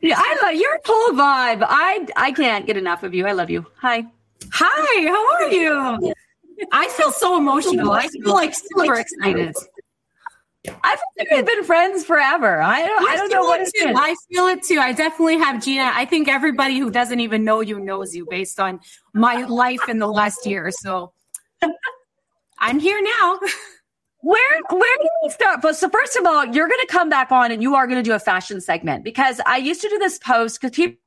Yeah, 0.01 0.15
I 0.17 0.37
love 0.43 0.55
your 0.55 0.79
whole 0.85 1.13
vibe. 1.17 1.65
I 1.67 2.05
I 2.17 2.31
can't 2.33 2.65
get 2.65 2.75
enough 2.75 3.03
of 3.03 3.13
you. 3.13 3.25
I 3.25 3.31
love 3.31 3.49
you. 3.49 3.65
Hi. 3.81 4.05
Hi, 4.51 5.07
how 5.07 5.33
are 5.35 5.49
you? 5.49 6.13
I 6.71 6.87
feel 6.89 7.11
so 7.11 7.37
emotional. 7.37 7.91
I 7.91 8.07
feel 8.07 8.33
like 8.33 8.53
super 8.53 8.95
excited. 8.99 9.55
I 10.67 10.95
feel 10.95 11.03
like 11.19 11.31
we've 11.31 11.45
been 11.45 11.63
friends 11.65 12.05
forever. 12.05 12.61
I 12.61 12.85
don't, 12.85 13.09
I, 13.09 13.15
don't 13.17 13.31
know 13.31 13.43
what 13.43 13.61
it 13.61 13.71
too. 13.75 13.93
I 13.95 14.15
feel 14.31 14.47
it 14.47 14.63
too. 14.63 14.79
I 14.79 14.93
definitely 14.93 15.37
have 15.37 15.61
Gina. 15.61 15.91
I 15.93 16.05
think 16.05 16.29
everybody 16.29 16.79
who 16.79 16.89
doesn't 16.89 17.19
even 17.19 17.43
know 17.43 17.59
you 17.59 17.79
knows 17.79 18.15
you 18.15 18.25
based 18.29 18.59
on 18.59 18.79
my 19.13 19.43
life 19.45 19.89
in 19.89 19.99
the 19.99 20.07
last 20.07 20.45
year. 20.45 20.71
So 20.71 21.11
I'm 22.59 22.79
here 22.79 23.01
now. 23.01 23.39
Where 24.21 24.61
where 24.69 24.97
do 24.99 25.09
we 25.21 25.29
start? 25.31 25.61
But 25.61 25.75
so 25.75 25.89
first 25.89 26.15
of 26.15 26.25
all, 26.25 26.45
you're 26.45 26.69
going 26.69 26.79
to 26.79 26.87
come 26.87 27.09
back 27.09 27.33
on 27.33 27.51
and 27.51 27.61
you 27.61 27.75
are 27.75 27.85
going 27.85 28.01
to 28.01 28.09
do 28.09 28.15
a 28.15 28.19
fashion 28.19 28.61
segment 28.61 29.03
because 29.03 29.41
I 29.45 29.57
used 29.57 29.81
to 29.81 29.89
do 29.89 29.99
this 29.99 30.17
post 30.17 30.61
because 30.61 30.73
people 30.73 30.97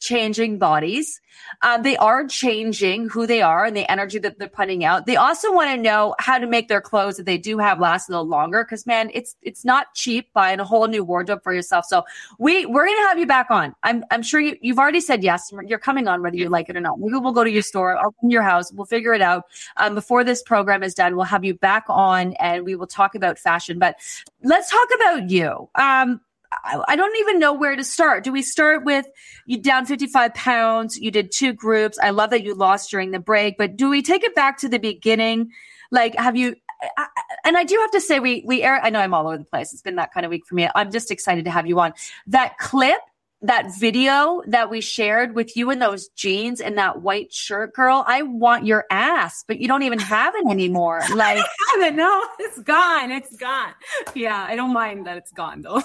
changing 0.00 0.58
bodies. 0.58 1.20
Um, 1.62 1.82
they 1.82 1.96
are 1.96 2.26
changing 2.26 3.08
who 3.08 3.26
they 3.26 3.42
are 3.42 3.64
and 3.64 3.76
the 3.76 3.90
energy 3.90 4.18
that 4.18 4.38
they're 4.38 4.48
putting 4.48 4.84
out. 4.84 5.06
They 5.06 5.16
also 5.16 5.52
want 5.52 5.70
to 5.70 5.76
know 5.76 6.14
how 6.18 6.38
to 6.38 6.46
make 6.46 6.68
their 6.68 6.80
clothes 6.80 7.16
that 7.16 7.26
they 7.26 7.38
do 7.38 7.58
have 7.58 7.80
last 7.80 8.08
a 8.08 8.12
little 8.12 8.26
longer. 8.26 8.64
Cause 8.64 8.86
man, 8.86 9.10
it's, 9.14 9.36
it's 9.42 9.64
not 9.64 9.94
cheap 9.94 10.32
buying 10.32 10.60
a 10.60 10.64
whole 10.64 10.86
new 10.86 11.04
wardrobe 11.04 11.42
for 11.42 11.52
yourself. 11.52 11.84
So 11.86 12.04
we, 12.38 12.66
we're 12.66 12.86
going 12.86 12.96
to 12.96 13.08
have 13.08 13.18
you 13.18 13.26
back 13.26 13.50
on. 13.50 13.74
I'm, 13.82 14.04
I'm 14.10 14.22
sure 14.22 14.40
you, 14.40 14.56
you've 14.60 14.78
already 14.78 15.00
said 15.00 15.22
yes. 15.22 15.52
You're 15.66 15.78
coming 15.78 16.08
on 16.08 16.22
whether 16.22 16.36
you 16.36 16.48
like 16.48 16.68
it 16.68 16.76
or 16.76 16.80
not. 16.80 16.98
Maybe 16.98 17.16
we'll 17.18 17.32
go 17.32 17.44
to 17.44 17.50
your 17.50 17.62
store, 17.62 17.98
open 17.98 18.30
your 18.30 18.42
house. 18.42 18.72
We'll 18.72 18.86
figure 18.86 19.14
it 19.14 19.22
out. 19.22 19.44
Um, 19.76 19.94
before 19.94 20.24
this 20.24 20.42
program 20.42 20.82
is 20.82 20.94
done, 20.94 21.16
we'll 21.16 21.24
have 21.24 21.44
you 21.44 21.54
back 21.54 21.84
on 21.88 22.34
and 22.34 22.64
we 22.64 22.76
will 22.76 22.86
talk 22.86 23.14
about 23.14 23.38
fashion, 23.38 23.78
but 23.78 23.96
let's 24.42 24.70
talk 24.70 24.88
about 24.96 25.30
you. 25.30 25.68
Um, 25.74 26.20
I 26.64 26.96
don't 26.96 27.16
even 27.18 27.38
know 27.38 27.52
where 27.52 27.76
to 27.76 27.84
start. 27.84 28.24
Do 28.24 28.32
we 28.32 28.42
start 28.42 28.84
with 28.84 29.06
you 29.46 29.58
down 29.58 29.86
55 29.86 30.34
pounds? 30.34 30.98
You 30.98 31.10
did 31.10 31.30
two 31.32 31.52
groups. 31.52 31.98
I 32.02 32.10
love 32.10 32.30
that 32.30 32.44
you 32.44 32.54
lost 32.54 32.90
during 32.90 33.10
the 33.10 33.18
break, 33.18 33.56
but 33.58 33.76
do 33.76 33.88
we 33.88 34.02
take 34.02 34.24
it 34.24 34.34
back 34.34 34.58
to 34.58 34.68
the 34.68 34.78
beginning? 34.78 35.50
Like, 35.90 36.16
have 36.16 36.36
you, 36.36 36.56
I, 36.96 37.06
and 37.44 37.56
I 37.56 37.64
do 37.64 37.76
have 37.76 37.90
to 37.92 38.00
say, 38.00 38.20
we, 38.20 38.42
we 38.46 38.62
air, 38.62 38.80
I 38.82 38.90
know 38.90 39.00
I'm 39.00 39.14
all 39.14 39.26
over 39.26 39.38
the 39.38 39.44
place. 39.44 39.72
It's 39.72 39.82
been 39.82 39.96
that 39.96 40.12
kind 40.12 40.26
of 40.26 40.30
week 40.30 40.46
for 40.46 40.54
me. 40.54 40.68
I'm 40.74 40.90
just 40.90 41.10
excited 41.10 41.44
to 41.44 41.50
have 41.50 41.66
you 41.66 41.78
on. 41.80 41.92
That 42.26 42.58
clip 42.58 43.00
that 43.42 43.78
video 43.78 44.42
that 44.46 44.70
we 44.70 44.80
shared 44.80 45.34
with 45.34 45.56
you 45.56 45.70
in 45.70 45.78
those 45.78 46.08
jeans 46.08 46.60
and 46.60 46.78
that 46.78 47.02
white 47.02 47.32
shirt, 47.32 47.74
girl, 47.74 48.02
I 48.06 48.22
want 48.22 48.64
your 48.64 48.84
ass, 48.90 49.44
but 49.46 49.60
you 49.60 49.68
don't 49.68 49.82
even 49.82 49.98
have 49.98 50.34
it 50.34 50.46
anymore. 50.48 51.02
Like, 51.16 51.38
I 51.38 51.78
haven't. 51.80 51.96
No, 51.96 52.22
it's 52.38 52.58
gone. 52.60 53.10
It's 53.10 53.34
gone. 53.36 53.72
Yeah, 54.14 54.44
I 54.46 54.54
don't 54.54 54.74
mind 54.74 55.06
that 55.06 55.16
it's 55.16 55.32
gone 55.32 55.62
though. 55.62 55.76
um, 55.76 55.82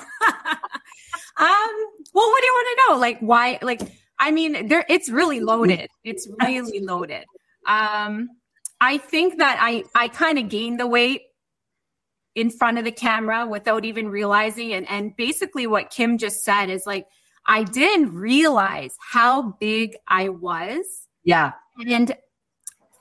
well, 1.38 2.30
what 2.30 2.42
do 2.42 2.46
you 2.46 2.54
want 2.54 2.68
to 2.68 2.84
know? 2.90 3.00
Like, 3.00 3.20
why? 3.20 3.60
Like, 3.62 3.82
I 4.20 4.32
mean, 4.32 4.68
there. 4.68 4.84
It's 4.90 5.10
really 5.10 5.40
loaded. 5.40 5.90
It's 6.04 6.28
really 6.44 6.82
loaded. 6.82 7.24
Um, 7.66 8.30
I 8.82 8.98
think 8.98 9.38
that 9.38 9.58
I 9.62 9.86
I 9.96 10.10
kind 10.10 10.38
of 10.38 10.50
gained 10.50 10.82
the 10.82 10.88
weight 10.88 11.22
in 12.36 12.50
front 12.50 12.78
of 12.78 12.84
the 12.84 12.92
camera 12.92 13.46
without 13.48 13.86
even 13.86 14.10
realizing, 14.10 14.74
and 14.74 14.90
and 14.90 15.16
basically 15.16 15.66
what 15.66 15.92
Kim 15.92 16.18
just 16.18 16.44
said 16.44 16.70
is 16.70 16.86
like 16.86 17.06
I 17.46 17.64
didn't 17.64 18.14
realize 18.14 18.96
how 19.00 19.56
big 19.60 19.96
I 20.08 20.30
was. 20.30 20.86
Yeah. 21.24 21.54
And 21.88 22.16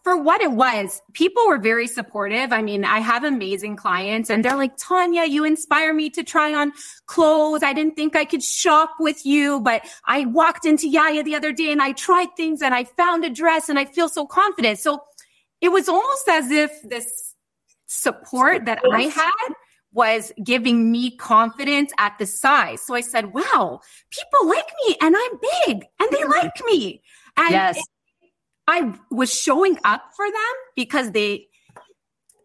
for 0.02 0.16
what 0.16 0.40
it 0.40 0.52
was, 0.52 1.02
people 1.12 1.46
were 1.46 1.58
very 1.58 1.86
supportive. 1.86 2.52
I 2.52 2.62
mean, 2.62 2.84
I 2.84 3.00
have 3.00 3.22
amazing 3.22 3.76
clients 3.76 4.30
and 4.30 4.44
they're 4.44 4.56
like, 4.56 4.76
Tanya, 4.78 5.26
you 5.26 5.44
inspire 5.44 5.92
me 5.92 6.08
to 6.10 6.24
try 6.24 6.54
on 6.54 6.72
clothes. 7.06 7.62
I 7.62 7.74
didn't 7.74 7.96
think 7.96 8.16
I 8.16 8.24
could 8.24 8.42
shop 8.42 8.94
with 8.98 9.26
you, 9.26 9.60
but 9.60 9.82
I 10.06 10.24
walked 10.24 10.64
into 10.64 10.88
Yaya 10.88 11.22
the 11.22 11.34
other 11.34 11.52
day 11.52 11.70
and 11.70 11.82
I 11.82 11.92
tried 11.92 12.28
things 12.36 12.62
and 12.62 12.74
I 12.74 12.84
found 12.84 13.24
a 13.24 13.30
dress 13.30 13.68
and 13.68 13.78
I 13.78 13.84
feel 13.84 14.08
so 14.08 14.26
confident. 14.26 14.78
So 14.78 15.02
it 15.60 15.68
was 15.68 15.88
almost 15.88 16.28
as 16.28 16.50
if 16.50 16.70
this 16.82 17.34
support 17.86 18.64
that 18.64 18.80
I 18.90 19.02
had 19.02 19.54
was 19.92 20.32
giving 20.44 20.90
me 20.90 21.16
confidence 21.16 21.92
at 21.98 22.18
the 22.18 22.26
size. 22.26 22.80
So 22.82 22.94
I 22.94 23.00
said, 23.00 23.32
wow, 23.32 23.80
people 24.10 24.48
like 24.48 24.70
me 24.86 24.96
and 25.00 25.16
I'm 25.16 25.32
big 25.66 25.84
and 25.98 26.10
they 26.10 26.18
mm-hmm. 26.18 26.30
like 26.30 26.64
me. 26.64 27.02
And 27.36 27.50
yes. 27.50 27.82
I 28.66 28.94
was 29.10 29.34
showing 29.34 29.78
up 29.84 30.02
for 30.14 30.26
them 30.26 30.54
because 30.76 31.10
they 31.10 31.46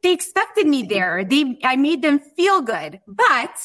they 0.01 0.12
expected 0.12 0.67
me 0.67 0.84
there. 0.84 1.23
They 1.23 1.60
I 1.63 1.75
made 1.75 2.01
them 2.01 2.19
feel 2.19 2.62
good. 2.62 2.99
But 3.08 3.55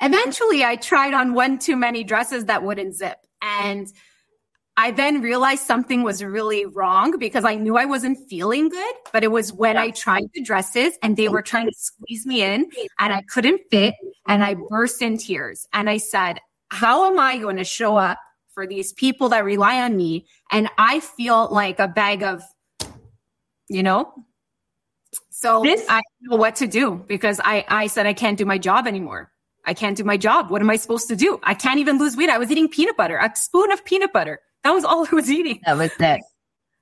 eventually 0.00 0.64
I 0.64 0.76
tried 0.76 1.14
on 1.14 1.34
one 1.34 1.58
too 1.58 1.76
many 1.76 2.02
dresses 2.02 2.46
that 2.46 2.62
wouldn't 2.64 2.94
zip. 2.94 3.18
And 3.40 3.86
I 4.78 4.92
then 4.92 5.20
realized 5.20 5.66
something 5.66 6.04
was 6.04 6.22
really 6.22 6.64
wrong 6.64 7.18
because 7.18 7.44
I 7.44 7.56
knew 7.56 7.76
I 7.76 7.84
wasn't 7.84 8.16
feeling 8.30 8.68
good, 8.68 8.94
but 9.12 9.24
it 9.24 9.32
was 9.32 9.52
when 9.52 9.76
I 9.76 9.90
tried 9.90 10.30
the 10.34 10.40
dresses 10.40 10.96
and 11.02 11.16
they 11.16 11.28
were 11.28 11.42
trying 11.42 11.66
to 11.66 11.74
squeeze 11.76 12.24
me 12.24 12.42
in 12.44 12.70
and 13.00 13.12
I 13.12 13.22
couldn't 13.22 13.60
fit 13.72 13.96
and 14.28 14.44
I 14.44 14.54
burst 14.54 15.02
in 15.02 15.18
tears. 15.18 15.66
And 15.72 15.90
I 15.90 15.96
said, 15.96 16.38
how 16.68 17.10
am 17.10 17.18
I 17.18 17.38
going 17.38 17.56
to 17.56 17.64
show 17.64 17.96
up 17.96 18.18
for 18.54 18.68
these 18.68 18.92
people 18.92 19.30
that 19.30 19.44
rely 19.44 19.82
on 19.82 19.96
me? 19.96 20.26
And 20.52 20.68
I 20.78 21.00
feel 21.00 21.48
like 21.50 21.80
a 21.80 21.88
bag 21.88 22.22
of, 22.22 22.44
you 23.68 23.82
know, 23.82 24.14
so 25.30 25.62
this- 25.62 25.86
I 25.88 26.02
know 26.20 26.36
what 26.36 26.54
to 26.56 26.68
do 26.68 27.04
because 27.08 27.40
I, 27.42 27.64
I 27.66 27.88
said 27.88 28.06
I 28.06 28.12
can't 28.12 28.38
do 28.38 28.44
my 28.44 28.58
job 28.58 28.86
anymore. 28.86 29.32
I 29.64 29.74
can't 29.74 29.96
do 29.96 30.04
my 30.04 30.16
job. 30.16 30.50
What 30.50 30.62
am 30.62 30.70
I 30.70 30.76
supposed 30.76 31.08
to 31.08 31.16
do? 31.16 31.40
I 31.42 31.54
can't 31.54 31.80
even 31.80 31.98
lose 31.98 32.16
weight. 32.16 32.30
I 32.30 32.38
was 32.38 32.48
eating 32.52 32.68
peanut 32.68 32.96
butter, 32.96 33.16
a 33.18 33.34
spoon 33.34 33.72
of 33.72 33.84
peanut 33.84 34.12
butter. 34.12 34.40
That 34.64 34.72
was 34.72 34.84
all 34.84 35.06
I 35.10 35.14
was 35.14 35.30
eating. 35.30 35.60
That 35.66 35.76
was 35.76 35.90
it. 35.98 36.20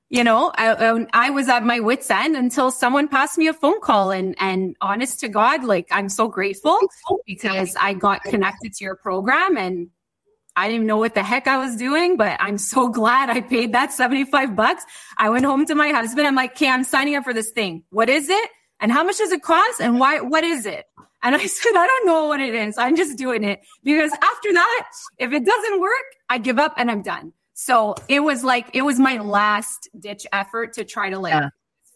You 0.09 0.23
know, 0.23 0.53
I, 0.55 1.05
I 1.13 1.31
was 1.31 1.49
at 1.49 1.65
my 1.65 1.81
wits 1.81 2.09
end 2.11 2.37
until 2.37 2.71
someone 2.71 3.09
passed 3.09 3.39
me 3.39 3.49
a 3.49 3.53
phone 3.53 3.81
call 3.81 4.13
and, 4.13 4.37
and 4.39 4.77
honest 4.81 5.19
to 5.21 5.29
God, 5.29 5.65
like 5.65 5.89
I'm 5.91 6.09
so 6.09 6.29
grateful 6.29 6.79
because 7.27 7.75
I 7.75 7.95
got 7.95 8.23
connected 8.23 8.73
to 8.75 8.85
your 8.85 8.95
program 8.95 9.57
and 9.57 9.89
I 10.55 10.69
didn't 10.69 10.87
know 10.87 10.97
what 10.97 11.15
the 11.15 11.25
heck 11.25 11.49
I 11.49 11.59
was 11.59 11.77
doing, 11.77 12.17
but 12.17 12.37
I'm 12.41 12.57
so 12.57 12.89
glad 12.89 13.31
I 13.31 13.41
paid 13.41 13.73
that 13.73 13.93
75 13.93 14.55
bucks. 14.55 14.85
I 15.19 15.29
went 15.29 15.45
home 15.45 15.67
to 15.67 15.75
my 15.75 15.89
husband. 15.89 16.27
I'm 16.27 16.37
like, 16.37 16.53
okay, 16.53 16.71
I'm 16.71 16.85
signing 16.85 17.17
up 17.17 17.25
for 17.25 17.35
this 17.35 17.51
thing. 17.51 17.83
What 17.91 18.09
is 18.09 18.29
it? 18.31 18.51
And 18.81 18.93
how 18.93 19.05
much 19.05 19.19
does 19.19 19.33
it 19.33 19.43
cost? 19.43 19.81
And 19.81 19.99
why, 19.99 20.21
what 20.21 20.45
is 20.45 20.67
it? 20.67 20.87
And 21.23 21.35
I 21.35 21.47
said, 21.47 21.73
I 21.77 21.87
don't 21.87 22.07
know 22.07 22.27
what 22.27 22.41
it 22.41 22.55
is. 22.55 22.79
I'm 22.79 22.97
just 22.97 23.19
doing 23.19 23.45
it 23.45 23.61
because 23.85 24.13
after 24.13 24.53
that, 24.53 24.89
if 25.19 25.33
it 25.33 25.45
doesn't 25.45 25.81
work, 25.81 26.05
I 26.31 26.39
give 26.39 26.59
up 26.59 26.75
and 26.77 26.91
I'm 26.91 27.03
done. 27.03 27.33
So 27.59 27.95
it 28.07 28.21
was 28.21 28.45
like, 28.45 28.69
it 28.75 28.83
was 28.83 28.99
my 28.99 29.17
last 29.17 29.89
ditch 29.99 30.27
effort 30.31 30.75
to 30.75 30.85
try 30.85 31.09
to 31.09 31.19
like 31.19 31.33
yeah. 31.33 31.49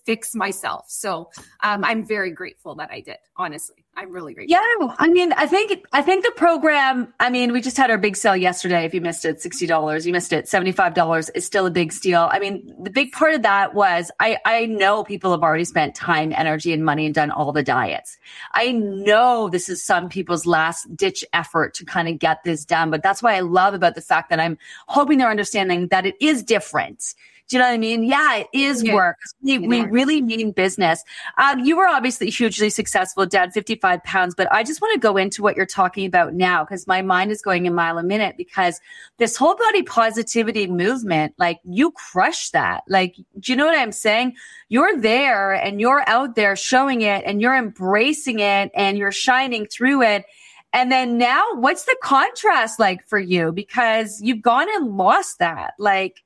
fix 0.06 0.34
myself. 0.34 0.86
So 0.88 1.30
um, 1.62 1.84
I'm 1.84 2.02
very 2.02 2.30
grateful 2.30 2.74
that 2.76 2.90
I 2.90 3.00
did, 3.00 3.18
honestly. 3.36 3.79
I'm 3.96 4.12
really 4.12 4.34
grateful. 4.34 4.50
Yeah, 4.50 4.94
I 4.98 5.08
mean, 5.08 5.32
I 5.32 5.46
think 5.46 5.84
I 5.92 6.00
think 6.00 6.24
the 6.24 6.30
program. 6.32 7.12
I 7.18 7.28
mean, 7.28 7.52
we 7.52 7.60
just 7.60 7.76
had 7.76 7.90
our 7.90 7.98
big 7.98 8.16
sale 8.16 8.36
yesterday. 8.36 8.84
If 8.84 8.94
you 8.94 9.00
missed 9.00 9.24
it, 9.24 9.42
sixty 9.42 9.66
dollars. 9.66 10.06
You 10.06 10.12
missed 10.12 10.32
it, 10.32 10.48
seventy 10.48 10.72
five 10.72 10.94
dollars 10.94 11.28
is 11.30 11.44
still 11.44 11.66
a 11.66 11.70
big 11.70 11.92
steal. 11.92 12.28
I 12.32 12.38
mean, 12.38 12.74
the 12.80 12.90
big 12.90 13.12
part 13.12 13.34
of 13.34 13.42
that 13.42 13.74
was 13.74 14.10
I 14.20 14.38
I 14.46 14.66
know 14.66 15.04
people 15.04 15.32
have 15.32 15.42
already 15.42 15.64
spent 15.64 15.94
time, 15.94 16.32
energy, 16.34 16.72
and 16.72 16.84
money 16.84 17.04
and 17.04 17.14
done 17.14 17.30
all 17.30 17.52
the 17.52 17.64
diets. 17.64 18.16
I 18.52 18.72
know 18.72 19.48
this 19.48 19.68
is 19.68 19.84
some 19.84 20.08
people's 20.08 20.46
last 20.46 20.96
ditch 20.96 21.24
effort 21.32 21.74
to 21.74 21.84
kind 21.84 22.08
of 22.08 22.18
get 22.18 22.42
this 22.44 22.64
done, 22.64 22.90
but 22.90 23.02
that's 23.02 23.22
why 23.22 23.34
I 23.34 23.40
love 23.40 23.74
about 23.74 23.96
the 23.96 24.00
fact 24.00 24.30
that 24.30 24.40
I'm 24.40 24.56
hoping 24.86 25.18
they're 25.18 25.30
understanding 25.30 25.88
that 25.88 26.06
it 26.06 26.14
is 26.20 26.42
different 26.42 27.14
Do 27.50 27.56
you 27.56 27.62
know 27.62 27.66
what 27.66 27.74
I 27.74 27.78
mean? 27.78 28.04
Yeah, 28.04 28.36
it 28.36 28.46
is 28.52 28.84
yeah. 28.84 28.94
work. 28.94 29.16
We, 29.42 29.58
we 29.58 29.80
really 29.80 30.22
mean 30.22 30.52
business. 30.52 31.02
Um, 31.36 31.58
you 31.58 31.76
were 31.76 31.88
obviously 31.88 32.30
hugely 32.30 32.70
successful, 32.70 33.26
down 33.26 33.50
55 33.50 34.04
pounds, 34.04 34.36
but 34.36 34.46
I 34.52 34.62
just 34.62 34.80
want 34.80 34.94
to 34.94 35.00
go 35.00 35.16
into 35.16 35.42
what 35.42 35.56
you're 35.56 35.66
talking 35.66 36.06
about 36.06 36.32
now 36.32 36.62
because 36.62 36.86
my 36.86 37.02
mind 37.02 37.32
is 37.32 37.42
going 37.42 37.66
a 37.66 37.72
mile 37.72 37.98
a 37.98 38.04
minute 38.04 38.36
because 38.36 38.80
this 39.18 39.36
whole 39.36 39.56
body 39.56 39.82
positivity 39.82 40.68
movement, 40.68 41.34
like 41.38 41.58
you 41.64 41.90
crush 41.90 42.50
that. 42.50 42.84
Like, 42.86 43.16
do 43.16 43.50
you 43.50 43.56
know 43.56 43.66
what 43.66 43.76
I'm 43.76 43.90
saying? 43.90 44.36
You're 44.68 44.96
there 44.96 45.52
and 45.52 45.80
you're 45.80 46.08
out 46.08 46.36
there 46.36 46.54
showing 46.54 47.02
it 47.02 47.24
and 47.26 47.42
you're 47.42 47.56
embracing 47.56 48.38
it 48.38 48.70
and 48.76 48.96
you're 48.96 49.10
shining 49.10 49.66
through 49.66 50.02
it. 50.02 50.24
And 50.72 50.92
then 50.92 51.18
now 51.18 51.44
what's 51.54 51.82
the 51.82 51.96
contrast 52.00 52.78
like 52.78 53.08
for 53.08 53.18
you? 53.18 53.50
Because 53.50 54.20
you've 54.22 54.40
gone 54.40 54.68
and 54.76 54.96
lost 54.96 55.40
that. 55.40 55.74
Like, 55.80 56.22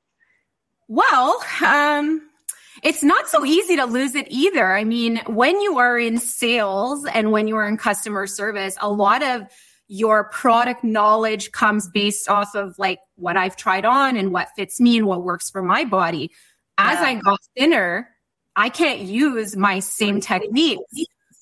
well, 0.87 1.41
um, 1.65 2.21
it's 2.83 3.03
not 3.03 3.27
so 3.27 3.45
easy 3.45 3.75
to 3.77 3.85
lose 3.85 4.15
it 4.15 4.27
either. 4.29 4.73
I 4.73 4.83
mean, 4.83 5.21
when 5.27 5.59
you 5.61 5.77
are 5.79 5.97
in 5.97 6.17
sales 6.17 7.05
and 7.05 7.31
when 7.31 7.47
you 7.47 7.55
are 7.55 7.67
in 7.67 7.77
customer 7.77 8.27
service, 8.27 8.77
a 8.81 8.89
lot 8.89 9.23
of 9.23 9.47
your 9.87 10.29
product 10.29 10.83
knowledge 10.83 11.51
comes 11.51 11.87
based 11.87 12.29
off 12.29 12.55
of 12.55 12.77
like 12.77 12.99
what 13.15 13.37
I've 13.37 13.55
tried 13.55 13.85
on 13.85 14.17
and 14.17 14.31
what 14.31 14.49
fits 14.55 14.79
me 14.79 14.97
and 14.97 15.07
what 15.07 15.23
works 15.23 15.49
for 15.49 15.61
my 15.61 15.83
body. 15.85 16.31
As 16.77 16.99
yeah. 16.99 17.07
I 17.07 17.15
got 17.15 17.39
thinner, 17.57 18.09
I 18.55 18.69
can't 18.69 19.01
use 19.01 19.55
my 19.55 19.79
same 19.79 20.21
techniques. 20.21 20.81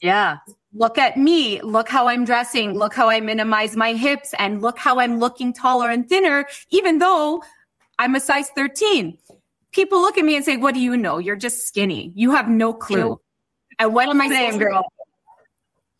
Yeah. 0.02 0.38
Look 0.74 0.98
at 0.98 1.18
me. 1.18 1.62
Look 1.62 1.88
how 1.88 2.08
I'm 2.08 2.26
dressing. 2.26 2.74
Look 2.74 2.94
how 2.94 3.10
I 3.10 3.20
minimize 3.20 3.76
my 3.76 3.94
hips 3.94 4.34
and 4.40 4.62
look 4.62 4.78
how 4.78 5.00
I'm 5.00 5.20
looking 5.20 5.54
taller 5.54 5.90
and 5.90 6.08
thinner, 6.08 6.46
even 6.70 7.00
though 7.00 7.44
I'm 8.00 8.16
a 8.16 8.20
size 8.20 8.50
13 8.50 9.18
people 9.74 10.02
look 10.02 10.18
at 10.18 10.24
me 10.24 10.36
and 10.36 10.46
say, 10.46 10.58
What 10.58 10.74
do 10.74 10.80
you 10.80 10.96
know? 10.96 11.18
You're 11.18 11.36
just 11.36 11.68
skinny. 11.68 12.12
You 12.16 12.32
have 12.32 12.48
no 12.48 12.74
clue. 12.74 13.20
And 13.80 13.94
what 13.94 14.08
am 14.08 14.22
I 14.22 14.30
saying, 14.30 14.60
girl? 14.60 14.86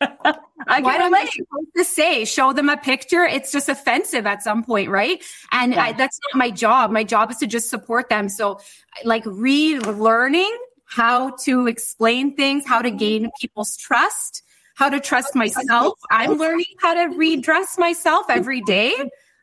I 0.66 0.80
what 0.80 1.00
am 1.00 1.14
I 1.14 1.24
supposed 1.26 1.70
to 1.76 1.84
say? 1.84 2.24
Show 2.24 2.52
them 2.52 2.68
a 2.68 2.76
picture? 2.76 3.24
It's 3.24 3.52
just 3.52 3.68
offensive 3.68 4.26
at 4.26 4.42
some 4.42 4.64
point, 4.64 4.88
right? 4.88 5.22
And 5.52 5.74
yeah. 5.74 5.82
I, 5.82 5.92
that's 5.92 6.18
not 6.24 6.38
my 6.38 6.50
job. 6.50 6.90
My 6.90 7.04
job 7.04 7.30
is 7.30 7.38
to 7.38 7.46
just 7.46 7.68
support 7.68 8.08
them. 8.08 8.28
So, 8.28 8.60
like, 9.04 9.24
relearning 9.24 10.50
how 10.86 11.30
to 11.42 11.66
explain 11.66 12.36
things, 12.36 12.66
how 12.66 12.80
to 12.82 12.90
gain 12.90 13.30
people's 13.40 13.76
trust, 13.76 14.42
how 14.74 14.88
to 14.88 15.00
trust 15.00 15.34
myself. 15.34 15.98
I'm 16.10 16.34
learning 16.38 16.66
how 16.80 16.94
to 16.94 17.16
redress 17.16 17.76
myself 17.78 18.26
every 18.28 18.60
day. 18.62 18.94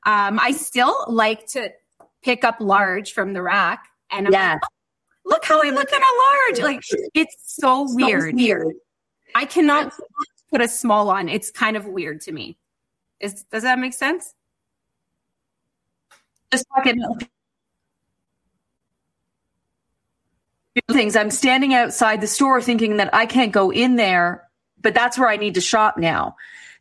Um, 0.05 0.39
I 0.39 0.51
still 0.53 1.05
like 1.07 1.45
to 1.47 1.71
pick 2.23 2.43
up 2.43 2.57
large 2.59 3.13
from 3.13 3.33
the 3.33 3.41
rack 3.41 3.85
and 4.11 4.27
I'm 4.27 4.33
yeah. 4.33 4.53
Like, 4.53 4.61
oh, 4.63 5.29
look 5.29 5.45
how 5.45 5.61
I'm 5.61 5.73
looking 5.73 5.99
at 5.99 6.59
large. 6.59 6.61
Like 6.61 6.83
it's 7.13 7.35
so 7.45 7.85
weird. 7.89 8.31
So 8.31 8.35
weird. 8.35 8.73
I 9.35 9.45
cannot 9.45 9.93
put 10.51 10.61
a 10.61 10.67
small 10.67 11.09
on. 11.09 11.29
It's 11.29 11.51
kind 11.51 11.77
of 11.77 11.85
weird 11.85 12.21
to 12.21 12.31
me. 12.31 12.57
Is 13.19 13.43
does 13.51 13.63
that 13.63 13.79
make 13.79 13.93
sense? 13.93 14.33
Just 16.51 16.65
talking 16.75 17.01
things. 20.91 21.15
I'm 21.15 21.31
standing 21.31 21.73
outside 21.73 22.21
the 22.21 22.27
store 22.27 22.61
thinking 22.61 22.97
that 22.97 23.13
I 23.13 23.25
can't 23.25 23.51
go 23.51 23.71
in 23.71 23.95
there, 23.95 24.49
but 24.81 24.93
that's 24.93 25.17
where 25.17 25.29
I 25.29 25.37
need 25.37 25.55
to 25.55 25.61
shop 25.61 25.97
now 25.97 26.35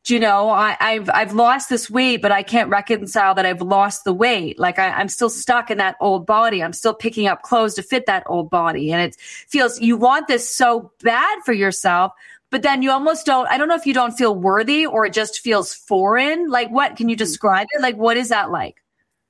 you 0.08 0.18
know, 0.18 0.48
I, 0.48 0.76
have 0.80 1.10
I've 1.10 1.34
lost 1.34 1.68
this 1.68 1.90
weight, 1.90 2.22
but 2.22 2.32
I 2.32 2.42
can't 2.42 2.70
reconcile 2.70 3.34
that 3.34 3.44
I've 3.44 3.60
lost 3.60 4.04
the 4.04 4.14
weight. 4.14 4.58
Like 4.58 4.78
I, 4.78 4.88
I'm 4.88 5.08
still 5.08 5.28
stuck 5.28 5.70
in 5.70 5.78
that 5.78 5.96
old 6.00 6.26
body. 6.26 6.62
I'm 6.62 6.72
still 6.72 6.94
picking 6.94 7.26
up 7.26 7.42
clothes 7.42 7.74
to 7.74 7.82
fit 7.82 8.06
that 8.06 8.22
old 8.26 8.48
body. 8.48 8.92
And 8.92 9.02
it 9.02 9.16
feels 9.16 9.80
you 9.80 9.96
want 9.96 10.26
this 10.26 10.48
so 10.48 10.92
bad 11.02 11.40
for 11.44 11.52
yourself, 11.52 12.12
but 12.50 12.62
then 12.62 12.82
you 12.82 12.90
almost 12.90 13.26
don't, 13.26 13.46
I 13.48 13.58
don't 13.58 13.68
know 13.68 13.76
if 13.76 13.86
you 13.86 13.92
don't 13.94 14.16
feel 14.16 14.34
worthy 14.34 14.86
or 14.86 15.04
it 15.04 15.12
just 15.12 15.40
feels 15.40 15.74
foreign. 15.74 16.48
Like 16.48 16.70
what 16.70 16.96
can 16.96 17.10
you 17.10 17.16
mm. 17.16 17.18
describe 17.18 17.66
it? 17.72 17.82
Like 17.82 17.96
what 17.96 18.16
is 18.16 18.30
that 18.30 18.50
like? 18.50 18.82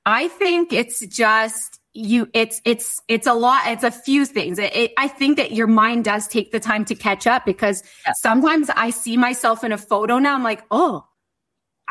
I 0.05 0.29
think 0.29 0.71
it's 0.71 1.05
just 1.05 1.80
you 1.93 2.29
it's 2.33 2.61
it's 2.63 3.01
it's 3.07 3.27
a 3.27 3.33
lot 3.33 3.63
it's 3.67 3.83
a 3.83 3.91
few 3.91 4.25
things. 4.25 4.57
It, 4.59 4.75
it, 4.75 4.93
i 4.97 5.07
think 5.07 5.37
that 5.37 5.51
your 5.51 5.67
mind 5.67 6.05
does 6.05 6.27
take 6.27 6.51
the 6.51 6.59
time 6.59 6.85
to 6.85 6.95
catch 6.95 7.27
up 7.27 7.45
because 7.45 7.83
yeah. 8.05 8.13
sometimes 8.13 8.69
i 8.75 8.91
see 8.91 9.17
myself 9.17 9.63
in 9.63 9.73
a 9.73 9.77
photo 9.77 10.17
now 10.17 10.35
i'm 10.35 10.43
like 10.43 10.63
oh 10.71 11.05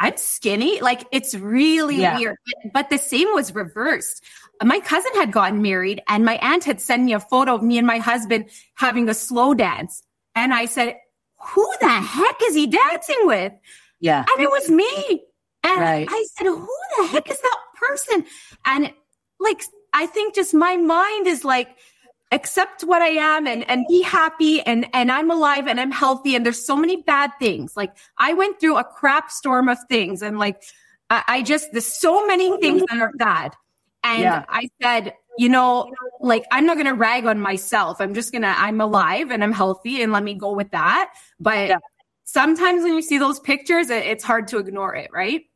i'm 0.01 0.17
skinny? 0.17 0.81
Like 0.81 1.07
it's 1.13 1.35
really 1.35 2.01
yeah. 2.01 2.19
weird. 2.19 2.37
But, 2.47 2.73
but 2.73 2.91
the 2.91 2.99
same 2.99 3.29
was 3.35 3.55
reversed. 3.55 4.25
My 4.63 4.81
cousin 4.81 5.13
had 5.15 5.31
gotten 5.31 5.63
married 5.63 6.03
and 6.09 6.25
my 6.25 6.37
aunt 6.39 6.65
had 6.65 6.81
sent 6.81 7.05
me 7.05 7.13
a 7.13 7.21
photo 7.21 7.55
of 7.55 7.63
me 7.63 7.79
and 7.79 7.87
my 7.87 7.99
husband 7.99 8.47
having 8.75 9.09
a 9.09 9.15
slow 9.15 9.55
dance. 9.55 10.03
And 10.35 10.53
i 10.53 10.65
said 10.65 10.97
who 11.39 11.71
the 11.81 11.89
heck 11.89 12.37
is 12.45 12.55
he 12.55 12.67
dancing 12.67 13.21
with? 13.23 13.53
Yeah. 14.01 14.25
And 14.33 14.43
it 14.43 14.51
was 14.51 14.71
me. 14.71 15.23
And 15.63 15.81
right. 15.81 16.09
i 16.11 16.27
said 16.35 16.47
who 16.47 16.69
the 16.99 17.07
heck 17.09 17.31
is 17.31 17.39
that 17.39 17.59
person? 17.75 18.25
And 18.65 18.93
like 19.39 19.63
I 19.93 20.07
think 20.07 20.35
just 20.35 20.55
my 20.55 20.77
mind 20.77 21.27
is 21.27 21.45
like, 21.45 21.77
accept 22.33 22.83
what 22.83 23.03
I 23.03 23.09
am 23.09 23.47
and, 23.47 23.69
and 23.69 23.85
be 23.89 24.03
happy 24.03 24.61
and, 24.61 24.87
and 24.95 25.11
I'm 25.11 25.31
alive 25.31 25.67
and 25.67 25.81
I'm 25.81 25.91
healthy. 25.91 26.37
And 26.37 26.47
there's 26.47 26.65
so 26.65 26.77
many 26.77 27.03
bad 27.03 27.33
things. 27.41 27.77
Like 27.77 27.93
I 28.19 28.35
went 28.35 28.61
through 28.61 28.77
a 28.77 28.85
crap 28.85 29.31
storm 29.31 29.69
of 29.69 29.79
things 29.89 30.23
and 30.23 30.39
like, 30.39 30.63
I, 31.11 31.25
I 31.27 31.43
just, 31.43 31.73
there's 31.73 31.87
so 31.87 32.25
many 32.27 32.57
things 32.61 32.85
that 32.89 33.01
are 33.01 33.11
bad. 33.17 33.57
And 34.05 34.23
yeah. 34.23 34.45
I 34.49 34.69
said, 34.81 35.15
you 35.39 35.49
know, 35.49 35.93
like 36.21 36.45
I'm 36.53 36.67
not 36.67 36.75
going 36.77 36.87
to 36.87 36.95
rag 36.95 37.27
on 37.27 37.41
myself. 37.41 38.01
I'm 38.01 38.15
just 38.15 38.31
going 38.31 38.43
to, 38.43 38.55
I'm 38.57 38.81
alive 38.81 39.33
and 39.33 39.43
I'm 39.43 39.53
healthy 39.53 40.01
and 40.01 40.13
let 40.13 40.23
me 40.23 40.35
go 40.35 40.53
with 40.53 40.71
that. 40.71 41.13
But 41.41 41.69
yeah. 41.69 41.79
sometimes 42.23 42.85
when 42.85 42.95
you 42.95 43.03
see 43.03 43.19
those 43.19 43.41
pictures, 43.41 43.91
it, 43.91 44.07
it's 44.07 44.23
hard 44.23 44.47
to 44.49 44.59
ignore 44.59 44.95
it. 44.95 45.11
Right. 45.13 45.50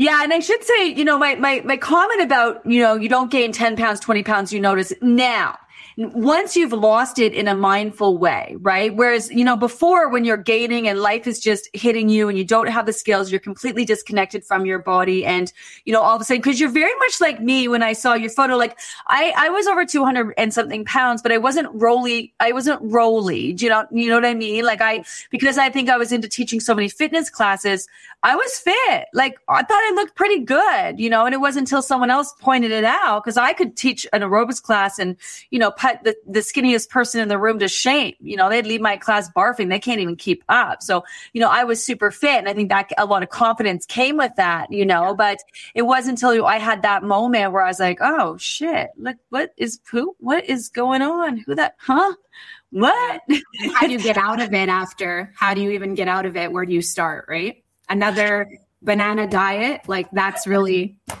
Yeah, 0.00 0.22
and 0.22 0.32
I 0.32 0.38
should 0.38 0.64
say, 0.64 0.86
you 0.86 1.04
know, 1.04 1.18
my 1.18 1.34
my 1.34 1.60
my 1.62 1.76
comment 1.76 2.22
about, 2.22 2.64
you 2.64 2.80
know, 2.80 2.94
you 2.94 3.06
don't 3.06 3.30
gain 3.30 3.52
10 3.52 3.76
pounds, 3.76 4.00
20 4.00 4.22
pounds, 4.22 4.50
you 4.50 4.58
notice 4.58 4.94
now 5.02 5.58
once 5.96 6.56
you've 6.56 6.72
lost 6.72 7.18
it 7.18 7.34
in 7.34 7.48
a 7.48 7.54
mindful 7.54 8.16
way, 8.18 8.56
right? 8.60 8.94
Whereas, 8.94 9.30
you 9.30 9.44
know, 9.44 9.56
before 9.56 10.08
when 10.08 10.24
you're 10.24 10.36
gaining 10.36 10.88
and 10.88 11.00
life 11.00 11.26
is 11.26 11.40
just 11.40 11.68
hitting 11.74 12.08
you 12.08 12.28
and 12.28 12.38
you 12.38 12.44
don't 12.44 12.68
have 12.68 12.86
the 12.86 12.92
skills, 12.92 13.30
you're 13.30 13.40
completely 13.40 13.84
disconnected 13.84 14.44
from 14.44 14.64
your 14.64 14.78
body. 14.78 15.24
And, 15.26 15.52
you 15.84 15.92
know, 15.92 16.00
all 16.00 16.16
of 16.16 16.22
a 16.22 16.24
sudden, 16.24 16.42
cause 16.42 16.58
you're 16.58 16.70
very 16.70 16.94
much 16.98 17.20
like 17.20 17.40
me 17.40 17.68
when 17.68 17.82
I 17.82 17.92
saw 17.92 18.14
your 18.14 18.30
photo, 18.30 18.56
like 18.56 18.78
I, 19.08 19.32
I 19.36 19.48
was 19.50 19.66
over 19.66 19.84
200 19.84 20.34
and 20.38 20.54
something 20.54 20.84
pounds, 20.84 21.22
but 21.22 21.32
I 21.32 21.38
wasn't 21.38 21.68
roly. 21.74 22.32
I 22.40 22.52
wasn't 22.52 22.80
roly. 22.82 23.52
Do 23.52 23.64
you 23.66 23.70
know, 23.70 23.86
you 23.90 24.08
know 24.08 24.14
what 24.16 24.26
I 24.26 24.34
mean? 24.34 24.64
Like 24.64 24.80
I, 24.80 25.04
because 25.30 25.58
I 25.58 25.70
think 25.70 25.90
I 25.90 25.96
was 25.96 26.12
into 26.12 26.28
teaching 26.28 26.60
so 26.60 26.74
many 26.74 26.88
fitness 26.88 27.28
classes, 27.30 27.88
I 28.22 28.36
was 28.36 28.58
fit. 28.58 29.06
Like 29.14 29.38
I 29.48 29.62
thought 29.62 29.70
I 29.70 29.92
looked 29.94 30.14
pretty 30.14 30.40
good, 30.40 30.98
you 30.98 31.08
know, 31.08 31.24
and 31.24 31.34
it 31.34 31.38
wasn't 31.38 31.60
until 31.60 31.82
someone 31.82 32.10
else 32.10 32.34
pointed 32.40 32.70
it 32.70 32.84
out 32.84 33.24
because 33.24 33.36
I 33.36 33.52
could 33.52 33.76
teach 33.76 34.06
an 34.12 34.22
aerobics 34.22 34.62
class 34.62 34.98
and, 34.98 35.16
you 35.50 35.58
know, 35.58 35.69
cut 35.72 36.02
the, 36.04 36.16
the 36.26 36.40
skinniest 36.40 36.88
person 36.90 37.20
in 37.20 37.28
the 37.28 37.38
room 37.38 37.58
to 37.58 37.68
shame. 37.68 38.14
You 38.20 38.36
know, 38.36 38.48
they'd 38.48 38.66
leave 38.66 38.80
my 38.80 38.96
class 38.96 39.30
barfing. 39.30 39.68
They 39.68 39.78
can't 39.78 40.00
even 40.00 40.16
keep 40.16 40.44
up. 40.48 40.82
So, 40.82 41.04
you 41.32 41.40
know, 41.40 41.48
I 41.50 41.64
was 41.64 41.84
super 41.84 42.10
fit. 42.10 42.38
And 42.38 42.48
I 42.48 42.54
think 42.54 42.68
that 42.68 42.92
a 42.98 43.06
lot 43.06 43.22
of 43.22 43.28
confidence 43.28 43.86
came 43.86 44.16
with 44.16 44.34
that, 44.36 44.72
you 44.72 44.84
know, 44.84 45.14
but 45.14 45.38
it 45.74 45.82
wasn't 45.82 46.22
until 46.22 46.46
I 46.46 46.58
had 46.58 46.82
that 46.82 47.02
moment 47.02 47.52
where 47.52 47.62
I 47.62 47.68
was 47.68 47.80
like, 47.80 47.98
oh 48.00 48.36
shit, 48.36 48.90
look, 48.96 49.16
what 49.30 49.52
is 49.56 49.80
who? 49.90 50.14
What 50.18 50.44
is 50.48 50.68
going 50.68 51.02
on? 51.02 51.38
Who 51.38 51.54
that, 51.54 51.76
huh? 51.78 52.14
What? 52.70 53.22
How 53.74 53.86
do 53.86 53.92
you 53.92 53.98
get 53.98 54.16
out 54.16 54.40
of 54.40 54.52
it 54.52 54.68
after? 54.68 55.32
How 55.36 55.54
do 55.54 55.60
you 55.60 55.70
even 55.70 55.94
get 55.94 56.08
out 56.08 56.26
of 56.26 56.36
it? 56.36 56.52
Where 56.52 56.64
do 56.64 56.72
you 56.72 56.82
start? 56.82 57.26
Right. 57.28 57.64
Another 57.88 58.48
banana 58.82 59.26
diet. 59.26 59.82
Like 59.88 60.10
that's 60.12 60.46
really 60.46 60.96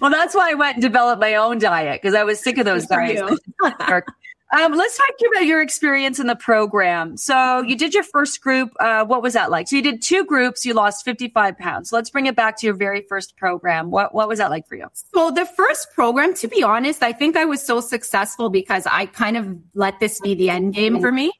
well, 0.00 0.10
that's 0.10 0.34
why 0.34 0.50
I 0.50 0.54
went 0.54 0.76
and 0.76 0.82
developed 0.82 1.20
my 1.20 1.34
own 1.34 1.58
diet 1.58 2.00
because 2.00 2.14
I 2.14 2.24
was 2.24 2.40
sick 2.40 2.58
of 2.58 2.64
those 2.64 2.86
diets. 2.86 3.20
um, 3.62 4.72
let's 4.72 4.96
talk 4.96 5.08
to 5.08 5.16
you 5.20 5.30
about 5.32 5.46
your 5.46 5.60
experience 5.60 6.18
in 6.18 6.26
the 6.26 6.36
program. 6.36 7.16
So 7.16 7.62
you 7.62 7.76
did 7.76 7.94
your 7.94 8.02
first 8.02 8.40
group. 8.40 8.72
Uh, 8.78 9.04
what 9.04 9.22
was 9.22 9.34
that 9.34 9.50
like? 9.50 9.68
So 9.68 9.76
you 9.76 9.82
did 9.82 10.02
two 10.02 10.24
groups. 10.24 10.64
You 10.64 10.74
lost 10.74 11.04
55 11.04 11.58
pounds. 11.58 11.90
So 11.90 11.96
let's 11.96 12.10
bring 12.10 12.26
it 12.26 12.36
back 12.36 12.58
to 12.58 12.66
your 12.66 12.76
very 12.76 13.02
first 13.08 13.36
program. 13.36 13.90
What, 13.90 14.14
what 14.14 14.28
was 14.28 14.38
that 14.38 14.50
like 14.50 14.68
for 14.68 14.76
you? 14.76 14.86
So 15.14 15.30
the 15.30 15.46
first 15.46 15.88
program, 15.94 16.34
to 16.34 16.48
be 16.48 16.62
honest, 16.62 17.02
I 17.02 17.12
think 17.12 17.36
I 17.36 17.44
was 17.44 17.62
so 17.62 17.80
successful 17.80 18.50
because 18.50 18.86
I 18.86 19.06
kind 19.06 19.36
of 19.36 19.58
let 19.74 19.98
this 20.00 20.20
be 20.20 20.34
the 20.34 20.50
end 20.50 20.74
game 20.74 21.00
for 21.00 21.10
me. 21.10 21.32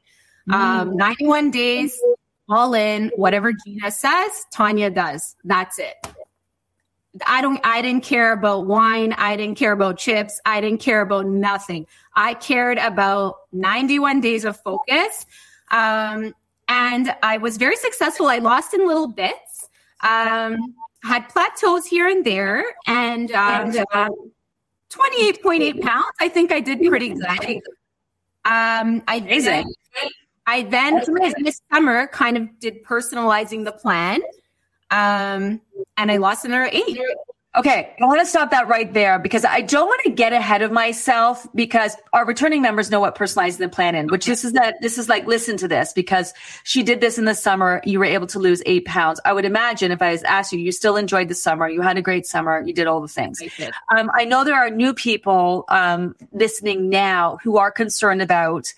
Um, 0.51 0.95
91 0.95 1.51
days, 1.51 1.99
all 2.49 2.73
in, 2.73 3.11
whatever 3.15 3.51
Gina 3.51 3.91
says, 3.91 4.45
Tanya 4.51 4.89
does. 4.89 5.35
That's 5.43 5.77
it. 5.79 5.95
I 7.25 7.41
don't, 7.41 7.59
I 7.63 7.81
didn't 7.81 8.03
care 8.03 8.33
about 8.33 8.67
wine. 8.67 9.13
I 9.13 9.35
didn't 9.35 9.57
care 9.57 9.71
about 9.71 9.97
chips. 9.97 10.39
I 10.45 10.61
didn't 10.61 10.79
care 10.79 11.01
about 11.01 11.25
nothing. 11.25 11.87
I 12.15 12.33
cared 12.33 12.77
about 12.77 13.35
91 13.51 14.21
days 14.21 14.45
of 14.45 14.59
focus. 14.59 15.25
Um, 15.71 16.33
and 16.67 17.15
I 17.23 17.37
was 17.37 17.57
very 17.57 17.77
successful. 17.77 18.27
I 18.27 18.39
lost 18.39 18.73
in 18.73 18.85
little 18.85 19.07
bits, 19.07 19.69
um, 20.01 20.57
had 21.03 21.29
plateaus 21.29 21.85
here 21.85 22.07
and 22.07 22.25
there. 22.25 22.63
And, 22.85 23.31
um, 23.31 23.71
28.8 24.89 25.81
pounds. 25.81 26.05
I 26.19 26.29
think 26.29 26.51
I 26.51 26.59
did 26.59 26.81
pretty 26.81 27.09
good. 27.09 27.61
Um, 28.45 29.03
I 29.07 29.17
Amazing. 29.17 29.73
Then, 30.01 30.09
I 30.47 30.61
then 30.63 31.03
this 31.43 31.61
summer 31.71 32.07
kind 32.07 32.37
of 32.37 32.59
did 32.59 32.83
personalizing 32.85 33.65
the 33.65 33.73
plan. 33.73 34.21
Um, 34.91 35.61
and 35.97 36.11
I 36.11 36.17
lost 36.17 36.45
another 36.45 36.69
eight. 36.71 36.99
Okay, 37.57 37.95
I 37.99 38.05
want 38.05 38.19
to 38.19 38.25
stop 38.25 38.51
that 38.51 38.67
right 38.67 38.93
there 38.93 39.17
because 39.17 39.43
I 39.43 39.61
don't 39.61 39.87
want 39.87 40.01
to 40.03 40.11
get 40.11 40.31
ahead 40.31 40.61
of 40.61 40.71
myself 40.71 41.47
because 41.55 41.95
our 42.13 42.23
returning 42.23 42.61
members 42.61 42.91
know 42.91 42.99
what 42.99 43.17
personalizing 43.17 43.57
the 43.57 43.69
plan 43.69 43.95
in, 43.95 44.09
which 44.09 44.27
this 44.27 44.45
is 44.45 44.53
that 44.53 44.75
this 44.81 44.99
is 44.99 45.09
like 45.09 45.25
listen 45.25 45.57
to 45.57 45.67
this 45.67 45.91
because 45.91 46.35
she 46.63 46.83
did 46.83 47.01
this 47.01 47.17
in 47.17 47.25
the 47.25 47.33
summer. 47.33 47.81
You 47.83 47.97
were 47.97 48.05
able 48.05 48.27
to 48.27 48.37
lose 48.37 48.61
eight 48.67 48.85
pounds. 48.85 49.19
I 49.25 49.33
would 49.33 49.45
imagine 49.45 49.91
if 49.91 50.03
I 50.03 50.11
was 50.11 50.21
asked 50.23 50.53
you, 50.53 50.59
you 50.59 50.71
still 50.71 50.97
enjoyed 50.97 51.29
the 51.29 51.35
summer, 51.35 51.67
you 51.67 51.81
had 51.81 51.97
a 51.97 52.01
great 52.01 52.27
summer, 52.27 52.61
you 52.63 52.73
did 52.73 52.85
all 52.85 53.01
the 53.01 53.07
things. 53.07 53.41
I, 53.59 53.71
um, 53.97 54.11
I 54.13 54.25
know 54.25 54.43
there 54.43 54.55
are 54.55 54.69
new 54.69 54.93
people 54.93 55.65
um, 55.69 56.15
listening 56.31 56.89
now 56.89 57.39
who 57.43 57.57
are 57.57 57.71
concerned 57.71 58.21
about 58.21 58.71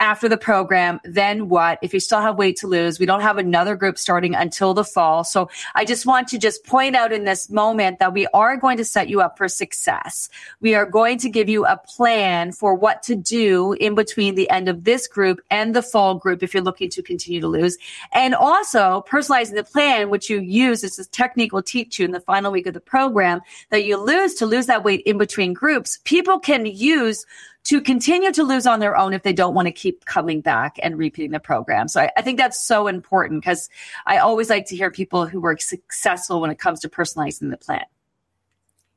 after 0.00 0.28
the 0.28 0.36
program, 0.36 1.00
then 1.04 1.48
what? 1.48 1.78
If 1.80 1.94
you 1.94 2.00
still 2.00 2.20
have 2.20 2.36
weight 2.36 2.56
to 2.56 2.66
lose, 2.66 2.98
we 2.98 3.06
don't 3.06 3.20
have 3.20 3.38
another 3.38 3.76
group 3.76 3.96
starting 3.96 4.34
until 4.34 4.74
the 4.74 4.84
fall. 4.84 5.22
So 5.22 5.48
I 5.76 5.84
just 5.84 6.06
want 6.06 6.26
to 6.28 6.38
just 6.38 6.66
point 6.66 6.96
out 6.96 7.12
in 7.12 7.24
this 7.24 7.48
moment 7.48 8.00
that 8.00 8.12
we 8.12 8.26
are 8.34 8.56
going 8.56 8.76
to 8.78 8.84
set 8.84 9.08
you 9.08 9.20
up 9.20 9.38
for 9.38 9.46
success. 9.46 10.28
We 10.60 10.74
are 10.74 10.86
going 10.86 11.18
to 11.18 11.30
give 11.30 11.48
you 11.48 11.64
a 11.66 11.76
plan 11.76 12.50
for 12.50 12.74
what 12.74 13.04
to 13.04 13.14
do 13.14 13.74
in 13.74 13.94
between 13.94 14.34
the 14.34 14.50
end 14.50 14.68
of 14.68 14.82
this 14.82 15.06
group 15.06 15.40
and 15.50 15.74
the 15.74 15.82
fall 15.82 16.16
group 16.16 16.42
if 16.42 16.52
you're 16.52 16.64
looking 16.64 16.90
to 16.90 17.02
continue 17.02 17.40
to 17.40 17.48
lose. 17.48 17.78
And 18.12 18.34
also 18.34 19.04
personalizing 19.08 19.54
the 19.54 19.62
plan, 19.62 20.10
which 20.10 20.28
you 20.28 20.40
use, 20.40 20.80
this 20.80 20.98
is 20.98 21.06
technique 21.06 21.52
will 21.52 21.62
teach 21.62 22.00
you 22.00 22.04
in 22.04 22.10
the 22.10 22.20
final 22.20 22.50
week 22.50 22.66
of 22.66 22.74
the 22.74 22.80
program 22.80 23.40
that 23.70 23.84
you 23.84 23.96
lose 23.96 24.34
to 24.34 24.46
lose 24.46 24.66
that 24.66 24.82
weight 24.82 25.02
in 25.06 25.16
between 25.16 25.52
groups. 25.52 26.00
People 26.02 26.40
can 26.40 26.66
use 26.66 27.24
to 27.64 27.80
continue 27.80 28.32
to 28.32 28.42
lose 28.42 28.66
on 28.66 28.80
their 28.80 28.96
own 28.96 29.12
if 29.12 29.22
they 29.22 29.32
don't 29.32 29.54
want 29.54 29.66
to 29.66 29.72
keep 29.72 30.04
coming 30.04 30.40
back 30.40 30.78
and 30.82 30.98
repeating 30.98 31.30
the 31.30 31.40
program. 31.40 31.88
So 31.88 32.00
I, 32.00 32.10
I 32.16 32.22
think 32.22 32.38
that's 32.38 32.60
so 32.60 32.88
important 32.88 33.42
because 33.42 33.68
I 34.06 34.18
always 34.18 34.50
like 34.50 34.66
to 34.66 34.76
hear 34.76 34.90
people 34.90 35.26
who 35.26 35.40
were 35.40 35.56
successful 35.58 36.40
when 36.40 36.50
it 36.50 36.58
comes 36.58 36.80
to 36.80 36.88
personalizing 36.88 37.50
the 37.50 37.56
plan. 37.56 37.84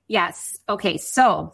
Yes. 0.08 0.60
Okay. 0.68 0.98
So 0.98 1.54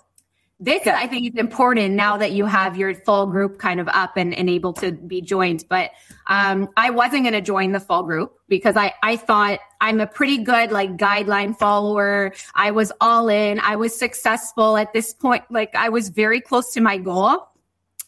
this 0.64 0.86
I 0.86 1.07
think 1.07 1.34
is 1.34 1.39
important 1.39 1.95
now 1.95 2.18
that 2.18 2.34
you 2.34 2.45
have 2.45 2.78
your 2.78 2.93
full 2.93 3.26
group 3.26 3.57
kind 3.57 3.80
of 3.80 3.88
up 3.88 4.16
and, 4.16 4.32
and 4.36 4.47
able 4.47 4.74
to 4.74 4.91
be 4.91 5.20
joined. 5.20 5.66
But 5.68 5.89
um, 6.28 6.70
I 6.78 6.91
wasn't 6.91 7.24
going 7.24 7.34
to 7.34 7.41
join 7.41 7.72
the 7.72 7.80
full 7.80 8.03
group 8.03 8.39
because 8.47 8.78
I, 8.78 8.93
I 9.01 9.18
thought 9.18 9.59
I'm 9.82 9.99
a 9.99 10.05
pretty 10.05 10.38
good 10.38 10.72
like 10.72 10.97
guideline 10.97 11.57
follower. 11.57 12.34
I 12.53 12.70
was 12.70 12.91
all 13.01 13.28
in. 13.28 13.59
I 13.59 13.76
was 13.76 13.97
successful 13.97 14.78
at 14.78 14.93
this 14.93 15.14
point. 15.16 15.43
Like 15.49 15.74
I 15.74 15.89
was 15.89 16.09
very 16.09 16.39
close 16.39 16.72
to 16.74 16.82
my 16.82 16.99
goal. 16.99 17.47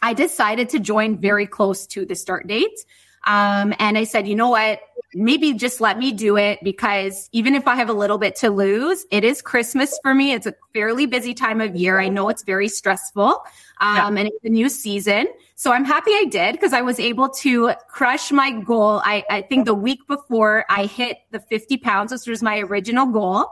I 0.04 0.14
decided 0.14 0.70
to 0.70 0.80
join 0.80 1.18
very 1.18 1.48
close 1.48 1.88
to 1.88 2.06
the 2.06 2.14
start 2.14 2.46
date. 2.46 2.86
Um, 3.26 3.74
and 3.80 3.98
I 3.98 4.04
said, 4.04 4.28
you 4.28 4.36
know 4.36 4.50
what? 4.50 4.82
Maybe 5.14 5.54
just 5.54 5.80
let 5.80 6.00
me 6.00 6.12
do 6.12 6.38
it 6.38 6.60
because 6.64 7.30
even 7.32 7.54
if 7.54 7.68
I 7.68 7.76
have 7.76 7.90
a 7.90 7.94
little 7.94 8.18
bit 8.18 8.36
to 8.38 8.50
lose, 8.50 9.06
it 9.12 9.24
is 9.24 9.42
Christmas 9.42 9.98
for 10.02 10.14
me. 10.14 10.34
It's 10.34 10.48
a 10.48 10.56
fairly 10.74 11.06
busy 11.06 11.34
time 11.34 11.62
of 11.62 11.76
year. 11.76 12.00
I 12.00 12.10
know 12.10 12.30
it's 12.30 12.44
very 12.44 12.68
stressful. 12.68 13.44
Um, 13.80 14.16
yeah. 14.16 14.22
and 14.22 14.28
it's 14.28 14.44
a 14.44 14.50
new 14.50 14.70
season. 14.70 15.28
So 15.56 15.72
I'm 15.72 15.86
happy 15.86 16.12
I 16.12 16.26
did 16.26 16.54
because 16.54 16.74
I 16.74 16.82
was 16.82 17.00
able 17.00 17.30
to 17.30 17.74
crush 17.88 18.32
my 18.32 18.52
goal. 18.52 19.02
I, 19.04 19.24
I 19.30 19.42
think 19.44 19.66
the 19.66 19.76
week 19.76 20.00
before 20.08 20.66
I 20.70 20.86
hit 20.86 21.18
the 21.32 21.40
50 21.40 21.78
pounds, 21.78 22.12
which 22.12 22.28
was 22.28 22.42
my 22.42 22.60
original 22.60 23.06
goal. 23.06 23.46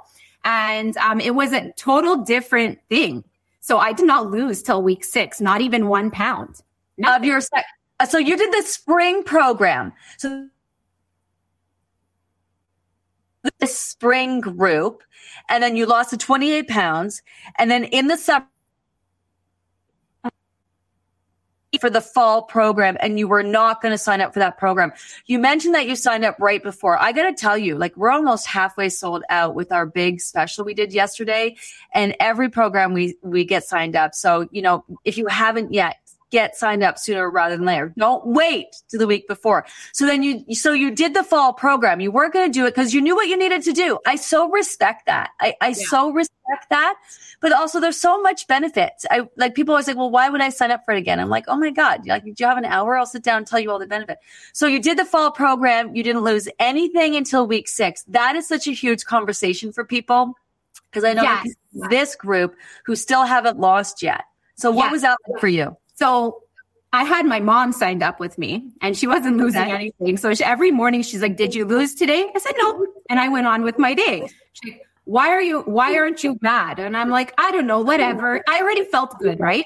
And, 0.43 0.97
um, 0.97 1.19
it 1.19 1.35
was 1.35 1.53
a 1.53 1.71
total 1.73 2.17
different 2.17 2.79
thing. 2.89 3.23
So 3.59 3.77
I 3.77 3.93
did 3.93 4.07
not 4.07 4.31
lose 4.31 4.63
till 4.63 4.81
week 4.81 5.03
six, 5.03 5.39
not 5.39 5.61
even 5.61 5.87
one 5.87 6.09
pound. 6.09 6.61
Nothing. 6.97 7.15
Of 7.15 7.25
your 7.25 7.41
Uh, 8.01 8.05
so 8.07 8.17
you 8.17 8.35
did 8.35 8.51
the 8.51 8.63
spring 8.63 9.23
program. 9.23 9.93
So 10.17 10.47
the 13.59 13.67
spring 13.67 14.41
group, 14.41 15.03
and 15.49 15.61
then 15.61 15.75
you 15.75 15.85
lost 15.85 16.09
the 16.09 16.17
28 16.17 16.67
pounds. 16.67 17.21
And 17.59 17.69
then 17.69 17.83
in 17.83 18.07
the 18.07 18.17
summer, 18.17 18.47
for 21.79 21.89
the 21.89 22.01
fall 22.01 22.41
program 22.43 22.97
and 22.99 23.17
you 23.17 23.27
were 23.27 23.43
not 23.43 23.81
going 23.81 23.93
to 23.93 23.97
sign 23.97 24.19
up 24.19 24.33
for 24.33 24.39
that 24.39 24.57
program. 24.57 24.91
You 25.27 25.39
mentioned 25.39 25.73
that 25.73 25.87
you 25.87 25.95
signed 25.95 26.25
up 26.25 26.35
right 26.37 26.61
before. 26.61 27.01
I 27.01 27.13
got 27.13 27.29
to 27.29 27.33
tell 27.33 27.57
you, 27.57 27.77
like 27.77 27.95
we're 27.95 28.11
almost 28.11 28.45
halfway 28.45 28.89
sold 28.89 29.23
out 29.29 29.55
with 29.55 29.71
our 29.71 29.85
big 29.85 30.19
special 30.19 30.65
we 30.65 30.73
did 30.73 30.91
yesterday 30.91 31.55
and 31.93 32.15
every 32.19 32.49
program 32.49 32.93
we 32.93 33.15
we 33.21 33.45
get 33.45 33.63
signed 33.63 33.95
up. 33.95 34.13
So, 34.13 34.49
you 34.51 34.61
know, 34.61 34.83
if 35.05 35.17
you 35.17 35.27
haven't 35.27 35.73
yet, 35.73 35.95
get 36.31 36.55
signed 36.55 36.81
up 36.81 36.97
sooner 36.97 37.29
rather 37.29 37.57
than 37.57 37.65
later. 37.65 37.93
Don't 37.97 38.25
wait 38.25 38.67
to 38.89 38.97
the 38.97 39.05
week 39.05 39.27
before. 39.27 39.65
So 39.93 40.05
then 40.05 40.23
you, 40.23 40.43
so 40.55 40.71
you 40.73 40.89
did 40.89 41.13
the 41.13 41.23
fall 41.23 41.53
program. 41.53 41.99
You 41.99 42.11
weren't 42.11 42.33
going 42.33 42.51
to 42.51 42.59
do 42.59 42.65
it 42.65 42.71
because 42.71 42.93
you 42.93 43.01
knew 43.01 43.15
what 43.15 43.27
you 43.27 43.37
needed 43.37 43.61
to 43.63 43.73
do. 43.73 43.99
I 44.07 44.15
so 44.15 44.49
respect 44.49 45.05
that. 45.05 45.31
I, 45.39 45.55
I 45.61 45.67
yeah. 45.67 45.73
so 45.73 46.11
respect 46.11 46.69
that. 46.69 46.95
But 47.41 47.51
also 47.51 47.79
there's 47.79 47.99
so 47.99 48.21
much 48.21 48.47
benefits. 48.47 49.05
I 49.11 49.27
like 49.35 49.55
people 49.55 49.73
always 49.73 49.87
like, 49.87 49.97
well, 49.97 50.11
why 50.11 50.29
would 50.29 50.41
I 50.41 50.49
sign 50.49 50.71
up 50.71 50.85
for 50.85 50.93
it 50.93 50.97
again? 50.97 51.19
I'm 51.19 51.29
like, 51.29 51.45
oh 51.47 51.57
my 51.57 51.71
God, 51.71 52.07
like, 52.07 52.23
do 52.23 52.33
you 52.37 52.45
have 52.45 52.57
an 52.57 52.65
hour? 52.65 52.97
I'll 52.97 53.05
sit 53.05 53.23
down 53.23 53.37
and 53.37 53.47
tell 53.47 53.59
you 53.59 53.71
all 53.71 53.79
the 53.79 53.87
benefit. 53.87 54.17
So 54.53 54.67
you 54.67 54.81
did 54.81 54.97
the 54.97 55.05
fall 55.05 55.31
program. 55.31 55.95
You 55.95 56.03
didn't 56.03 56.23
lose 56.23 56.47
anything 56.59 57.15
until 57.15 57.47
week 57.47 57.67
six. 57.67 58.03
That 58.03 58.35
is 58.35 58.47
such 58.47 58.67
a 58.67 58.71
huge 58.71 59.05
conversation 59.05 59.71
for 59.71 59.83
people 59.83 60.33
because 60.91 61.03
I 61.03 61.13
know 61.13 61.23
yes. 61.23 61.47
this 61.89 62.15
group 62.15 62.55
who 62.85 62.95
still 62.95 63.25
haven't 63.25 63.59
lost 63.59 64.01
yet. 64.01 64.23
So 64.55 64.69
what 64.69 64.85
yes. 64.85 64.91
was 64.91 65.01
that 65.01 65.17
for 65.39 65.47
you? 65.47 65.75
So 65.93 66.43
I 66.93 67.03
had 67.03 67.25
my 67.25 67.39
mom 67.39 67.71
signed 67.71 68.03
up 68.03 68.19
with 68.19 68.37
me 68.37 68.71
and 68.81 68.97
she 68.97 69.07
wasn't 69.07 69.37
losing 69.37 69.61
okay. 69.61 69.71
anything. 69.71 70.17
So 70.17 70.33
she, 70.33 70.43
every 70.43 70.71
morning 70.71 71.03
she's 71.03 71.21
like, 71.21 71.37
did 71.37 71.55
you 71.55 71.65
lose 71.65 71.95
today? 71.95 72.29
I 72.35 72.39
said, 72.39 72.53
no. 72.57 72.85
And 73.09 73.19
I 73.19 73.29
went 73.29 73.47
on 73.47 73.61
with 73.63 73.79
my 73.79 73.93
day. 73.93 74.27
She's 74.53 74.73
like, 74.73 74.81
why 75.05 75.29
are 75.29 75.41
you, 75.41 75.61
why 75.61 75.95
aren't 75.97 76.23
you 76.23 76.37
mad? 76.41 76.79
And 76.79 76.97
I'm 76.97 77.09
like, 77.09 77.33
I 77.37 77.51
don't 77.51 77.65
know, 77.65 77.79
whatever. 77.79 78.43
I 78.47 78.59
already 78.61 78.83
felt 78.85 79.17
good, 79.19 79.39
right? 79.39 79.65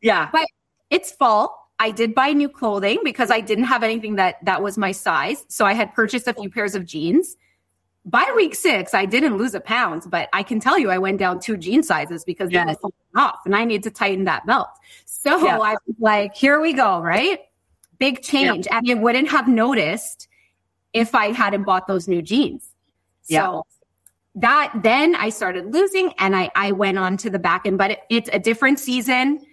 Yeah. 0.00 0.28
But 0.32 0.46
it's 0.90 1.10
fall. 1.12 1.70
I 1.78 1.90
did 1.90 2.14
buy 2.14 2.32
new 2.32 2.48
clothing 2.48 2.98
because 3.02 3.30
I 3.30 3.40
didn't 3.40 3.64
have 3.64 3.82
anything 3.82 4.16
that, 4.16 4.36
that 4.44 4.62
was 4.62 4.78
my 4.78 4.92
size. 4.92 5.44
So 5.48 5.64
I 5.64 5.72
had 5.72 5.94
purchased 5.94 6.28
a 6.28 6.34
few 6.34 6.50
pairs 6.50 6.74
of 6.74 6.84
jeans 6.84 7.36
by 8.04 8.30
week 8.34 8.54
six, 8.54 8.94
I 8.94 9.04
didn't 9.04 9.36
lose 9.36 9.54
a 9.54 9.60
pound, 9.60 10.04
but 10.08 10.28
I 10.32 10.42
can 10.42 10.58
tell 10.58 10.78
you 10.78 10.90
I 10.90 10.98
went 10.98 11.18
down 11.18 11.40
two 11.40 11.56
jean 11.56 11.82
sizes 11.82 12.24
because 12.24 12.50
yes. 12.50 12.66
they 12.66 12.76
were 12.82 13.20
off 13.20 13.40
and 13.44 13.54
I 13.54 13.64
need 13.64 13.82
to 13.82 13.90
tighten 13.90 14.24
that 14.24 14.46
belt. 14.46 14.68
So 15.04 15.44
yeah. 15.44 15.58
I 15.58 15.72
was 15.86 15.96
like, 15.98 16.34
here 16.34 16.60
we 16.60 16.72
go, 16.72 17.00
right? 17.00 17.40
Big 17.98 18.22
change. 18.22 18.66
Yeah. 18.66 18.78
And 18.78 18.90
I 18.90 18.94
wouldn't 18.94 19.28
have 19.28 19.46
noticed 19.46 20.28
if 20.92 21.14
I 21.14 21.32
hadn't 21.32 21.64
bought 21.64 21.86
those 21.86 22.08
new 22.08 22.22
jeans. 22.22 22.68
Yeah. 23.28 23.44
So 23.44 23.66
that 24.36 24.72
then 24.82 25.14
I 25.16 25.28
started 25.28 25.72
losing 25.72 26.14
and 26.18 26.34
I, 26.34 26.50
I 26.54 26.72
went 26.72 26.98
on 26.98 27.18
to 27.18 27.30
the 27.30 27.38
back 27.38 27.66
end, 27.66 27.76
but 27.76 27.90
it, 27.90 28.00
it's 28.08 28.30
a 28.32 28.38
different 28.38 28.78
season. 28.78 29.44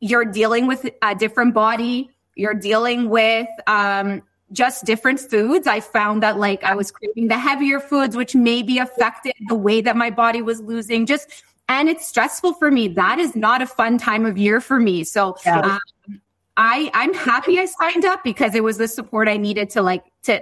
You're 0.00 0.24
dealing 0.24 0.66
with 0.66 0.90
a 1.00 1.14
different 1.14 1.54
body. 1.54 2.10
You're 2.34 2.54
dealing 2.54 3.08
with, 3.08 3.48
um, 3.68 4.22
just 4.52 4.84
different 4.84 5.20
foods. 5.20 5.66
I 5.66 5.80
found 5.80 6.22
that 6.22 6.38
like 6.38 6.62
I 6.64 6.74
was 6.74 6.90
craving 6.90 7.28
the 7.28 7.38
heavier 7.38 7.80
foods, 7.80 8.16
which 8.16 8.34
maybe 8.34 8.78
affected 8.78 9.34
the 9.48 9.54
way 9.54 9.80
that 9.80 9.96
my 9.96 10.10
body 10.10 10.42
was 10.42 10.60
losing. 10.60 11.06
Just, 11.06 11.44
and 11.68 11.88
it's 11.88 12.06
stressful 12.06 12.54
for 12.54 12.70
me. 12.70 12.88
That 12.88 13.18
is 13.18 13.34
not 13.34 13.62
a 13.62 13.66
fun 13.66 13.98
time 13.98 14.26
of 14.26 14.36
year 14.38 14.60
for 14.60 14.78
me. 14.78 15.04
So, 15.04 15.36
yeah. 15.44 15.60
um, 15.60 16.20
I, 16.56 16.90
I'm 16.94 17.14
happy 17.14 17.58
I 17.58 17.64
signed 17.64 18.04
up 18.04 18.22
because 18.22 18.54
it 18.54 18.62
was 18.62 18.78
the 18.78 18.86
support 18.86 19.28
I 19.28 19.36
needed 19.36 19.70
to 19.70 19.82
like, 19.82 20.04
to 20.24 20.40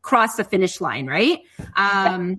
cross 0.00 0.36
the 0.36 0.44
finish 0.44 0.80
line. 0.80 1.06
Right. 1.06 1.40
Um, 1.76 2.38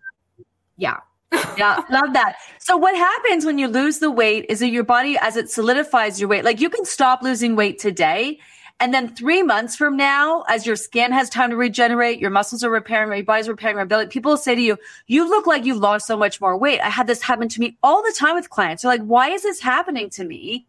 yeah. 0.77 0.97
yeah, 1.57 1.81
love 1.89 2.13
that. 2.13 2.35
So 2.59 2.77
what 2.77 2.95
happens 2.95 3.43
when 3.43 3.57
you 3.57 3.67
lose 3.67 3.97
the 3.97 4.11
weight 4.11 4.45
is 4.49 4.59
that 4.59 4.69
your 4.69 4.83
body, 4.83 5.17
as 5.19 5.35
it 5.35 5.49
solidifies 5.49 6.19
your 6.19 6.29
weight, 6.29 6.43
like 6.43 6.61
you 6.61 6.69
can 6.69 6.85
stop 6.85 7.23
losing 7.23 7.55
weight 7.55 7.79
today 7.79 8.39
and 8.83 8.93
then 8.93 9.07
three 9.15 9.43
months 9.43 9.77
from 9.77 9.95
now, 9.95 10.43
as 10.49 10.65
your 10.65 10.75
skin 10.75 11.13
has 11.13 11.29
time 11.29 11.51
to 11.51 11.55
regenerate, 11.55 12.19
your 12.19 12.29
muscles 12.29 12.65
are 12.65 12.69
repairing, 12.69 13.13
your 13.13 13.23
body's 13.23 13.47
repairing, 13.47 13.77
your 13.77 13.83
ability, 13.83 14.09
people 14.09 14.31
will 14.31 14.37
say 14.37 14.55
to 14.55 14.61
you, 14.61 14.77
you 15.07 15.25
look 15.25 15.47
like 15.47 15.63
you've 15.63 15.77
lost 15.77 16.05
so 16.05 16.17
much 16.17 16.41
more 16.41 16.57
weight. 16.57 16.81
I 16.81 16.89
had 16.89 17.07
this 17.07 17.21
happen 17.21 17.47
to 17.47 17.61
me 17.61 17.77
all 17.81 18.03
the 18.03 18.13
time 18.19 18.35
with 18.35 18.49
clients. 18.49 18.81
They're 18.81 18.91
like, 18.91 19.05
why 19.05 19.29
is 19.29 19.43
this 19.43 19.61
happening 19.61 20.09
to 20.09 20.25
me? 20.25 20.67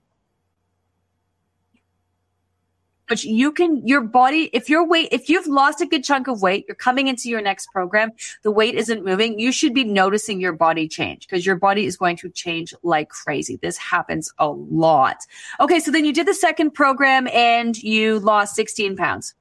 But 3.09 3.23
you 3.25 3.53
can 3.53 3.87
your 3.87 4.01
body 4.01 4.51
if 4.53 4.69
your 4.69 4.87
weight 4.87 5.09
if 5.13 5.29
you've 5.29 5.47
lost 5.47 5.81
a 5.81 5.87
good 5.87 6.05
chunk 6.05 6.27
of 6.27 6.43
weight 6.43 6.65
you're 6.67 6.75
coming 6.75 7.09
into 7.09 7.29
your 7.29 7.41
next 7.41 7.69
program 7.73 8.11
the 8.43 8.51
weight 8.51 8.75
isn't 8.75 9.05
moving 9.05 9.39
you 9.39 9.53
should 9.53 9.75
be 9.75 9.85
noticing 9.85 10.41
your 10.41 10.53
body 10.53 10.89
change 10.89 11.27
because 11.27 11.45
your 11.45 11.57
body 11.57 11.85
is 11.85 11.97
going 11.97 12.17
to 12.17 12.29
change 12.31 12.75
like 12.83 13.09
crazy. 13.09 13.57
This 13.57 13.77
happens 13.77 14.33
a 14.39 14.49
lot. 14.49 15.19
Okay 15.61 15.81
so 15.81 15.91
then 15.91 16.05
you 16.05 16.13
did 16.13 16.27
the 16.27 16.35
second 16.35 16.73
program 16.73 17.29
and 17.29 17.77
you 17.83 18.19
lost 18.21 18.55
16 18.55 18.97
pounds. 18.97 19.35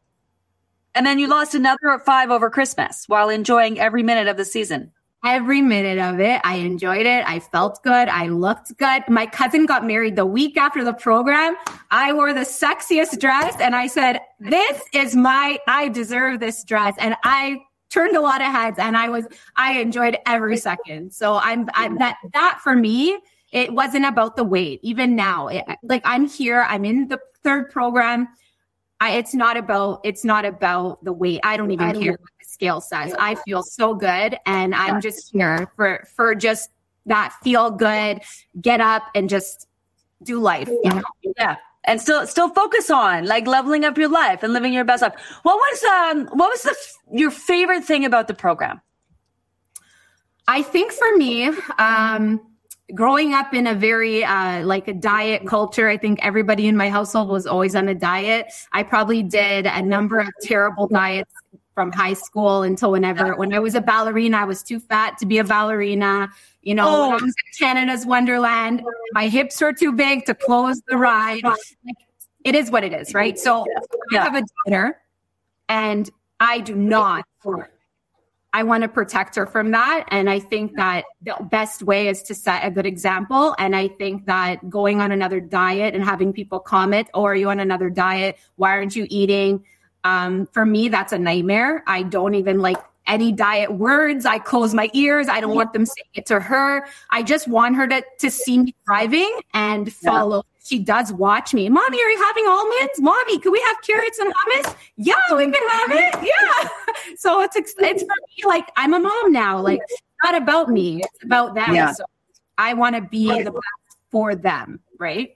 And 0.96 1.08
then 1.08 1.18
you 1.18 1.28
lost 1.28 1.56
another 1.56 2.00
five 2.06 2.30
over 2.30 2.50
christmas 2.50 3.06
while 3.08 3.30
enjoying 3.30 3.80
every 3.80 4.04
minute 4.04 4.28
of 4.28 4.38
the 4.38 4.46
season 4.46 4.92
every 5.24 5.62
minute 5.62 6.00
of 6.00 6.20
it. 6.20 6.42
I 6.44 6.56
enjoyed 6.56 7.06
it. 7.06 7.24
I 7.28 7.40
felt 7.40 7.82
good. 7.84 8.10
I 8.10 8.28
looked 8.28 8.78
good. 8.78 9.04
My 9.08 9.26
cousin 9.26 9.66
got 9.66 9.86
married 9.86 10.16
the 10.16 10.26
week 10.26 10.58
after 10.58 10.84
the 10.84 10.94
program. 10.94 11.56
I 11.92 12.12
wore 12.12 12.34
the 12.34 12.42
sexiest 12.42 13.20
dress 13.20 13.56
and 13.60 13.76
I 13.76 13.88
said, 13.88 14.20
this 14.40 14.82
is 14.94 15.16
my, 15.16 15.60
I 15.68 15.88
deserve 15.90 16.40
this 16.40 16.64
dress. 16.64 16.96
And 17.00 17.16
I 17.24 17.62
turned 17.90 18.18
a 18.18 18.22
lot 18.22 18.42
of 18.42 18.48
heads 18.48 18.80
and 18.80 18.98
I 18.98 19.08
was, 19.10 19.26
I 19.56 19.80
enjoyed 19.80 20.18
every 20.26 20.58
second. 20.58 21.14
So 21.14 21.36
I'm, 21.36 21.70
I'm 21.74 21.98
that, 22.00 22.18
that 22.34 22.60
for 22.62 22.76
me, 22.76 23.18
it 23.52 23.72
wasn't 23.72 24.06
about 24.06 24.36
the 24.36 24.44
weight. 24.44 24.80
Even 24.84 25.16
now, 25.16 25.48
it, 25.48 25.64
like 25.84 26.02
I'm 26.04 26.28
here, 26.28 26.66
I'm 26.68 26.84
in 26.84 27.08
the 27.08 27.20
third 27.44 27.72
program. 27.72 28.28
I, 29.00 29.12
it's 29.18 29.34
not 29.34 29.58
about, 29.58 30.02
it's 30.04 30.26
not 30.26 30.44
about 30.44 31.04
the 31.04 31.14
weight. 31.14 31.42
I 31.44 31.56
don't 31.56 31.72
even 31.72 31.88
I 31.88 31.94
care 31.94 32.18
scale 32.64 32.80
says. 32.80 33.14
I 33.20 33.36
feel 33.36 33.62
so 33.62 33.94
good 33.94 34.38
and 34.46 34.74
I'm 34.74 35.02
just 35.02 35.32
here 35.34 35.70
for 35.76 36.08
for 36.16 36.34
just 36.34 36.70
that 37.06 37.34
feel 37.44 37.70
good, 37.70 38.22
get 38.62 38.80
up 38.80 39.04
and 39.14 39.30
just 39.30 39.68
do 40.24 40.40
life. 40.40 40.70
Yeah. 40.84 41.02
yeah. 41.38 41.56
And 41.84 42.00
still 42.00 42.26
still 42.26 42.48
focus 42.50 42.90
on 42.90 43.26
like 43.26 43.46
leveling 43.46 43.84
up 43.84 43.98
your 43.98 44.08
life 44.08 44.44
and 44.44 44.54
living 44.54 44.72
your 44.72 44.86
best 44.86 45.02
life. 45.02 45.14
What 45.44 45.56
was 45.56 45.84
um 45.84 46.28
what 46.38 46.50
was 46.50 46.62
the 46.64 46.76
your 47.12 47.32
favorite 47.32 47.84
thing 47.84 48.06
about 48.06 48.30
the 48.30 48.34
program? 48.34 48.80
I 50.48 50.62
think 50.62 50.94
for 50.94 51.18
me, 51.18 51.52
um 51.78 52.40
growing 52.94 53.34
up 53.34 53.54
in 53.54 53.68
a 53.68 53.74
very 53.74 54.24
uh, 54.24 54.64
like 54.66 54.90
a 54.90 54.94
diet 54.94 55.48
culture 55.48 55.88
i 55.88 55.98
think 55.98 56.20
everybody 56.22 56.68
in 56.68 56.76
my 56.76 56.90
household 56.90 57.30
was 57.30 57.48
always 57.48 57.76
on 57.76 57.88
a 57.88 57.96
diet 57.96 58.52
i 58.74 58.84
probably 58.84 59.24
did 59.24 59.66
a 59.66 59.82
number 59.82 60.20
of 60.20 60.28
terrible 60.42 60.86
diets 60.88 61.34
from 61.74 61.92
high 61.92 62.14
school 62.14 62.64
until 62.64 62.92
whenever 62.92 63.36
when 63.36 63.54
I 63.54 63.60
was 63.60 63.76
a 63.76 63.82
ballerina, 63.82 64.38
I 64.38 64.46
was 64.46 64.64
too 64.64 64.80
fat 64.80 65.18
to 65.20 65.26
be 65.26 65.38
a 65.38 65.44
ballerina. 65.44 66.30
You 66.62 66.76
know, 66.76 66.88
oh. 66.88 67.10
when 67.10 67.20
I 67.20 67.24
was 67.24 67.34
at 67.34 67.60
Canada's 67.60 68.06
Wonderland, 68.06 68.84
my 69.14 69.28
hips 69.28 69.60
were 69.60 69.74
too 69.74 69.92
big 69.92 70.26
to 70.26 70.34
close 70.34 70.82
the 70.88 70.98
ride. 70.98 71.44
Like, 71.44 71.60
it 72.44 72.56
is 72.56 72.72
what 72.72 72.84
it 72.84 72.94
is, 72.94 73.14
right? 73.14 73.38
So 73.40 73.66
yeah. 74.12 74.22
I 74.22 74.24
have 74.24 74.36
a 74.36 74.44
daughter 74.66 75.00
and 75.70 76.10
I 76.40 76.60
do 76.60 76.76
not 76.76 77.26
I 78.56 78.62
want 78.62 78.84
to 78.84 78.88
protect 78.88 79.36
her 79.36 79.48
from 79.48 79.72
that. 79.72 80.06
And 80.10 80.30
I 80.30 80.38
think 80.38 80.76
that 80.76 81.06
the 81.24 81.36
best 81.50 81.82
way 81.82 82.08
is 82.08 82.22
to 82.24 82.36
set 82.36 82.64
a 82.64 82.70
good 82.70 82.86
example. 82.86 83.56
And 83.58 83.76
I 83.76 83.88
think 83.88 84.28
that 84.28 84.70
going 84.70 85.02
on 85.02 85.12
another 85.12 85.40
diet 85.40 85.96
and 85.96 86.04
having 86.04 86.32
people 86.32 86.60
comment, 86.60 87.08
oh, 87.16 87.24
are 87.24 87.36
you 87.36 87.50
on 87.50 87.60
another 87.60 87.90
diet? 87.90 88.38
Why 88.58 88.70
aren't 88.72 88.96
you 88.96 89.08
eating? 89.10 89.66
Um, 90.04 90.48
for 90.48 90.66
me, 90.66 90.90
that's 90.90 91.14
a 91.14 91.20
nightmare. 91.20 91.84
I 91.88 92.04
don't 92.04 92.36
even 92.36 92.60
like 92.60 92.78
any 93.08 93.32
diet 93.32 93.74
words. 93.74 94.26
I 94.26 94.40
close 94.40 94.74
my 94.74 94.90
ears. 94.94 95.28
I 95.28 95.42
don't 95.42 95.56
want 95.56 95.74
them 95.74 95.86
saying 95.86 96.10
it 96.14 96.26
to 96.28 96.40
her. 96.40 96.88
I 97.10 97.24
just 97.24 97.48
want 97.48 97.76
her 97.76 97.88
to, 97.88 98.04
to 98.20 98.32
see 98.32 98.58
me 98.58 98.76
thriving 98.86 99.40
and 99.54 99.92
follow. 99.92 100.38
Yeah. 100.38 100.42
She 100.66 100.80
does 100.80 101.12
watch 101.12 101.54
me. 101.54 101.68
Mommy, 101.68 102.02
are 102.02 102.10
you 102.10 102.24
having 102.24 102.46
almonds? 102.48 103.00
Mommy, 103.00 103.38
can 103.40 103.52
we 103.52 103.62
have 103.68 103.82
carrots 103.82 104.18
and 104.20 104.34
hummus? 104.34 104.76
Yeah, 104.96 105.16
we 105.32 105.52
can 105.52 105.70
have 105.70 105.92
it. 105.92 106.16
Yeah. 106.24 106.70
so 107.18 107.42
it's, 107.42 107.58
it's 107.58 107.74
for 107.74 108.08
me, 108.08 108.44
like, 108.46 108.72
I'm 108.78 108.94
a 108.94 109.00
mom 109.00 109.34
now. 109.34 109.60
Like, 109.60 109.82
it's 109.84 110.02
not 110.24 110.42
about 110.42 110.70
me. 110.70 111.02
It's 111.04 111.24
about 111.24 111.54
them. 111.54 111.76
Yeah. 111.76 111.92
So 111.92 112.06
I 112.58 112.74
want 112.76 112.96
to 112.96 113.02
be 113.02 113.28
the 113.44 113.52
best 113.52 113.98
for 114.10 114.36
them. 114.36 114.80
Right. 114.98 115.36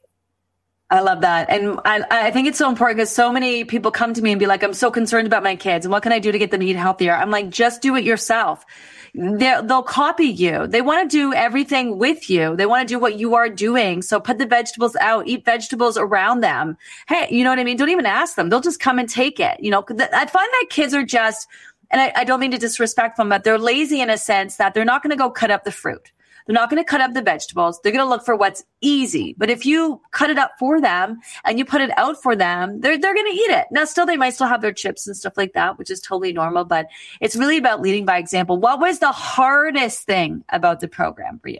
I 0.89 1.01
love 1.01 1.21
that. 1.21 1.49
And 1.49 1.79
I, 1.83 2.03
I 2.09 2.31
think 2.31 2.47
it's 2.47 2.57
so 2.57 2.69
important 2.69 2.97
because 2.97 3.11
so 3.11 3.31
many 3.31 3.65
people 3.65 3.91
come 3.91 4.13
to 4.13 4.21
me 4.21 4.31
and 4.31 4.39
be 4.39 4.45
like, 4.45 4.63
I'm 4.63 4.73
so 4.73 4.89
concerned 4.89 5.27
about 5.27 5.43
my 5.43 5.57
kids 5.57 5.85
and 5.85 5.91
what 5.91 6.01
can 6.01 6.13
I 6.13 6.19
do 6.19 6.31
to 6.31 6.39
get 6.39 6.49
them 6.49 6.61
to 6.61 6.65
eat 6.65 6.77
healthier? 6.77 7.13
I'm 7.13 7.29
like, 7.29 7.49
just 7.49 7.81
do 7.81 7.97
it 7.97 8.05
yourself. 8.05 8.65
they 9.13 9.59
will 9.61 9.83
copy 9.83 10.27
you. 10.27 10.65
They 10.65 10.81
want 10.81 11.09
to 11.09 11.17
do 11.17 11.33
everything 11.33 11.97
with 11.97 12.29
you. 12.29 12.55
They 12.55 12.65
want 12.65 12.87
to 12.87 12.93
do 12.93 12.99
what 12.99 13.19
you 13.19 13.35
are 13.35 13.49
doing. 13.49 14.01
So 14.01 14.21
put 14.21 14.37
the 14.37 14.45
vegetables 14.45 14.95
out, 14.95 15.27
eat 15.27 15.43
vegetables 15.43 15.97
around 15.97 16.39
them. 16.39 16.77
Hey, 17.09 17.27
you 17.31 17.43
know 17.43 17.49
what 17.49 17.59
I 17.59 17.65
mean? 17.65 17.75
Don't 17.75 17.89
even 17.89 18.05
ask 18.05 18.35
them. 18.35 18.47
They'll 18.47 18.61
just 18.61 18.79
come 18.79 18.97
and 18.97 19.09
take 19.09 19.41
it. 19.41 19.59
You 19.59 19.71
know, 19.71 19.83
I 19.89 20.25
find 20.25 20.31
that 20.31 20.65
kids 20.69 20.93
are 20.93 21.03
just, 21.03 21.49
and 21.91 21.99
I, 21.99 22.13
I 22.15 22.23
don't 22.23 22.39
mean 22.39 22.51
to 22.51 22.57
disrespect 22.57 23.17
them, 23.17 23.27
but 23.27 23.43
they're 23.43 23.59
lazy 23.59 23.99
in 23.99 24.09
a 24.09 24.17
sense 24.17 24.55
that 24.55 24.73
they're 24.73 24.85
not 24.85 25.03
going 25.03 25.11
to 25.11 25.17
go 25.17 25.29
cut 25.29 25.51
up 25.51 25.65
the 25.65 25.71
fruit. 25.71 26.13
They're 26.47 26.53
not 26.53 26.69
going 26.69 26.81
to 26.81 26.89
cut 26.89 27.01
up 27.01 27.13
the 27.13 27.21
vegetables. 27.21 27.79
They're 27.83 27.91
going 27.91 28.05
to 28.05 28.09
look 28.09 28.25
for 28.25 28.35
what's 28.35 28.63
easy. 28.81 29.35
But 29.37 29.49
if 29.49 29.65
you 29.65 30.01
cut 30.11 30.29
it 30.29 30.37
up 30.37 30.51
for 30.57 30.79
them 30.79 31.19
and 31.43 31.59
you 31.59 31.65
put 31.65 31.81
it 31.81 31.91
out 31.97 32.23
for 32.23 32.35
them, 32.35 32.79
they're, 32.79 32.97
they're 32.97 33.13
going 33.13 33.31
to 33.31 33.37
eat 33.37 33.51
it. 33.51 33.67
Now, 33.69 33.83
still, 33.83 34.05
they 34.05 34.15
might 34.15 34.33
still 34.33 34.47
have 34.47 34.61
their 34.61 34.71
chips 34.71 35.05
and 35.05 35.15
stuff 35.15 35.33
like 35.35 35.53
that, 35.53 35.77
which 35.77 35.91
is 35.91 35.99
totally 35.99 36.31
normal, 36.31 36.63
but 36.63 36.87
it's 37.19 37.35
really 37.35 37.57
about 37.57 37.81
leading 37.81 38.05
by 38.05 38.17
example. 38.17 38.57
What 38.57 38.79
was 38.79 38.99
the 38.99 39.11
hardest 39.11 40.03
thing 40.03 40.43
about 40.49 40.79
the 40.79 40.87
program 40.87 41.39
for 41.39 41.49
you? 41.49 41.59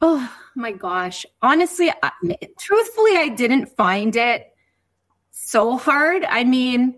Oh 0.00 0.32
my 0.56 0.72
gosh. 0.72 1.26
Honestly, 1.42 1.92
I, 2.02 2.10
truthfully, 2.58 3.16
I 3.16 3.28
didn't 3.28 3.66
find 3.76 4.16
it 4.16 4.46
so 5.30 5.76
hard. 5.76 6.24
I 6.24 6.44
mean, 6.44 6.94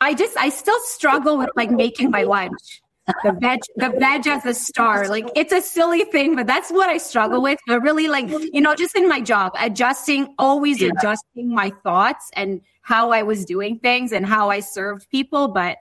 I 0.00 0.14
just, 0.14 0.36
I 0.38 0.48
still 0.48 0.80
struggle 0.84 1.36
with 1.36 1.50
like 1.54 1.70
making 1.70 2.10
my 2.10 2.22
lunch 2.22 2.82
the 3.22 3.32
veg 3.32 3.60
the 3.76 3.90
veg 3.90 4.26
as 4.26 4.44
a 4.44 4.54
star. 4.54 5.08
Like 5.08 5.26
it's 5.36 5.52
a 5.52 5.60
silly 5.60 6.04
thing 6.04 6.34
but 6.34 6.46
that's 6.46 6.70
what 6.70 6.88
i 6.88 6.98
struggle 6.98 7.40
with. 7.42 7.58
But 7.66 7.80
really 7.80 8.08
like 8.08 8.28
you 8.28 8.60
know 8.60 8.74
just 8.74 8.96
in 8.96 9.08
my 9.08 9.20
job 9.20 9.52
adjusting 9.58 10.34
always 10.38 10.80
yeah. 10.80 10.90
adjusting 10.96 11.54
my 11.54 11.70
thoughts 11.82 12.30
and 12.34 12.60
how 12.82 13.10
i 13.10 13.22
was 13.22 13.44
doing 13.44 13.78
things 13.78 14.12
and 14.12 14.26
how 14.26 14.50
i 14.50 14.60
served 14.60 15.08
people. 15.10 15.48
But 15.48 15.78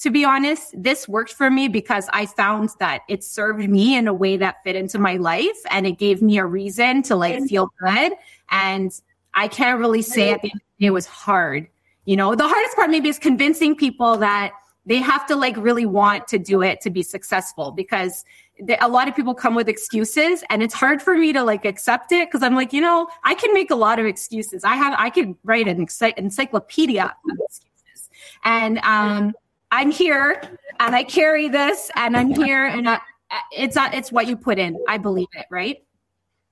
to 0.00 0.10
be 0.10 0.24
honest 0.24 0.74
this 0.76 1.08
worked 1.08 1.32
for 1.32 1.50
me 1.50 1.68
because 1.68 2.06
i 2.12 2.26
found 2.26 2.68
that 2.78 3.00
it 3.08 3.24
served 3.24 3.66
me 3.68 3.96
in 3.96 4.06
a 4.06 4.12
way 4.12 4.36
that 4.36 4.62
fit 4.62 4.76
into 4.76 4.98
my 4.98 5.16
life 5.16 5.56
and 5.70 5.86
it 5.86 5.98
gave 5.98 6.20
me 6.20 6.36
a 6.36 6.44
reason 6.44 7.02
to 7.02 7.16
like 7.16 7.42
feel 7.44 7.70
good. 7.80 8.12
And 8.50 8.92
i 9.32 9.48
can't 9.48 9.78
really 9.78 10.02
say 10.02 10.32
end 10.32 10.52
it 10.78 10.90
was 10.90 11.06
hard. 11.06 11.68
You 12.04 12.16
know 12.16 12.34
the 12.34 12.46
hardest 12.46 12.76
part 12.76 12.90
maybe 12.90 13.08
is 13.08 13.18
convincing 13.18 13.74
people 13.74 14.18
that 14.18 14.52
they 14.86 14.98
have 14.98 15.26
to 15.26 15.36
like 15.36 15.56
really 15.56 15.84
want 15.84 16.28
to 16.28 16.38
do 16.38 16.62
it 16.62 16.80
to 16.80 16.90
be 16.90 17.02
successful 17.02 17.72
because 17.72 18.24
they, 18.62 18.78
a 18.78 18.88
lot 18.88 19.08
of 19.08 19.16
people 19.16 19.34
come 19.34 19.54
with 19.54 19.68
excuses 19.68 20.42
and 20.48 20.62
it's 20.62 20.74
hard 20.74 21.02
for 21.02 21.16
me 21.16 21.32
to 21.32 21.42
like 21.42 21.64
accept 21.64 22.12
it 22.12 22.28
because 22.28 22.42
I'm 22.42 22.54
like, 22.54 22.72
you 22.72 22.80
know, 22.80 23.08
I 23.24 23.34
can 23.34 23.52
make 23.52 23.70
a 23.70 23.74
lot 23.74 23.98
of 23.98 24.06
excuses. 24.06 24.64
I 24.64 24.76
have, 24.76 24.94
I 24.98 25.10
could 25.10 25.34
write 25.44 25.68
an 25.68 25.86
encyclopedia 26.16 27.04
of 27.04 27.38
excuses. 27.44 28.10
And 28.44 28.78
um, 28.78 29.34
I'm 29.72 29.90
here 29.90 30.40
and 30.78 30.94
I 30.94 31.02
carry 31.02 31.48
this 31.48 31.90
and 31.96 32.16
I'm 32.16 32.30
here 32.30 32.66
and 32.66 32.88
I, 32.88 33.00
it's 33.50 33.74
not, 33.74 33.92
it's 33.92 34.12
what 34.12 34.28
you 34.28 34.36
put 34.36 34.58
in. 34.58 34.78
I 34.88 34.98
believe 34.98 35.28
it, 35.34 35.46
right? 35.50 35.82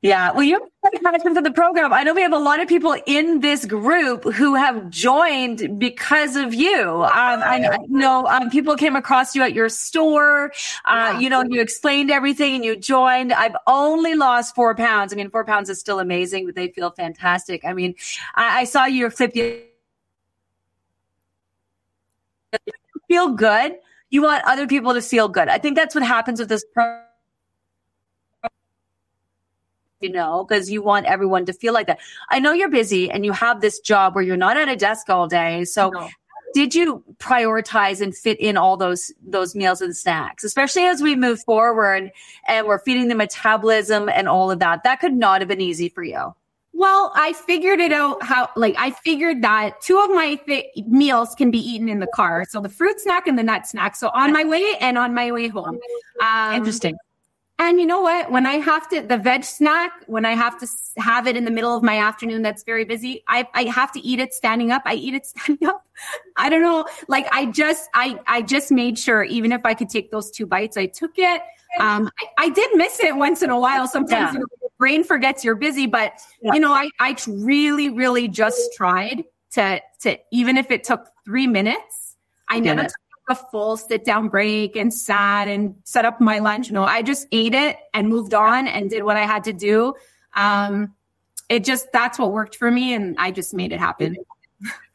Yeah. 0.05 0.33
Well, 0.33 0.43
you 0.43 0.61
have 0.61 1.03
passion 1.03 1.35
for 1.35 1.41
the 1.41 1.51
program. 1.51 1.95
I 1.95 2.03
know 2.03 2.13
we 2.13 2.21
have 2.21 2.35
a 2.35 2.39
lot 2.39 2.61
of 2.61 2.69
people 2.69 2.95
in 3.07 3.41
this 3.41 3.65
group 3.65 4.25
who 4.25 4.55
have 4.55 4.91
joined 4.91 5.79
because 5.79 6.37
of 6.37 6.53
you. 6.53 6.79
Um, 6.79 7.41
I 7.43 7.79
know 7.89 8.27
um, 8.27 8.51
people 8.51 8.77
came 8.77 8.97
across 8.97 9.35
you 9.35 9.43
at 9.43 9.55
your 9.55 9.71
store. 9.71 10.53
Uh, 10.85 11.17
you 11.19 11.31
know, 11.31 11.43
you 11.49 11.59
explained 11.59 12.11
everything 12.11 12.55
and 12.55 12.63
you 12.63 12.77
joined. 12.77 13.33
I've 13.33 13.57
only 13.67 14.15
lost 14.15 14.55
four 14.55 14.75
pounds. 14.75 15.15
I 15.15 15.17
mean, 15.17 15.31
four 15.31 15.47
pounds 15.47 15.71
is 15.71 15.81
still 15.81 16.01
amazing, 16.01 16.45
but 16.45 16.55
they 16.55 16.69
feel 16.69 16.91
fantastic. 16.91 17.65
I 17.65 17.73
mean, 17.73 17.95
I, 18.35 18.61
I 18.61 18.65
saw 18.65 18.85
your 18.85 19.11
clip. 19.11 19.35
You 19.35 19.63
feel 23.09 23.31
good. 23.31 23.77
You 24.11 24.21
want 24.21 24.45
other 24.45 24.67
people 24.67 24.93
to 24.93 25.01
feel 25.01 25.29
good. 25.29 25.49
I 25.49 25.57
think 25.57 25.77
that's 25.77 25.95
what 25.95 26.05
happens 26.05 26.41
with 26.41 26.51
this 26.51 26.63
program 26.75 27.04
you 30.05 30.11
know, 30.11 30.45
because 30.45 30.71
you 30.71 30.83
want 30.83 31.07
everyone 31.07 31.47
to 31.47 31.53
feel 31.55 31.73
like 31.73 31.87
that. 31.87 31.99
I 32.29 32.39
know 32.39 32.53
you're 32.53 32.69
busy 32.69 33.11
and 33.11 33.25
you 33.25 33.33
have 33.33 33.63
this 33.63 33.81
job 33.81 34.15
where 34.15 34.23
you're 34.23 34.37
not 34.37 34.59
at 34.59 34.69
a 34.69 34.77
desk 34.77 35.09
all 35.09 35.27
day. 35.27 35.65
So 35.65 35.89
no. 35.89 36.11
did 36.53 36.75
you 36.75 37.03
prioritize 37.17 38.03
and 38.03 38.15
fit 38.15 38.39
in 38.39 38.59
all 38.59 38.77
those 38.77 39.11
those 39.27 39.55
meals 39.55 39.81
and 39.81 39.97
snacks, 39.97 40.45
especially 40.45 40.83
as 40.83 41.01
we 41.01 41.17
move 41.17 41.43
forward 41.45 42.13
and 42.47 42.67
we're 42.67 42.81
feeding 42.81 43.09
the 43.09 43.15
metabolism 43.15 44.11
and 44.11 44.29
all 44.29 44.51
of 44.51 44.59
that? 44.59 44.83
That 44.85 45.01
could 45.01 45.15
not 45.15 45.41
have 45.41 45.49
been 45.49 45.63
easy 45.63 45.89
for 45.89 46.05
you. 46.05 46.35
Well, 46.77 47.13
I 47.15 47.33
figured 47.33 47.79
it 47.79 47.93
out 47.93 48.21
how, 48.23 48.51
like, 48.57 48.75
I 48.77 48.91
figured 48.91 49.43
that 49.43 49.81
two 49.81 49.97
of 49.97 50.11
my 50.11 50.35
th- 50.45 50.67
meals 50.89 51.33
can 51.37 51.53
be 51.53 51.61
eaten 51.61 51.89
in 51.89 52.01
the 52.01 52.09
car. 52.09 52.45
So 52.51 52.61
the 52.61 52.69
fruit 52.69 52.99
snack 52.99 53.29
and 53.29 53.39
the 53.39 53.45
nut 53.45 53.65
snack. 53.67 53.95
So 53.95 54.11
on 54.13 54.33
my 54.33 54.45
way 54.45 54.75
and 54.81 54.99
on 54.99 55.15
my 55.15 55.31
way 55.31 55.47
home. 55.47 55.79
Um, 56.21 56.55
Interesting. 56.55 56.97
And 57.59 57.79
you 57.79 57.87
know 57.87 58.01
what? 58.01 58.33
When 58.33 58.47
I 58.47 58.55
have 58.55 58.89
to, 58.89 59.01
the 59.01 59.17
veg 59.17 59.45
snack, 59.45 59.93
when 60.07 60.25
I 60.25 60.33
have 60.33 60.59
to 60.59 60.67
have 61.01 61.29
it 61.29 61.37
in 61.37 61.45
the 61.45 61.53
middle 61.53 61.77
of 61.77 61.85
my 61.85 61.99
afternoon 61.99 62.43
that's 62.43 62.65
very 62.65 62.85
busy, 62.85 63.23
I, 63.29 63.47
I 63.55 63.65
have 63.65 63.93
to 63.93 64.01
eat 64.01 64.19
it 64.19 64.35
standing 64.35 64.73
up. 64.73 64.83
I 64.85 64.95
eat 64.95 65.15
it 65.15 65.27
standing 65.27 65.69
up. 65.69 65.87
I 66.37 66.49
don't 66.49 66.63
know. 66.63 66.85
Like 67.07 67.27
I 67.31 67.47
just, 67.47 67.89
I, 67.95 68.19
I 68.27 68.43
just 68.43 68.73
made 68.73 68.99
sure, 68.99 69.23
even 69.23 69.53
if 69.53 69.65
I 69.65 69.75
could 69.75 69.89
take 69.89 70.11
those 70.11 70.31
two 70.31 70.47
bites, 70.47 70.77
I 70.77 70.87
took 70.87 71.13
it. 71.17 71.43
Um, 71.81 72.09
I, 72.21 72.45
I 72.45 72.49
did 72.51 72.71
miss 72.77 73.01
it 73.01 73.17
once 73.17 73.43
in 73.43 73.51
a 73.51 73.59
while. 73.59 73.89
Sometimes 73.89 74.33
yeah. 74.33 74.39
your 74.39 74.47
brain 74.79 75.03
forgets 75.03 75.45
you're 75.45 75.57
busy, 75.57 75.89
but 75.89 76.13
yeah. 76.41 76.55
you 76.55 76.61
know, 76.61 76.73
I, 76.73 76.89
I 77.01 77.17
really, 77.27 77.91
really 77.91 78.29
just 78.29 78.73
tried 78.75 79.25
to, 79.55 79.81
to, 80.03 80.17
even 80.31 80.57
if 80.57 80.71
it 80.71 80.85
took 80.85 81.09
three 81.25 81.49
minutes, 81.49 82.15
I 82.49 82.61
never 82.61 82.83
took 82.83 82.93
a 83.29 83.35
full 83.35 83.77
sit 83.77 84.05
down 84.05 84.29
break 84.29 84.77
and 84.77 84.93
sat 84.93 85.49
and 85.49 85.75
set 85.85 86.05
up 86.05 86.21
my 86.21 86.39
lunch. 86.39 86.71
No, 86.71 86.85
I 86.85 87.03
just 87.03 87.27
ate 87.33 87.55
it 87.55 87.77
and 87.93 88.09
moved 88.09 88.35
on 88.35 88.67
and 88.67 88.91
did 88.91 89.03
what 89.03 89.17
I 89.17 89.25
had 89.25 89.45
to 89.45 89.53
do. 89.53 89.95
Um, 90.35 90.95
it 91.49 91.65
just, 91.65 91.93
that's 91.93 92.19
what 92.19 92.33
worked 92.33 92.57
for 92.57 92.71
me. 92.71 92.95
And 92.95 93.17
I 93.19 93.31
just 93.31 93.55
made 93.55 93.73
it 93.73 93.79
happen. 93.79 94.17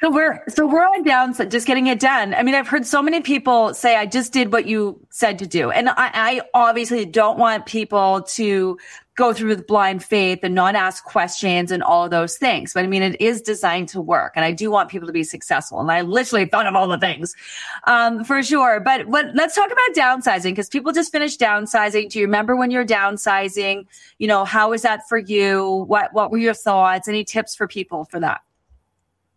So 0.02 0.10
we're 0.10 0.44
so 0.48 0.66
we're 0.66 0.86
on 0.86 1.04
down, 1.04 1.34
just 1.50 1.68
getting 1.68 1.88
it 1.88 2.00
done. 2.00 2.34
I 2.34 2.42
mean, 2.42 2.56
I've 2.56 2.68
heard 2.68 2.88
so 2.88 3.02
many 3.02 3.22
people 3.22 3.74
say, 3.74 3.96
"I 3.98 4.06
just 4.06 4.34
did 4.34 4.52
what 4.52 4.66
you 4.66 5.06
said 5.12 5.38
to 5.40 5.46
do," 5.46 5.70
and 5.70 5.90
I, 5.90 5.94
I 5.98 6.42
obviously 6.54 7.06
don't 7.06 7.38
want 7.38 7.66
people 7.66 8.22
to 8.22 8.80
go 9.20 9.34
through 9.34 9.50
with 9.50 9.68
blind 9.68 10.02
faith 10.02 10.40
and 10.44 10.56
not 10.56 10.74
ask 10.74 11.04
questions 11.04 11.72
and 11.72 11.84
all 11.84 12.08
those 12.08 12.38
things. 12.38 12.74
But 12.74 12.86
I 12.86 12.88
mean, 12.88 13.04
it 13.04 13.20
is 13.20 13.42
designed 13.42 13.90
to 13.90 14.02
work, 14.02 14.32
and 14.36 14.46
I 14.46 14.54
do 14.54 14.72
want 14.72 14.90
people 14.90 15.08
to 15.08 15.14
be 15.14 15.26
successful. 15.26 15.82
And 15.82 15.92
I 15.92 16.02
literally 16.02 16.46
thought 16.46 16.66
of 16.66 16.76
all 16.76 16.88
the 16.88 16.98
things 16.98 17.36
um, 17.84 18.24
for 18.24 18.42
sure. 18.42 18.80
But 18.80 19.08
let's 19.10 19.56
talk 19.56 19.70
about 19.70 19.96
downsizing 19.96 20.52
because 20.52 20.70
people 20.70 20.94
just 20.94 21.12
finished 21.12 21.40
downsizing. 21.40 22.10
Do 22.10 22.20
you 22.20 22.26
remember 22.26 22.56
when 22.56 22.72
you're 22.72 22.86
downsizing? 22.86 23.86
You 24.20 24.28
know, 24.28 24.46
how 24.46 24.70
was 24.70 24.84
that 24.84 25.08
for 25.10 25.18
you? 25.18 25.86
What 25.88 26.14
what 26.14 26.32
were 26.32 26.38
your 26.38 26.54
thoughts? 26.54 27.08
Any 27.08 27.26
tips 27.26 27.56
for 27.56 27.68
people 27.68 28.06
for 28.06 28.22
that? 28.22 28.42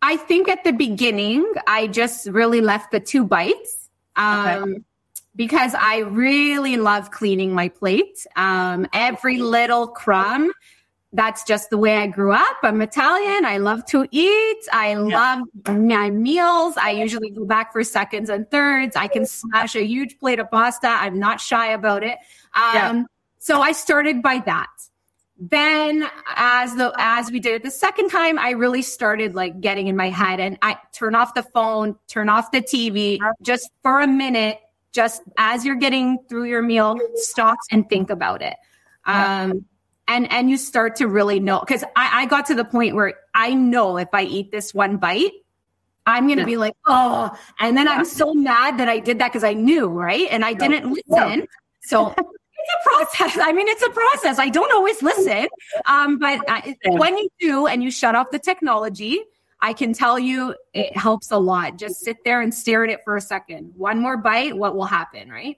I 0.00 0.16
think 0.16 0.48
at 0.48 0.64
the 0.64 0.72
beginning, 0.72 1.44
I 1.66 1.88
just 1.88 2.28
really 2.28 2.60
left 2.60 2.92
the 2.92 3.00
two 3.00 3.24
bites. 3.24 3.88
Um, 4.14 4.62
okay. 4.62 4.82
Because 5.34 5.74
I 5.74 5.98
really 5.98 6.76
love 6.76 7.10
cleaning 7.10 7.54
my 7.54 7.68
plate. 7.68 8.26
Um, 8.36 8.86
every 8.92 9.38
little 9.38 9.86
crumb, 9.88 10.52
that's 11.14 11.44
just 11.44 11.70
the 11.70 11.78
way 11.78 11.96
I 11.96 12.06
grew 12.06 12.32
up. 12.32 12.56
I'm 12.62 12.80
Italian. 12.82 13.44
I 13.44 13.58
love 13.58 13.84
to 13.86 14.06
eat. 14.10 14.68
I 14.72 14.94
love 14.94 15.40
my 15.68 16.10
meals. 16.10 16.76
I 16.76 16.90
usually 16.90 17.30
go 17.30 17.44
back 17.44 17.72
for 17.72 17.82
seconds 17.82 18.28
and 18.30 18.50
thirds. 18.50 18.94
I 18.96 19.08
can 19.08 19.26
smash 19.26 19.74
a 19.74 19.84
huge 19.84 20.18
plate 20.18 20.38
of 20.38 20.50
pasta. 20.50 20.88
I'm 20.88 21.18
not 21.18 21.40
shy 21.40 21.72
about 21.72 22.02
it. 22.02 22.18
Um, 22.54 22.74
yeah. 22.74 23.02
So 23.38 23.60
I 23.60 23.72
started 23.72 24.22
by 24.22 24.38
that 24.46 24.68
then 25.50 26.08
as 26.36 26.76
the 26.76 26.92
as 26.98 27.30
we 27.32 27.40
did 27.40 27.54
it 27.54 27.62
the 27.64 27.70
second 27.70 28.08
time 28.08 28.38
i 28.38 28.50
really 28.50 28.80
started 28.80 29.34
like 29.34 29.60
getting 29.60 29.88
in 29.88 29.96
my 29.96 30.08
head 30.08 30.38
and 30.38 30.56
i 30.62 30.78
turn 30.92 31.16
off 31.16 31.34
the 31.34 31.42
phone 31.42 31.96
turn 32.06 32.28
off 32.28 32.52
the 32.52 32.60
tv 32.60 33.18
just 33.42 33.68
for 33.82 34.00
a 34.00 34.06
minute 34.06 34.60
just 34.92 35.22
as 35.38 35.64
you're 35.64 35.76
getting 35.76 36.18
through 36.28 36.44
your 36.44 36.62
meal 36.62 36.98
stop 37.14 37.58
and 37.70 37.88
think 37.88 38.10
about 38.10 38.42
it. 38.42 38.54
Um 39.04 39.64
and 40.08 40.30
and 40.32 40.50
you 40.50 40.56
start 40.56 40.96
to 40.96 41.06
really 41.06 41.40
know 41.40 41.60
because 41.60 41.84
I, 41.96 42.22
I 42.22 42.26
got 42.26 42.46
to 42.46 42.54
the 42.54 42.64
point 42.64 42.94
where 42.94 43.14
i 43.34 43.54
know 43.54 43.98
if 43.98 44.08
i 44.12 44.22
eat 44.22 44.50
this 44.50 44.74
one 44.74 44.96
bite 44.96 45.32
i'm 46.06 46.26
gonna 46.28 46.44
be 46.44 46.56
like 46.56 46.74
oh 46.86 47.30
and 47.60 47.76
then 47.76 47.86
i'm 47.86 48.04
so 48.04 48.34
mad 48.34 48.78
that 48.78 48.88
i 48.88 48.98
did 48.98 49.20
that 49.20 49.28
because 49.28 49.44
i 49.44 49.54
knew 49.54 49.86
right? 49.86 50.26
And 50.30 50.44
i 50.44 50.54
didn't 50.54 50.92
listen. 50.92 51.46
So 51.82 52.14
it's 52.62 52.86
a 52.86 52.88
process. 52.88 53.38
I 53.42 53.52
mean, 53.52 53.68
it's 53.68 53.82
a 53.82 53.90
process. 53.90 54.38
I 54.38 54.48
don't 54.48 54.72
always 54.72 55.02
listen, 55.02 55.48
um, 55.86 56.18
but 56.18 56.40
I, 56.48 56.76
when 56.84 57.16
you 57.18 57.28
do 57.40 57.66
and 57.66 57.82
you 57.82 57.90
shut 57.90 58.14
off 58.14 58.30
the 58.30 58.38
technology, 58.38 59.20
I 59.62 59.72
can 59.72 59.92
tell 59.92 60.18
you 60.18 60.54
it 60.74 60.96
helps 60.96 61.30
a 61.30 61.38
lot. 61.38 61.78
Just 61.78 62.00
sit 62.00 62.18
there 62.24 62.40
and 62.40 62.52
stare 62.52 62.84
at 62.84 62.90
it 62.90 63.02
for 63.04 63.16
a 63.16 63.20
second. 63.20 63.72
One 63.76 64.00
more 64.00 64.16
bite, 64.16 64.56
what 64.56 64.76
will 64.76 64.84
happen, 64.84 65.30
right? 65.30 65.56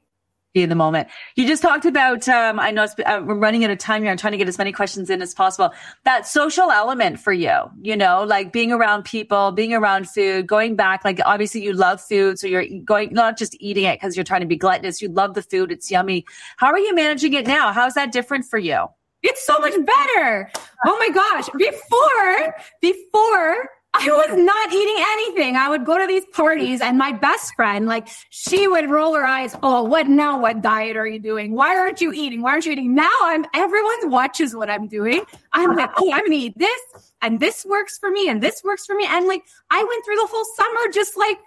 be 0.54 0.62
in 0.62 0.68
the 0.68 0.74
moment. 0.76 1.08
You 1.34 1.46
just 1.46 1.62
talked 1.62 1.84
about, 1.84 2.28
um, 2.28 2.60
I 2.60 2.70
know 2.70 2.86
uh, 3.04 3.22
we're 3.24 3.34
running 3.34 3.64
out 3.64 3.70
of 3.70 3.78
time 3.78 4.02
here. 4.02 4.10
I'm 4.12 4.16
trying 4.16 4.30
to 4.30 4.38
get 4.38 4.48
as 4.48 4.56
many 4.56 4.70
questions 4.70 5.10
in 5.10 5.20
as 5.20 5.34
possible. 5.34 5.74
That 6.04 6.26
social 6.26 6.70
element 6.70 7.18
for 7.18 7.32
you, 7.32 7.52
you 7.82 7.96
know, 7.96 8.22
like 8.22 8.52
being 8.52 8.70
around 8.72 9.04
people, 9.04 9.50
being 9.50 9.74
around 9.74 10.08
food, 10.08 10.46
going 10.46 10.76
back, 10.76 11.04
like 11.04 11.20
obviously 11.26 11.62
you 11.62 11.72
love 11.72 12.00
food. 12.00 12.38
So 12.38 12.46
you're 12.46 12.66
going, 12.84 13.12
not 13.12 13.36
just 13.36 13.56
eating 13.58 13.84
it 13.84 14.00
because 14.00 14.16
you're 14.16 14.24
trying 14.24 14.42
to 14.42 14.46
be 14.46 14.56
gluttonous. 14.56 15.02
You 15.02 15.08
love 15.08 15.34
the 15.34 15.42
food. 15.42 15.72
It's 15.72 15.90
yummy. 15.90 16.24
How 16.56 16.68
are 16.68 16.78
you 16.78 16.94
managing 16.94 17.34
it 17.34 17.46
now? 17.46 17.72
How's 17.72 17.94
that 17.94 18.12
different 18.12 18.44
for 18.44 18.58
you? 18.58 18.86
It's 19.24 19.44
so 19.44 19.58
much 19.58 19.74
better. 19.84 20.50
Oh 20.86 20.96
my 20.98 21.08
gosh. 21.08 21.48
Before, 21.58 22.54
before 22.80 23.70
I 23.96 24.08
was 24.08 24.36
not 24.36 24.72
eating 24.72 25.04
anything. 25.12 25.56
I 25.56 25.68
would 25.68 25.84
go 25.84 25.98
to 25.98 26.06
these 26.06 26.24
parties 26.32 26.80
and 26.80 26.98
my 26.98 27.12
best 27.12 27.54
friend, 27.54 27.86
like 27.86 28.08
she 28.30 28.66
would 28.66 28.90
roll 28.90 29.14
her 29.14 29.24
eyes. 29.24 29.54
Oh, 29.62 29.84
what 29.84 30.08
now? 30.08 30.40
What 30.40 30.62
diet 30.62 30.96
are 30.96 31.06
you 31.06 31.20
doing? 31.20 31.54
Why 31.54 31.76
aren't 31.76 32.00
you 32.00 32.12
eating? 32.12 32.42
Why 32.42 32.50
aren't 32.50 32.66
you 32.66 32.72
eating? 32.72 32.94
Now 32.94 33.14
I'm, 33.22 33.46
everyone 33.54 34.10
watches 34.10 34.54
what 34.54 34.68
I'm 34.68 34.88
doing. 34.88 35.24
I'm 35.52 35.76
like, 35.76 35.90
oh, 35.96 36.12
I'm 36.12 36.26
going 36.26 36.32
to 36.32 36.36
eat 36.36 36.58
this 36.58 36.80
and 37.22 37.38
this 37.38 37.64
works 37.64 37.96
for 37.98 38.10
me 38.10 38.28
and 38.28 38.42
this 38.42 38.62
works 38.64 38.84
for 38.84 38.96
me. 38.96 39.06
And 39.08 39.28
like, 39.28 39.44
I 39.70 39.82
went 39.84 40.04
through 40.04 40.16
the 40.16 40.26
whole 40.28 40.44
summer 40.56 40.92
just 40.92 41.16
like 41.16 41.38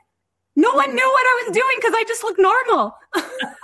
no 0.56 0.72
one 0.72 0.96
knew 0.96 1.12
what 1.12 1.26
I 1.26 1.44
was 1.46 1.54
doing 1.54 1.76
because 1.76 1.94
I 1.96 2.04
just 2.08 2.24
looked 2.24 2.40
normal. 2.40 2.96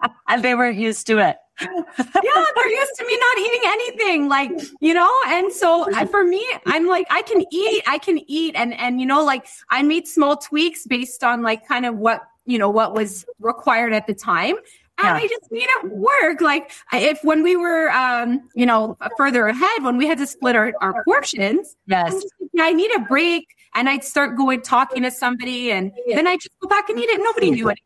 and 0.28 0.42
they 0.42 0.54
were 0.54 0.70
used 0.70 1.06
to 1.08 1.18
it. 1.18 1.36
Yeah, 1.62 2.44
they're 2.54 2.68
used 2.68 2.92
to 2.96 3.06
me 3.06 3.18
not 3.18 3.38
eating 3.38 3.60
anything, 3.64 4.28
like 4.28 4.50
you 4.80 4.94
know. 4.94 5.10
And 5.26 5.52
so 5.52 5.86
for 6.06 6.24
me, 6.24 6.44
I'm 6.66 6.86
like, 6.86 7.06
I 7.10 7.22
can 7.22 7.44
eat, 7.50 7.82
I 7.86 7.98
can 7.98 8.20
eat, 8.28 8.54
and 8.56 8.74
and 8.74 9.00
you 9.00 9.06
know, 9.06 9.24
like 9.24 9.46
I 9.70 9.82
made 9.82 10.06
small 10.08 10.36
tweaks 10.36 10.86
based 10.86 11.24
on 11.24 11.42
like 11.42 11.66
kind 11.66 11.86
of 11.86 11.96
what 11.96 12.22
you 12.46 12.58
know 12.58 12.70
what 12.70 12.94
was 12.94 13.24
required 13.40 13.92
at 13.92 14.06
the 14.06 14.14
time. 14.14 14.56
And 14.98 15.06
yeah. 15.06 15.14
I 15.14 15.26
just 15.26 15.50
made 15.50 15.68
it 15.68 15.90
work. 15.90 16.40
Like 16.40 16.70
if 16.92 17.24
when 17.24 17.42
we 17.42 17.56
were, 17.56 17.90
um, 17.90 18.48
you 18.54 18.66
know, 18.66 18.96
further 19.16 19.46
ahead, 19.46 19.82
when 19.82 19.96
we 19.96 20.06
had 20.06 20.18
to 20.18 20.26
split 20.26 20.54
our, 20.54 20.74
our 20.80 21.02
portions, 21.04 21.76
yes, 21.86 22.22
I 22.60 22.72
need 22.72 22.90
a 22.94 23.00
break, 23.00 23.48
and 23.74 23.88
I'd 23.88 24.04
start 24.04 24.36
going 24.36 24.60
talking 24.60 25.02
to 25.02 25.10
somebody, 25.10 25.72
and 25.72 25.92
then 26.08 26.26
I 26.26 26.36
just 26.36 26.50
go 26.60 26.68
back 26.68 26.90
and 26.90 26.98
eat 26.98 27.08
it. 27.08 27.20
Nobody 27.22 27.50
knew 27.50 27.70
it. 27.70 27.78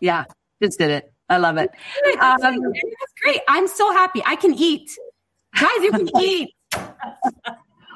Yeah, 0.00 0.24
just 0.62 0.78
did 0.78 0.90
it. 0.90 1.12
I 1.28 1.38
love 1.38 1.56
it. 1.56 1.70
Um, 2.20 2.38
that's 2.40 3.12
great. 3.22 3.40
I'm 3.48 3.66
so 3.68 3.92
happy. 3.92 4.22
I 4.24 4.36
can 4.36 4.54
eat. 4.54 4.90
Guys, 5.60 5.82
you 5.82 5.90
can 5.90 6.08
eat. 6.20 6.50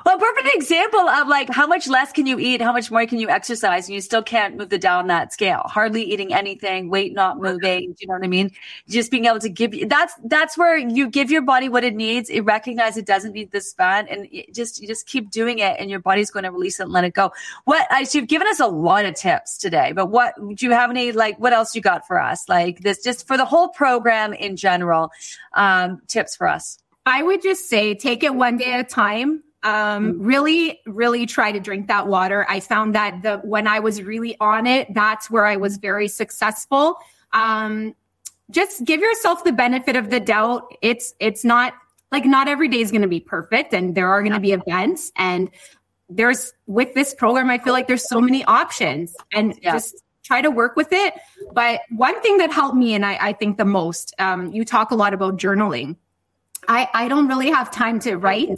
Well, 0.06 0.18
perfect 0.18 0.54
example 0.54 1.00
of 1.00 1.28
like 1.28 1.50
how 1.50 1.66
much 1.66 1.86
less 1.86 2.10
can 2.12 2.26
you 2.26 2.38
eat, 2.38 2.62
how 2.62 2.72
much 2.72 2.90
more 2.90 3.04
can 3.06 3.18
you 3.18 3.28
exercise, 3.28 3.86
and 3.86 3.94
you 3.94 4.00
still 4.00 4.22
can't 4.22 4.56
move 4.56 4.70
the 4.70 4.78
down 4.78 5.08
that 5.08 5.32
scale. 5.32 5.62
Hardly 5.66 6.02
eating 6.02 6.32
anything, 6.32 6.88
weight 6.88 7.12
not 7.12 7.38
moving. 7.38 7.92
Do 7.92 7.96
you 8.00 8.06
know 8.06 8.14
what 8.14 8.24
I 8.24 8.28
mean? 8.28 8.50
Just 8.88 9.10
being 9.10 9.26
able 9.26 9.40
to 9.40 9.48
give 9.50 9.74
you 9.74 9.86
that's 9.86 10.14
that's 10.24 10.56
where 10.56 10.76
you 10.76 11.08
give 11.08 11.30
your 11.30 11.42
body 11.42 11.68
what 11.68 11.84
it 11.84 11.94
needs. 11.94 12.30
It 12.30 12.40
recognizes 12.40 12.98
it 12.98 13.06
doesn't 13.06 13.32
need 13.32 13.50
this 13.50 13.74
fat, 13.74 14.06
and 14.10 14.26
just 14.52 14.80
you 14.80 14.88
just 14.88 15.06
keep 15.06 15.30
doing 15.30 15.58
it, 15.58 15.76
and 15.78 15.90
your 15.90 16.00
body's 16.00 16.30
going 16.30 16.44
to 16.44 16.50
release 16.50 16.80
it 16.80 16.84
and 16.84 16.92
let 16.92 17.04
it 17.04 17.12
go. 17.12 17.32
What 17.64 17.86
I 17.90 18.04
so 18.04 18.18
you've 18.18 18.28
given 18.28 18.48
us 18.48 18.60
a 18.60 18.68
lot 18.68 19.04
of 19.04 19.14
tips 19.14 19.58
today, 19.58 19.92
but 19.92 20.06
what 20.06 20.34
do 20.54 20.66
you 20.66 20.72
have 20.72 20.88
any 20.88 21.12
like 21.12 21.38
what 21.38 21.52
else 21.52 21.74
you 21.74 21.82
got 21.82 22.06
for 22.06 22.18
us? 22.20 22.48
Like 22.48 22.80
this, 22.80 23.02
just 23.02 23.26
for 23.26 23.36
the 23.36 23.44
whole 23.44 23.68
program 23.68 24.32
in 24.32 24.56
general, 24.56 25.10
um, 25.54 26.00
tips 26.06 26.36
for 26.36 26.48
us. 26.48 26.78
I 27.04 27.22
would 27.22 27.42
just 27.42 27.68
say 27.68 27.94
take 27.94 28.22
it 28.22 28.34
one 28.34 28.56
day 28.56 28.72
at 28.72 28.80
a 28.80 28.84
time 28.84 29.42
um, 29.62 30.14
mm-hmm. 30.14 30.24
really, 30.24 30.80
really 30.86 31.26
try 31.26 31.52
to 31.52 31.60
drink 31.60 31.88
that 31.88 32.06
water. 32.06 32.46
I 32.48 32.60
found 32.60 32.94
that 32.94 33.22
the 33.22 33.38
when 33.38 33.66
I 33.66 33.80
was 33.80 34.02
really 34.02 34.36
on 34.40 34.66
it, 34.66 34.92
that's 34.94 35.30
where 35.30 35.46
I 35.46 35.56
was 35.56 35.76
very 35.76 36.08
successful. 36.08 36.96
Um, 37.32 37.94
just 38.50 38.84
give 38.84 39.00
yourself 39.00 39.44
the 39.44 39.52
benefit 39.52 39.96
of 39.96 40.10
the 40.10 40.20
doubt. 40.20 40.74
It's 40.82 41.14
it's 41.20 41.44
not 41.44 41.74
like 42.10 42.24
not 42.24 42.48
every 42.48 42.68
day 42.68 42.80
is 42.80 42.90
going 42.90 43.02
to 43.02 43.08
be 43.08 43.20
perfect, 43.20 43.72
and 43.74 43.94
there 43.94 44.08
are 44.08 44.22
going 44.22 44.32
to 44.32 44.40
be 44.40 44.52
events. 44.52 45.12
And 45.16 45.50
there's 46.08 46.52
with 46.66 46.94
this 46.94 47.14
program, 47.14 47.50
I 47.50 47.58
feel 47.58 47.72
like 47.72 47.86
there's 47.86 48.08
so 48.08 48.20
many 48.20 48.44
options, 48.44 49.14
and 49.32 49.58
yeah. 49.62 49.72
just 49.72 50.02
try 50.24 50.40
to 50.40 50.50
work 50.50 50.76
with 50.76 50.88
it. 50.92 51.14
But 51.52 51.80
one 51.90 52.20
thing 52.22 52.38
that 52.38 52.52
helped 52.52 52.76
me, 52.76 52.94
and 52.94 53.04
I, 53.04 53.18
I 53.20 53.32
think 53.32 53.58
the 53.58 53.64
most, 53.64 54.14
um, 54.18 54.52
you 54.52 54.64
talk 54.64 54.90
a 54.90 54.94
lot 54.94 55.12
about 55.12 55.36
journaling. 55.36 55.96
I, 56.68 56.88
I 56.92 57.08
don't 57.08 57.28
really 57.28 57.50
have 57.50 57.70
time 57.70 57.98
to 58.00 58.16
write. 58.16 58.48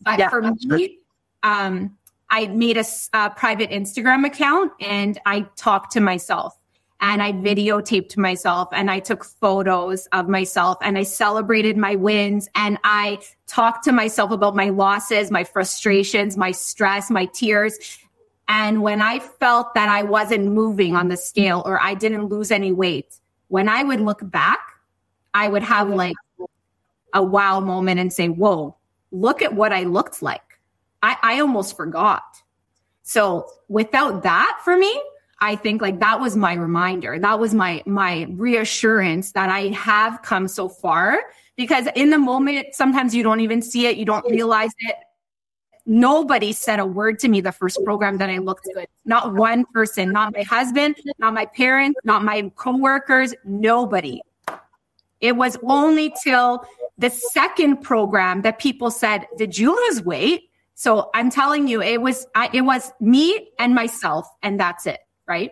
But 0.00 0.18
yeah, 0.18 0.28
for 0.28 0.42
me, 0.42 0.98
um, 1.42 1.96
I 2.30 2.46
made 2.46 2.76
a, 2.76 2.84
a 3.12 3.30
private 3.30 3.70
Instagram 3.70 4.26
account 4.26 4.72
and 4.80 5.18
I 5.26 5.42
talked 5.56 5.92
to 5.92 6.00
myself 6.00 6.56
and 7.00 7.20
I 7.20 7.32
videotaped 7.32 8.16
myself 8.16 8.68
and 8.72 8.90
I 8.90 9.00
took 9.00 9.24
photos 9.24 10.06
of 10.06 10.28
myself 10.28 10.78
and 10.80 10.96
I 10.96 11.02
celebrated 11.02 11.76
my 11.76 11.96
wins 11.96 12.48
and 12.54 12.78
I 12.84 13.18
talked 13.46 13.84
to 13.84 13.92
myself 13.92 14.30
about 14.30 14.54
my 14.54 14.70
losses, 14.70 15.30
my 15.30 15.44
frustrations, 15.44 16.36
my 16.36 16.52
stress, 16.52 17.10
my 17.10 17.26
tears. 17.26 17.98
And 18.48 18.82
when 18.82 19.02
I 19.02 19.18
felt 19.18 19.74
that 19.74 19.88
I 19.88 20.04
wasn't 20.04 20.46
moving 20.46 20.94
on 20.94 21.08
the 21.08 21.16
scale 21.16 21.62
or 21.66 21.80
I 21.80 21.94
didn't 21.94 22.26
lose 22.26 22.50
any 22.50 22.72
weight, 22.72 23.18
when 23.48 23.68
I 23.68 23.82
would 23.82 24.00
look 24.00 24.20
back, 24.22 24.60
I 25.34 25.48
would 25.48 25.62
have 25.62 25.88
like 25.88 26.14
a 27.12 27.22
wow 27.22 27.60
moment 27.60 28.00
and 28.00 28.12
say, 28.12 28.28
whoa, 28.28 28.76
look 29.10 29.42
at 29.42 29.54
what 29.54 29.72
I 29.72 29.84
looked 29.84 30.22
like. 30.22 30.58
I, 31.02 31.16
I 31.22 31.40
almost 31.40 31.76
forgot. 31.76 32.22
So 33.02 33.46
without 33.68 34.22
that 34.22 34.60
for 34.64 34.76
me, 34.76 35.02
I 35.40 35.56
think 35.56 35.82
like 35.82 35.98
that 35.98 36.20
was 36.20 36.36
my 36.36 36.54
reminder. 36.54 37.18
That 37.18 37.40
was 37.40 37.52
my, 37.52 37.82
my 37.84 38.26
reassurance 38.30 39.32
that 39.32 39.50
I 39.50 39.68
have 39.68 40.22
come 40.22 40.46
so 40.46 40.68
far 40.68 41.20
because 41.56 41.88
in 41.96 42.10
the 42.10 42.18
moment, 42.18 42.68
sometimes 42.74 43.14
you 43.14 43.22
don't 43.22 43.40
even 43.40 43.60
see 43.60 43.86
it. 43.86 43.96
You 43.96 44.04
don't 44.04 44.24
realize 44.30 44.70
it. 44.78 44.96
nobody 45.84 46.52
said 46.52 46.78
a 46.78 46.86
word 46.86 47.18
to 47.18 47.28
me 47.28 47.40
the 47.40 47.50
first 47.50 47.84
program 47.84 48.18
that 48.18 48.30
I 48.30 48.38
looked 48.38 48.68
good. 48.72 48.86
Not 49.04 49.34
one 49.34 49.64
person, 49.74 50.12
not 50.12 50.32
my 50.32 50.42
husband, 50.42 50.96
not 51.18 51.34
my 51.34 51.46
parents, 51.46 51.98
not 52.04 52.24
my 52.24 52.50
coworkers, 52.54 53.34
nobody. 53.44 54.22
It 55.20 55.36
was 55.36 55.58
only 55.64 56.14
till 56.22 56.64
the 57.02 57.10
second 57.10 57.82
program 57.82 58.42
that 58.42 58.58
people 58.58 58.90
said, 58.90 59.26
"Did 59.36 59.58
you 59.58 59.74
lose 59.74 60.02
weight?" 60.02 60.44
So 60.74 61.10
I'm 61.14 61.30
telling 61.30 61.68
you, 61.68 61.82
it 61.82 62.00
was 62.00 62.26
I, 62.34 62.48
it 62.52 62.62
was 62.62 62.92
me 63.00 63.50
and 63.58 63.74
myself, 63.74 64.26
and 64.42 64.58
that's 64.58 64.86
it, 64.86 65.00
right? 65.26 65.50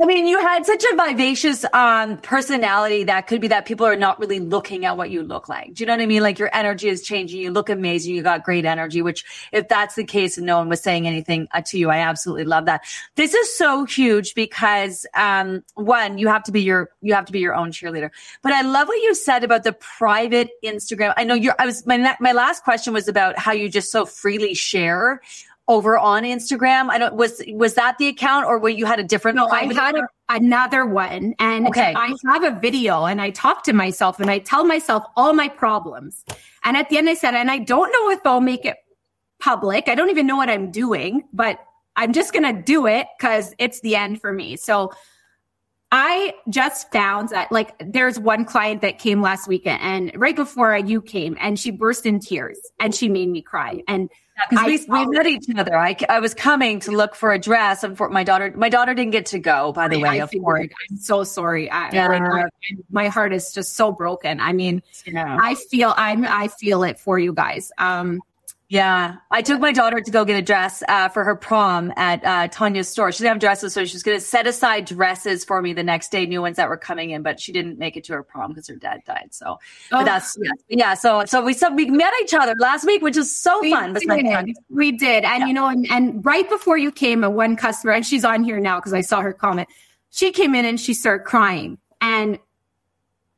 I 0.00 0.06
mean, 0.06 0.26
you 0.26 0.40
had 0.40 0.66
such 0.66 0.84
a 0.84 0.96
vivacious 0.96 1.64
um, 1.72 2.18
personality 2.18 3.04
that 3.04 3.26
could 3.26 3.40
be 3.40 3.48
that 3.48 3.66
people 3.66 3.86
are 3.86 3.96
not 3.96 4.18
really 4.18 4.40
looking 4.40 4.84
at 4.84 4.96
what 4.96 5.10
you 5.10 5.22
look 5.22 5.48
like. 5.48 5.74
Do 5.74 5.82
you 5.82 5.86
know 5.86 5.94
what 5.94 6.02
I 6.02 6.06
mean? 6.06 6.22
Like 6.22 6.38
your 6.38 6.50
energy 6.52 6.88
is 6.88 7.02
changing. 7.02 7.40
You 7.40 7.50
look 7.50 7.68
amazing. 7.68 8.14
You 8.14 8.22
got 8.22 8.44
great 8.44 8.64
energy, 8.64 9.02
which 9.02 9.24
if 9.52 9.68
that's 9.68 9.94
the 9.94 10.04
case 10.04 10.36
and 10.36 10.46
no 10.46 10.58
one 10.58 10.68
was 10.68 10.80
saying 10.80 11.06
anything 11.06 11.48
uh, 11.52 11.62
to 11.66 11.78
you, 11.78 11.90
I 11.90 11.98
absolutely 11.98 12.44
love 12.44 12.66
that. 12.66 12.84
This 13.14 13.34
is 13.34 13.56
so 13.56 13.84
huge 13.84 14.34
because, 14.34 15.06
um, 15.14 15.62
one, 15.74 16.18
you 16.18 16.28
have 16.28 16.44
to 16.44 16.52
be 16.52 16.62
your, 16.62 16.90
you 17.02 17.14
have 17.14 17.26
to 17.26 17.32
be 17.32 17.40
your 17.40 17.54
own 17.54 17.70
cheerleader. 17.70 18.10
But 18.42 18.52
I 18.52 18.62
love 18.62 18.88
what 18.88 19.02
you 19.02 19.14
said 19.14 19.44
about 19.44 19.64
the 19.64 19.72
private 19.74 20.50
Instagram. 20.64 21.14
I 21.16 21.24
know 21.24 21.34
you're, 21.34 21.54
I 21.58 21.66
was, 21.66 21.86
my, 21.86 22.16
my 22.20 22.32
last 22.32 22.64
question 22.64 22.92
was 22.92 23.08
about 23.08 23.38
how 23.38 23.52
you 23.52 23.68
just 23.68 23.92
so 23.92 24.06
freely 24.06 24.54
share 24.54 25.20
over 25.68 25.98
on 25.98 26.24
Instagram? 26.24 26.90
I 26.90 26.98
don't 26.98 27.14
was 27.14 27.42
was 27.48 27.74
that 27.74 27.98
the 27.98 28.08
account 28.08 28.46
or 28.46 28.58
were 28.58 28.68
you 28.68 28.86
had 28.86 28.98
a 28.98 29.04
different? 29.04 29.36
No, 29.36 29.48
I 29.48 29.72
had 29.72 29.96
a, 29.96 30.06
another 30.28 30.86
one, 30.86 31.34
and 31.38 31.66
okay. 31.68 31.94
I 31.96 32.14
have 32.26 32.44
a 32.44 32.58
video, 32.58 33.04
and 33.04 33.20
I 33.20 33.30
talk 33.30 33.62
to 33.64 33.72
myself, 33.72 34.20
and 34.20 34.30
I 34.30 34.38
tell 34.38 34.64
myself 34.64 35.04
all 35.16 35.32
my 35.32 35.48
problems, 35.48 36.24
and 36.64 36.76
at 36.76 36.88
the 36.88 36.98
end, 36.98 37.08
I 37.08 37.14
said, 37.14 37.34
and 37.34 37.50
I 37.50 37.58
don't 37.58 37.90
know 37.92 38.10
if 38.10 38.20
I'll 38.24 38.40
make 38.40 38.64
it 38.64 38.76
public. 39.40 39.88
I 39.88 39.94
don't 39.94 40.10
even 40.10 40.26
know 40.26 40.36
what 40.36 40.50
I'm 40.50 40.70
doing, 40.70 41.24
but 41.32 41.58
I'm 41.96 42.12
just 42.12 42.32
gonna 42.32 42.62
do 42.62 42.86
it 42.86 43.06
because 43.18 43.54
it's 43.58 43.80
the 43.80 43.96
end 43.96 44.20
for 44.20 44.32
me. 44.32 44.56
So. 44.56 44.92
I 45.96 46.34
just 46.48 46.90
found 46.90 47.28
that 47.28 47.52
like 47.52 47.72
there's 47.78 48.18
one 48.18 48.44
client 48.44 48.82
that 48.82 48.98
came 48.98 49.22
last 49.22 49.46
weekend 49.46 49.80
and 49.80 50.10
right 50.16 50.34
before 50.34 50.76
you 50.76 51.00
came 51.00 51.36
and 51.38 51.56
she 51.56 51.70
burst 51.70 52.04
in 52.04 52.18
tears 52.18 52.58
and 52.80 52.92
she 52.92 53.08
made 53.08 53.28
me 53.28 53.40
cry. 53.40 53.80
And 53.86 54.10
because 54.50 54.66
we, 54.66 54.86
we 54.88 55.06
met 55.06 55.26
each 55.26 55.46
other. 55.56 55.76
I, 55.76 55.96
I 56.08 56.20
was 56.20 56.34
coming 56.34 56.80
to 56.80 56.90
look 56.90 57.14
for 57.14 57.32
a 57.32 57.38
dress, 57.38 57.84
and 57.84 57.96
for 57.96 58.08
my 58.08 58.24
daughter, 58.24 58.52
my 58.56 58.68
daughter 58.68 58.94
didn't 58.94 59.12
get 59.12 59.26
to 59.26 59.38
go. 59.38 59.72
By 59.72 59.88
the 59.88 59.98
way, 59.98 60.20
I, 60.20 60.24
I'm 60.24 60.96
so 60.96 61.24
sorry. 61.24 61.70
I, 61.70 61.90
yeah. 61.92 62.08
Like, 62.08 62.50
my 62.90 63.08
heart 63.08 63.32
is 63.32 63.52
just 63.52 63.76
so 63.76 63.92
broken. 63.92 64.40
I 64.40 64.52
mean, 64.52 64.82
yeah. 65.06 65.38
I 65.40 65.54
feel 65.54 65.94
I'm 65.96 66.24
I 66.24 66.48
feel 66.48 66.82
it 66.82 66.98
for 66.98 67.18
you 67.18 67.32
guys. 67.32 67.70
Um, 67.78 68.20
yeah, 68.68 69.16
I 69.30 69.42
took 69.42 69.60
my 69.60 69.72
daughter 69.72 70.00
to 70.00 70.10
go 70.10 70.24
get 70.24 70.38
a 70.38 70.42
dress 70.42 70.82
uh, 70.88 71.10
for 71.10 71.22
her 71.22 71.36
prom 71.36 71.92
at 71.96 72.24
uh, 72.24 72.48
Tanya's 72.48 72.88
store. 72.88 73.12
She 73.12 73.18
didn't 73.18 73.34
have 73.34 73.38
dresses, 73.40 73.74
so 73.74 73.84
she 73.84 73.94
was 73.94 74.02
going 74.02 74.16
to 74.16 74.24
set 74.24 74.46
aside 74.46 74.86
dresses 74.86 75.44
for 75.44 75.60
me 75.60 75.74
the 75.74 75.82
next 75.82 76.10
day, 76.10 76.24
new 76.24 76.40
ones 76.40 76.56
that 76.56 76.70
were 76.70 76.78
coming 76.78 77.10
in. 77.10 77.22
But 77.22 77.38
she 77.38 77.52
didn't 77.52 77.78
make 77.78 77.98
it 77.98 78.04
to 78.04 78.14
her 78.14 78.22
prom 78.22 78.52
because 78.52 78.66
her 78.68 78.76
dad 78.76 79.02
died. 79.06 79.28
So, 79.32 79.46
oh. 79.46 79.58
but 79.90 80.04
that's 80.04 80.38
yeah, 80.42 80.50
yeah. 80.68 80.94
So, 80.94 81.26
so 81.26 81.44
we 81.44 81.52
so 81.52 81.72
we 81.74 81.90
met 81.90 82.12
each 82.22 82.32
other 82.32 82.54
last 82.58 82.86
week, 82.86 83.02
which 83.02 83.18
is 83.18 83.36
so 83.36 83.60
we 83.60 83.70
fun. 83.70 83.92
Did. 83.92 84.56
We 84.70 84.92
did, 84.92 85.24
and 85.24 85.42
yeah. 85.42 85.46
you 85.46 85.52
know, 85.52 85.68
and, 85.68 85.86
and 85.90 86.24
right 86.24 86.48
before 86.48 86.78
you 86.78 86.90
came, 86.90 87.22
a 87.22 87.28
one 87.28 87.56
customer, 87.56 87.92
and 87.92 88.04
she's 88.04 88.24
on 88.24 88.44
here 88.44 88.60
now 88.60 88.80
because 88.80 88.94
I 88.94 89.02
saw 89.02 89.20
her 89.20 89.34
comment. 89.34 89.68
She 90.10 90.32
came 90.32 90.54
in 90.54 90.64
and 90.64 90.80
she 90.80 90.94
started 90.94 91.24
crying, 91.24 91.76
and 92.00 92.38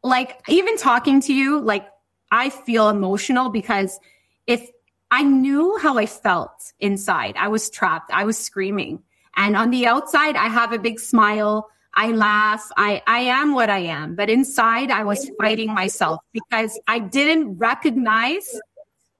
like 0.05 0.41
even 0.47 0.79
talking 0.79 1.21
to 1.23 1.35
you, 1.35 1.61
like 1.61 1.89
I 2.31 2.51
feel 2.51 2.89
emotional 2.89 3.51
because 3.51 3.99
if 4.47 4.71
I 5.11 5.23
knew 5.23 5.79
how 5.79 5.99
I 5.99 6.07
felt 6.07 6.73
inside. 6.81 7.37
I 7.39 7.49
was 7.49 7.71
trapped. 7.71 8.11
I 8.13 8.25
was 8.25 8.39
screaming. 8.39 9.03
And 9.37 9.57
on 9.57 9.71
the 9.71 9.87
outside, 9.87 10.37
I 10.37 10.49
have 10.49 10.73
a 10.73 10.79
big 10.79 10.99
smile. 10.99 11.69
I 11.95 12.09
laugh. 12.09 12.69
I, 12.77 13.03
I 13.07 13.21
am 13.21 13.55
what 13.55 13.71
I 13.71 13.79
am. 13.79 14.17
But 14.17 14.31
inside, 14.31 14.91
I 14.91 15.05
was 15.05 15.31
fighting 15.41 15.73
myself 15.73 16.21
because 16.33 16.79
I 16.89 16.99
didn't 16.99 17.57
recognize 17.57 18.47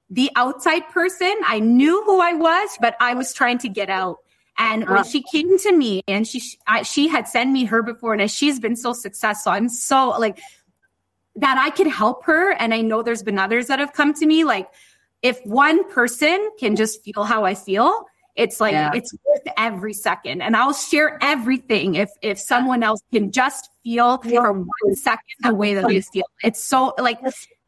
the 0.09 0.29
outside 0.35 0.87
person. 0.89 1.33
I 1.45 1.59
knew 1.59 2.03
who 2.03 2.19
I 2.19 2.33
was, 2.33 2.77
but 2.81 2.95
I 2.99 3.13
was 3.13 3.33
trying 3.33 3.57
to 3.59 3.69
get 3.69 3.89
out. 3.89 4.17
And 4.59 4.89
when 4.89 5.03
she 5.03 5.23
came 5.31 5.59
to 5.59 5.71
me 5.71 6.01
and 6.07 6.27
she, 6.27 6.41
I, 6.65 6.81
she 6.81 7.07
had 7.07 7.27
sent 7.27 7.51
me 7.51 7.65
her 7.65 7.83
before 7.83 8.15
and 8.15 8.29
she's 8.29 8.59
been 8.59 8.75
so 8.75 8.91
successful. 8.91 9.51
I'm 9.51 9.69
so 9.69 10.09
like 10.19 10.39
that 11.35 11.59
I 11.59 11.69
could 11.69 11.85
help 11.85 12.25
her. 12.25 12.53
And 12.53 12.73
I 12.73 12.81
know 12.81 13.03
there's 13.03 13.21
been 13.21 13.37
others 13.37 13.67
that 13.67 13.77
have 13.77 13.93
come 13.93 14.15
to 14.15 14.25
me 14.25 14.43
like, 14.43 14.67
if 15.21 15.39
one 15.45 15.89
person 15.91 16.49
can 16.59 16.75
just 16.75 17.03
feel 17.03 17.23
how 17.23 17.43
I 17.45 17.55
feel, 17.55 18.05
it's 18.35 18.61
like 18.61 18.73
yeah. 18.73 18.91
it's 18.93 19.13
worth 19.25 19.53
every 19.57 19.93
second. 19.93 20.41
And 20.41 20.55
I'll 20.55 20.73
share 20.73 21.17
everything 21.21 21.95
if 21.95 22.09
if 22.21 22.39
someone 22.39 22.83
else 22.83 23.01
can 23.11 23.31
just 23.31 23.69
feel 23.83 24.19
for 24.19 24.53
one 24.53 24.95
second 24.95 25.23
the 25.41 25.55
way 25.55 25.73
that 25.73 25.87
they 25.87 26.01
feel. 26.01 26.25
It's 26.43 26.63
so 26.63 26.93
like 26.99 27.19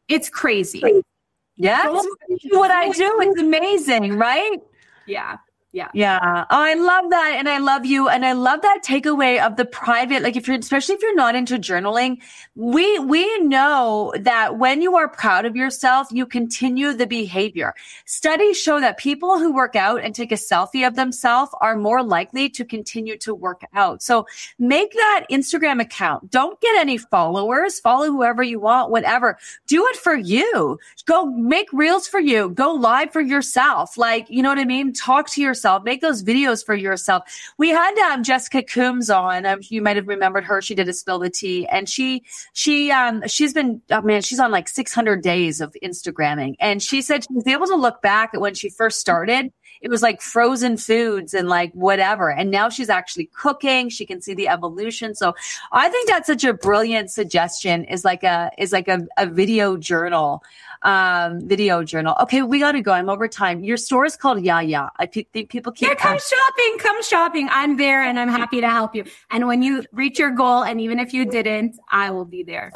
it's 0.08 0.28
crazy. 0.28 0.82
Yeah. 1.56 1.90
what 2.50 2.70
I 2.70 2.90
do. 2.90 3.18
It's 3.20 3.40
amazing, 3.40 4.16
right? 4.16 4.58
Yeah. 5.06 5.38
Yeah. 5.72 5.88
Yeah. 5.94 6.46
Oh, 6.50 6.60
I 6.60 6.74
love 6.74 7.10
that. 7.10 7.36
And 7.38 7.48
I 7.48 7.58
love 7.58 7.86
you. 7.86 8.08
And 8.08 8.26
I 8.26 8.32
love 8.32 8.60
that 8.62 8.80
takeaway 8.84 9.40
of 9.40 9.54
the 9.54 9.64
private, 9.64 10.20
like 10.20 10.34
if 10.34 10.48
you're, 10.48 10.58
especially 10.58 10.96
if 10.96 11.02
you're 11.02 11.14
not 11.14 11.36
into 11.36 11.58
journaling, 11.58 12.20
we, 12.56 12.98
we 12.98 13.38
know 13.38 14.12
that 14.18 14.58
when 14.58 14.82
you 14.82 14.96
are 14.96 15.06
proud 15.06 15.44
of 15.44 15.54
yourself, 15.54 16.08
you 16.10 16.26
continue 16.26 16.92
the 16.92 17.06
behavior. 17.06 17.72
Studies 18.04 18.60
show 18.60 18.80
that 18.80 18.98
people 18.98 19.38
who 19.38 19.52
work 19.54 19.76
out 19.76 20.02
and 20.02 20.12
take 20.12 20.32
a 20.32 20.34
selfie 20.34 20.84
of 20.84 20.96
themselves 20.96 21.52
are 21.60 21.76
more 21.76 22.02
likely 22.02 22.48
to 22.50 22.64
continue 22.64 23.16
to 23.18 23.32
work 23.32 23.62
out. 23.72 24.02
So 24.02 24.26
make 24.58 24.92
that 24.94 25.26
Instagram 25.30 25.80
account. 25.80 26.32
Don't 26.32 26.60
get 26.60 26.80
any 26.80 26.98
followers. 26.98 27.78
Follow 27.78 28.06
whoever 28.06 28.42
you 28.42 28.58
want, 28.58 28.90
whatever. 28.90 29.38
Do 29.68 29.86
it 29.86 29.96
for 29.96 30.16
you. 30.16 30.80
Go 31.06 31.26
make 31.26 31.72
reels 31.72 32.08
for 32.08 32.18
you. 32.18 32.50
Go 32.50 32.72
live 32.72 33.12
for 33.12 33.20
yourself. 33.20 33.96
Like, 33.96 34.28
you 34.28 34.42
know 34.42 34.48
what 34.48 34.58
I 34.58 34.64
mean? 34.64 34.92
Talk 34.92 35.28
to 35.30 35.40
yourself 35.40 35.59
yourself, 35.60 35.84
make 35.84 36.00
those 36.00 36.22
videos 36.22 36.64
for 36.64 36.74
yourself. 36.74 37.24
We 37.58 37.68
had 37.68 37.96
um, 37.98 38.22
Jessica 38.22 38.62
Coombs 38.62 39.10
on. 39.10 39.44
Um, 39.44 39.60
you 39.62 39.82
might 39.82 39.96
have 39.96 40.08
remembered 40.08 40.44
her. 40.44 40.62
She 40.62 40.74
did 40.74 40.88
a 40.88 40.92
spill 40.92 41.18
the 41.18 41.28
tea, 41.28 41.66
and 41.66 41.88
she 41.88 42.24
she 42.54 42.90
um 42.90 43.22
she's 43.26 43.52
been 43.52 43.82
oh 43.90 44.00
man, 44.02 44.22
she's 44.22 44.40
on 44.40 44.50
like 44.50 44.68
600 44.68 45.22
days 45.22 45.60
of 45.60 45.76
Instagramming, 45.82 46.56
and 46.60 46.82
she 46.82 47.02
said 47.02 47.24
she 47.24 47.34
was 47.34 47.46
able 47.46 47.66
to 47.66 47.76
look 47.76 48.00
back 48.00 48.30
at 48.32 48.40
when 48.40 48.54
she 48.54 48.70
first 48.70 49.00
started 49.00 49.52
it 49.80 49.90
was 49.90 50.02
like 50.02 50.20
frozen 50.20 50.76
foods 50.76 51.32
and 51.32 51.48
like 51.48 51.72
whatever. 51.72 52.30
And 52.30 52.50
now 52.50 52.68
she's 52.68 52.90
actually 52.90 53.30
cooking. 53.34 53.88
She 53.88 54.04
can 54.04 54.20
see 54.20 54.34
the 54.34 54.48
evolution. 54.48 55.14
So 55.14 55.34
I 55.72 55.88
think 55.88 56.08
that's 56.08 56.26
such 56.26 56.44
a 56.44 56.52
brilliant 56.52 57.10
suggestion 57.10 57.84
is 57.84 58.04
like 58.04 58.22
a, 58.22 58.50
is 58.58 58.72
like 58.72 58.88
a, 58.88 59.06
a 59.16 59.26
video 59.26 59.76
journal, 59.78 60.42
um, 60.82 61.46
video 61.46 61.84
journal. 61.84 62.16
Okay. 62.22 62.42
We 62.42 62.58
got 62.58 62.72
to 62.72 62.80
go. 62.80 62.92
I'm 62.92 63.08
over 63.08 63.28
time. 63.28 63.62
Your 63.62 63.76
store 63.76 64.04
is 64.04 64.16
called 64.16 64.42
Yaya. 64.42 64.88
I 64.96 65.06
think 65.06 65.32
people 65.50 65.72
keep. 65.72 65.88
Yeah, 65.88 65.94
come 65.94 66.18
shopping. 66.18 66.78
Come 66.78 67.02
shopping. 67.02 67.48
I'm 67.50 67.76
there 67.76 68.02
and 68.02 68.18
I'm 68.18 68.28
happy 68.28 68.60
to 68.60 68.68
help 68.68 68.94
you. 68.94 69.04
And 69.30 69.46
when 69.46 69.62
you 69.62 69.84
reach 69.92 70.18
your 70.18 70.30
goal, 70.30 70.62
and 70.62 70.80
even 70.80 70.98
if 70.98 71.12
you 71.12 71.24
didn't, 71.24 71.78
I 71.90 72.10
will 72.10 72.24
be 72.24 72.42
there. 72.42 72.72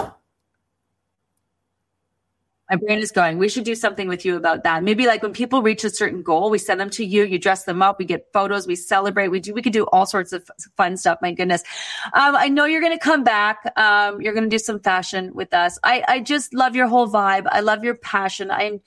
My 2.71 2.77
brain 2.77 2.99
is 2.99 3.13
going. 3.13 3.37
We 3.37 3.51
should 3.51 3.65
do 3.65 3.75
something 3.75 4.09
with 4.09 4.25
you 4.25 4.37
about 4.37 4.65
that. 4.65 4.83
Maybe 4.83 5.07
like 5.07 5.23
when 5.23 5.35
people 5.35 5.61
reach 5.61 5.85
a 5.85 5.91
certain 5.91 6.23
goal, 6.23 6.49
we 6.49 6.57
send 6.57 6.81
them 6.81 6.89
to 6.91 7.05
you. 7.05 7.25
You 7.25 7.39
dress 7.39 7.65
them 7.65 7.83
up. 7.83 7.99
We 7.99 8.07
get 8.07 8.33
photos. 8.33 8.67
We 8.67 8.75
celebrate. 8.75 9.29
We 9.29 9.41
do. 9.41 9.53
We 9.53 9.61
could 9.61 9.75
do 9.75 9.85
all 9.93 10.07
sorts 10.07 10.33
of 10.33 10.51
fun 10.75 10.97
stuff. 10.97 11.19
My 11.21 11.33
goodness. 11.33 11.63
Um, 12.15 12.35
I 12.35 12.49
know 12.49 12.65
you're 12.65 12.81
going 12.81 12.97
to 12.97 13.05
come 13.05 13.23
back. 13.23 13.71
Um, 13.77 14.23
you're 14.23 14.33
going 14.33 14.45
to 14.45 14.51
do 14.51 14.59
some 14.59 14.81
fashion 14.81 15.35
with 15.35 15.53
us. 15.53 15.79
I, 15.85 16.05
I 16.09 16.21
just 16.21 16.55
love 16.55 16.75
your 16.75 16.87
whole 16.87 17.07
vibe. 17.07 17.47
I 17.51 17.61
love 17.61 17.85
your 17.85 17.97
passion. 17.97 18.51
I, 18.51 18.81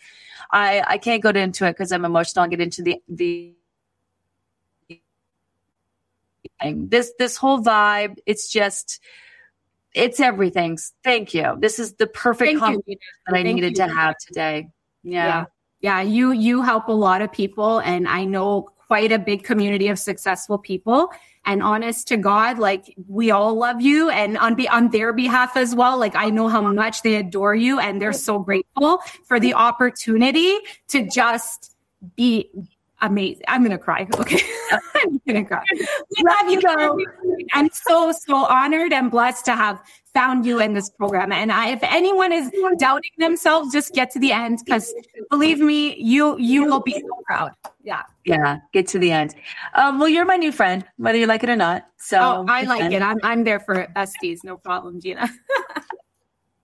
I, 0.52 0.84
I 0.88 0.98
can't 0.98 1.22
go 1.22 1.30
into 1.30 1.68
it 1.68 1.74
because 1.74 1.92
I'm 1.92 2.04
emotional. 2.04 2.44
I'll 2.44 2.50
get 2.50 2.62
into 2.62 2.82
the 2.82 3.02
the 3.08 3.54
this 6.74 7.14
this 7.20 7.38
whole 7.38 7.62
vibe. 7.62 8.18
It's 8.26 8.52
just 8.52 9.00
it's 9.98 10.20
everything. 10.20 10.78
Thank 11.04 11.34
you. 11.34 11.58
This 11.60 11.80
is 11.80 11.94
the 11.94 12.08
perfect 12.08 12.50
Thank 12.50 12.60
conversation 12.60 13.00
that 13.26 13.36
I 13.36 13.44
Thank 13.44 13.56
needed 13.56 13.78
you. 13.78 13.88
to 13.88 13.94
have 13.94 14.16
today. 14.20 14.68
Yeah. 15.04 15.26
yeah. 15.26 15.46
Yeah, 15.80 16.02
you 16.02 16.32
you 16.32 16.64
help 16.64 16.88
a 16.88 16.94
lot 16.94 17.22
of 17.22 17.32
people 17.32 17.80
and 17.80 18.08
I 18.08 18.26
know 18.26 18.68
quite 18.88 19.12
a 19.12 19.20
big 19.20 19.44
community 19.44 19.90
of 19.90 20.00
successful 20.00 20.58
people 20.58 21.12
and 21.46 21.62
honest 21.62 22.08
to 22.08 22.18
God, 22.18 22.58
like 22.58 22.96
we 23.08 23.32
all 23.32 23.54
love 23.54 23.82
you 23.82 24.10
and 24.10 24.38
on 24.38 24.56
be 24.56 24.68
on 24.68 24.90
their 24.90 25.14
behalf 25.14 25.56
as 25.56 25.76
well. 25.76 25.98
Like 25.98 26.16
I 26.16 26.30
know 26.30 26.48
how 26.48 26.62
much 26.62 27.04
they 27.04 27.16
adore 27.16 27.54
you 27.54 27.80
and 27.80 28.02
they're 28.02 28.14
so 28.14 28.40
grateful 28.40 29.00
for 29.26 29.40
the 29.40 29.54
opportunity 29.54 30.58
to 30.90 31.08
just 31.08 31.76
be 32.16 32.50
amazing. 33.02 33.44
I'm 33.48 33.62
gonna 33.62 33.78
cry. 33.78 34.08
Okay, 34.20 34.42
I'm 34.72 35.16
uh, 35.16 35.17
gonna 35.28 35.46
cry. 35.52 35.64
We 35.72 36.24
love 36.24 36.50
you 36.50 36.62
though. 36.62 37.00
I'm 37.54 37.70
so 37.72 38.12
so 38.12 38.36
honored 38.46 38.94
and 38.94 39.12
blessed 39.12 39.46
to 39.46 39.56
have 39.56 39.80
found 40.14 40.46
you 40.46 40.60
in 40.60 40.74
this 40.74 40.90
program. 40.90 41.32
And 41.32 41.52
I, 41.52 41.70
if 41.70 41.80
anyone 41.84 42.32
is 42.32 42.52
doubting 42.80 43.12
themselves, 43.20 43.72
just 43.72 43.94
get 43.94 44.10
to 44.12 44.20
the 44.20 44.32
end 44.32 44.60
because 44.66 44.94
believe 45.30 45.60
me, 45.60 45.96
you 45.98 46.38
you 46.40 46.66
will 46.66 46.82
be 46.82 46.94
so 46.94 47.22
proud. 47.26 47.52
Yeah. 47.84 48.04
Yeah. 48.26 48.58
Get 48.74 48.88
to 48.88 49.00
the 49.00 49.12
end. 49.12 49.36
Um, 49.76 50.00
well, 50.00 50.10
you're 50.10 50.26
my 50.26 50.38
new 50.38 50.52
friend, 50.52 50.84
whether 50.98 51.18
you 51.18 51.28
like 51.28 51.44
it 51.44 51.50
or 51.50 51.56
not. 51.56 51.88
So 51.98 52.18
oh, 52.20 52.46
I 52.48 52.64
like 52.64 52.92
it. 52.92 53.02
I'm 53.02 53.20
I'm 53.24 53.44
there 53.44 53.60
for 53.60 53.88
besties. 53.96 54.40
No 54.44 54.58
problem, 54.58 55.00
Gina. 55.00 55.30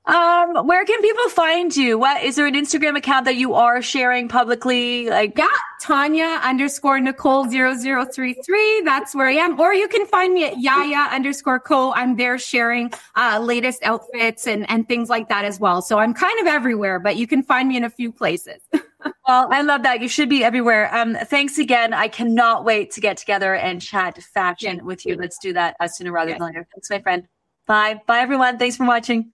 Um, 0.06 0.68
where 0.68 0.84
can 0.84 1.02
people 1.02 1.30
find 1.30 1.76
you? 1.76 1.98
What 1.98 2.24
is 2.24 2.36
there 2.36 2.46
an 2.46 2.56
Instagram 2.56 2.98
account 2.98 3.24
that 3.24 3.38
you 3.38 3.54
are 3.54 3.82
sharing 3.82 4.28
publicly? 4.28 5.10
Like 5.10 5.38
yeah, 5.38 5.48
Tanya 5.82 6.42
underscore 6.44 7.00
Nicole 7.00 7.46
0033. 7.46 8.82
That's 8.82 9.16
where 9.16 9.28
I 9.28 9.34
am. 9.34 9.58
Or 9.58 9.74
you 9.74 9.88
can 9.88 10.06
find 10.06 10.34
me 10.34 10.46
at 10.46 10.60
Yaya 10.60 11.10
underscore 11.12 11.60
Co. 11.60 11.94
I'm 11.94 12.18
there 12.18 12.38
sharing 12.38 12.92
uh, 13.16 13.40
latest 13.42 13.82
outfits 13.84 14.46
and, 14.46 14.70
and 14.70 14.86
things 14.90 15.10
like 15.10 15.30
that 15.30 15.46
as 15.46 15.60
well. 15.60 15.82
So 15.82 16.00
I'm 16.00 16.14
kind 16.14 16.38
of 16.42 16.48
everywhere, 16.48 17.00
but 17.00 17.16
you 17.16 17.26
can 17.26 17.42
find 17.42 17.70
me 17.70 17.78
in 17.78 17.86
a 17.86 17.90
few 17.90 18.12
places. 18.12 18.62
well, 18.74 19.48
I 19.52 19.62
love 19.62 19.84
that. 19.84 20.02
You 20.02 20.10
should 20.10 20.30
be 20.30 20.44
everywhere. 20.44 20.94
Um, 20.94 21.16
thanks 21.16 21.58
again. 21.58 21.94
I 21.94 22.10
cannot 22.10 22.66
wait 22.66 22.92
to 22.92 23.02
get 23.02 23.16
together 23.16 23.56
and 23.56 23.82
chat 23.82 24.22
fashion 24.22 24.86
with 24.86 25.06
you. 25.06 25.16
Let's 25.16 25.38
do 25.38 25.54
that 25.54 25.78
as 25.80 25.96
sooner 25.96 26.12
rather 26.12 26.32
than 26.32 26.42
later. 26.42 26.68
Thanks, 26.74 26.90
my 26.90 27.00
friend. 27.00 27.26
Bye. 27.68 28.02
Bye, 28.06 28.20
everyone. 28.20 28.58
Thanks 28.58 28.76
for 28.76 28.86
watching. 28.86 29.32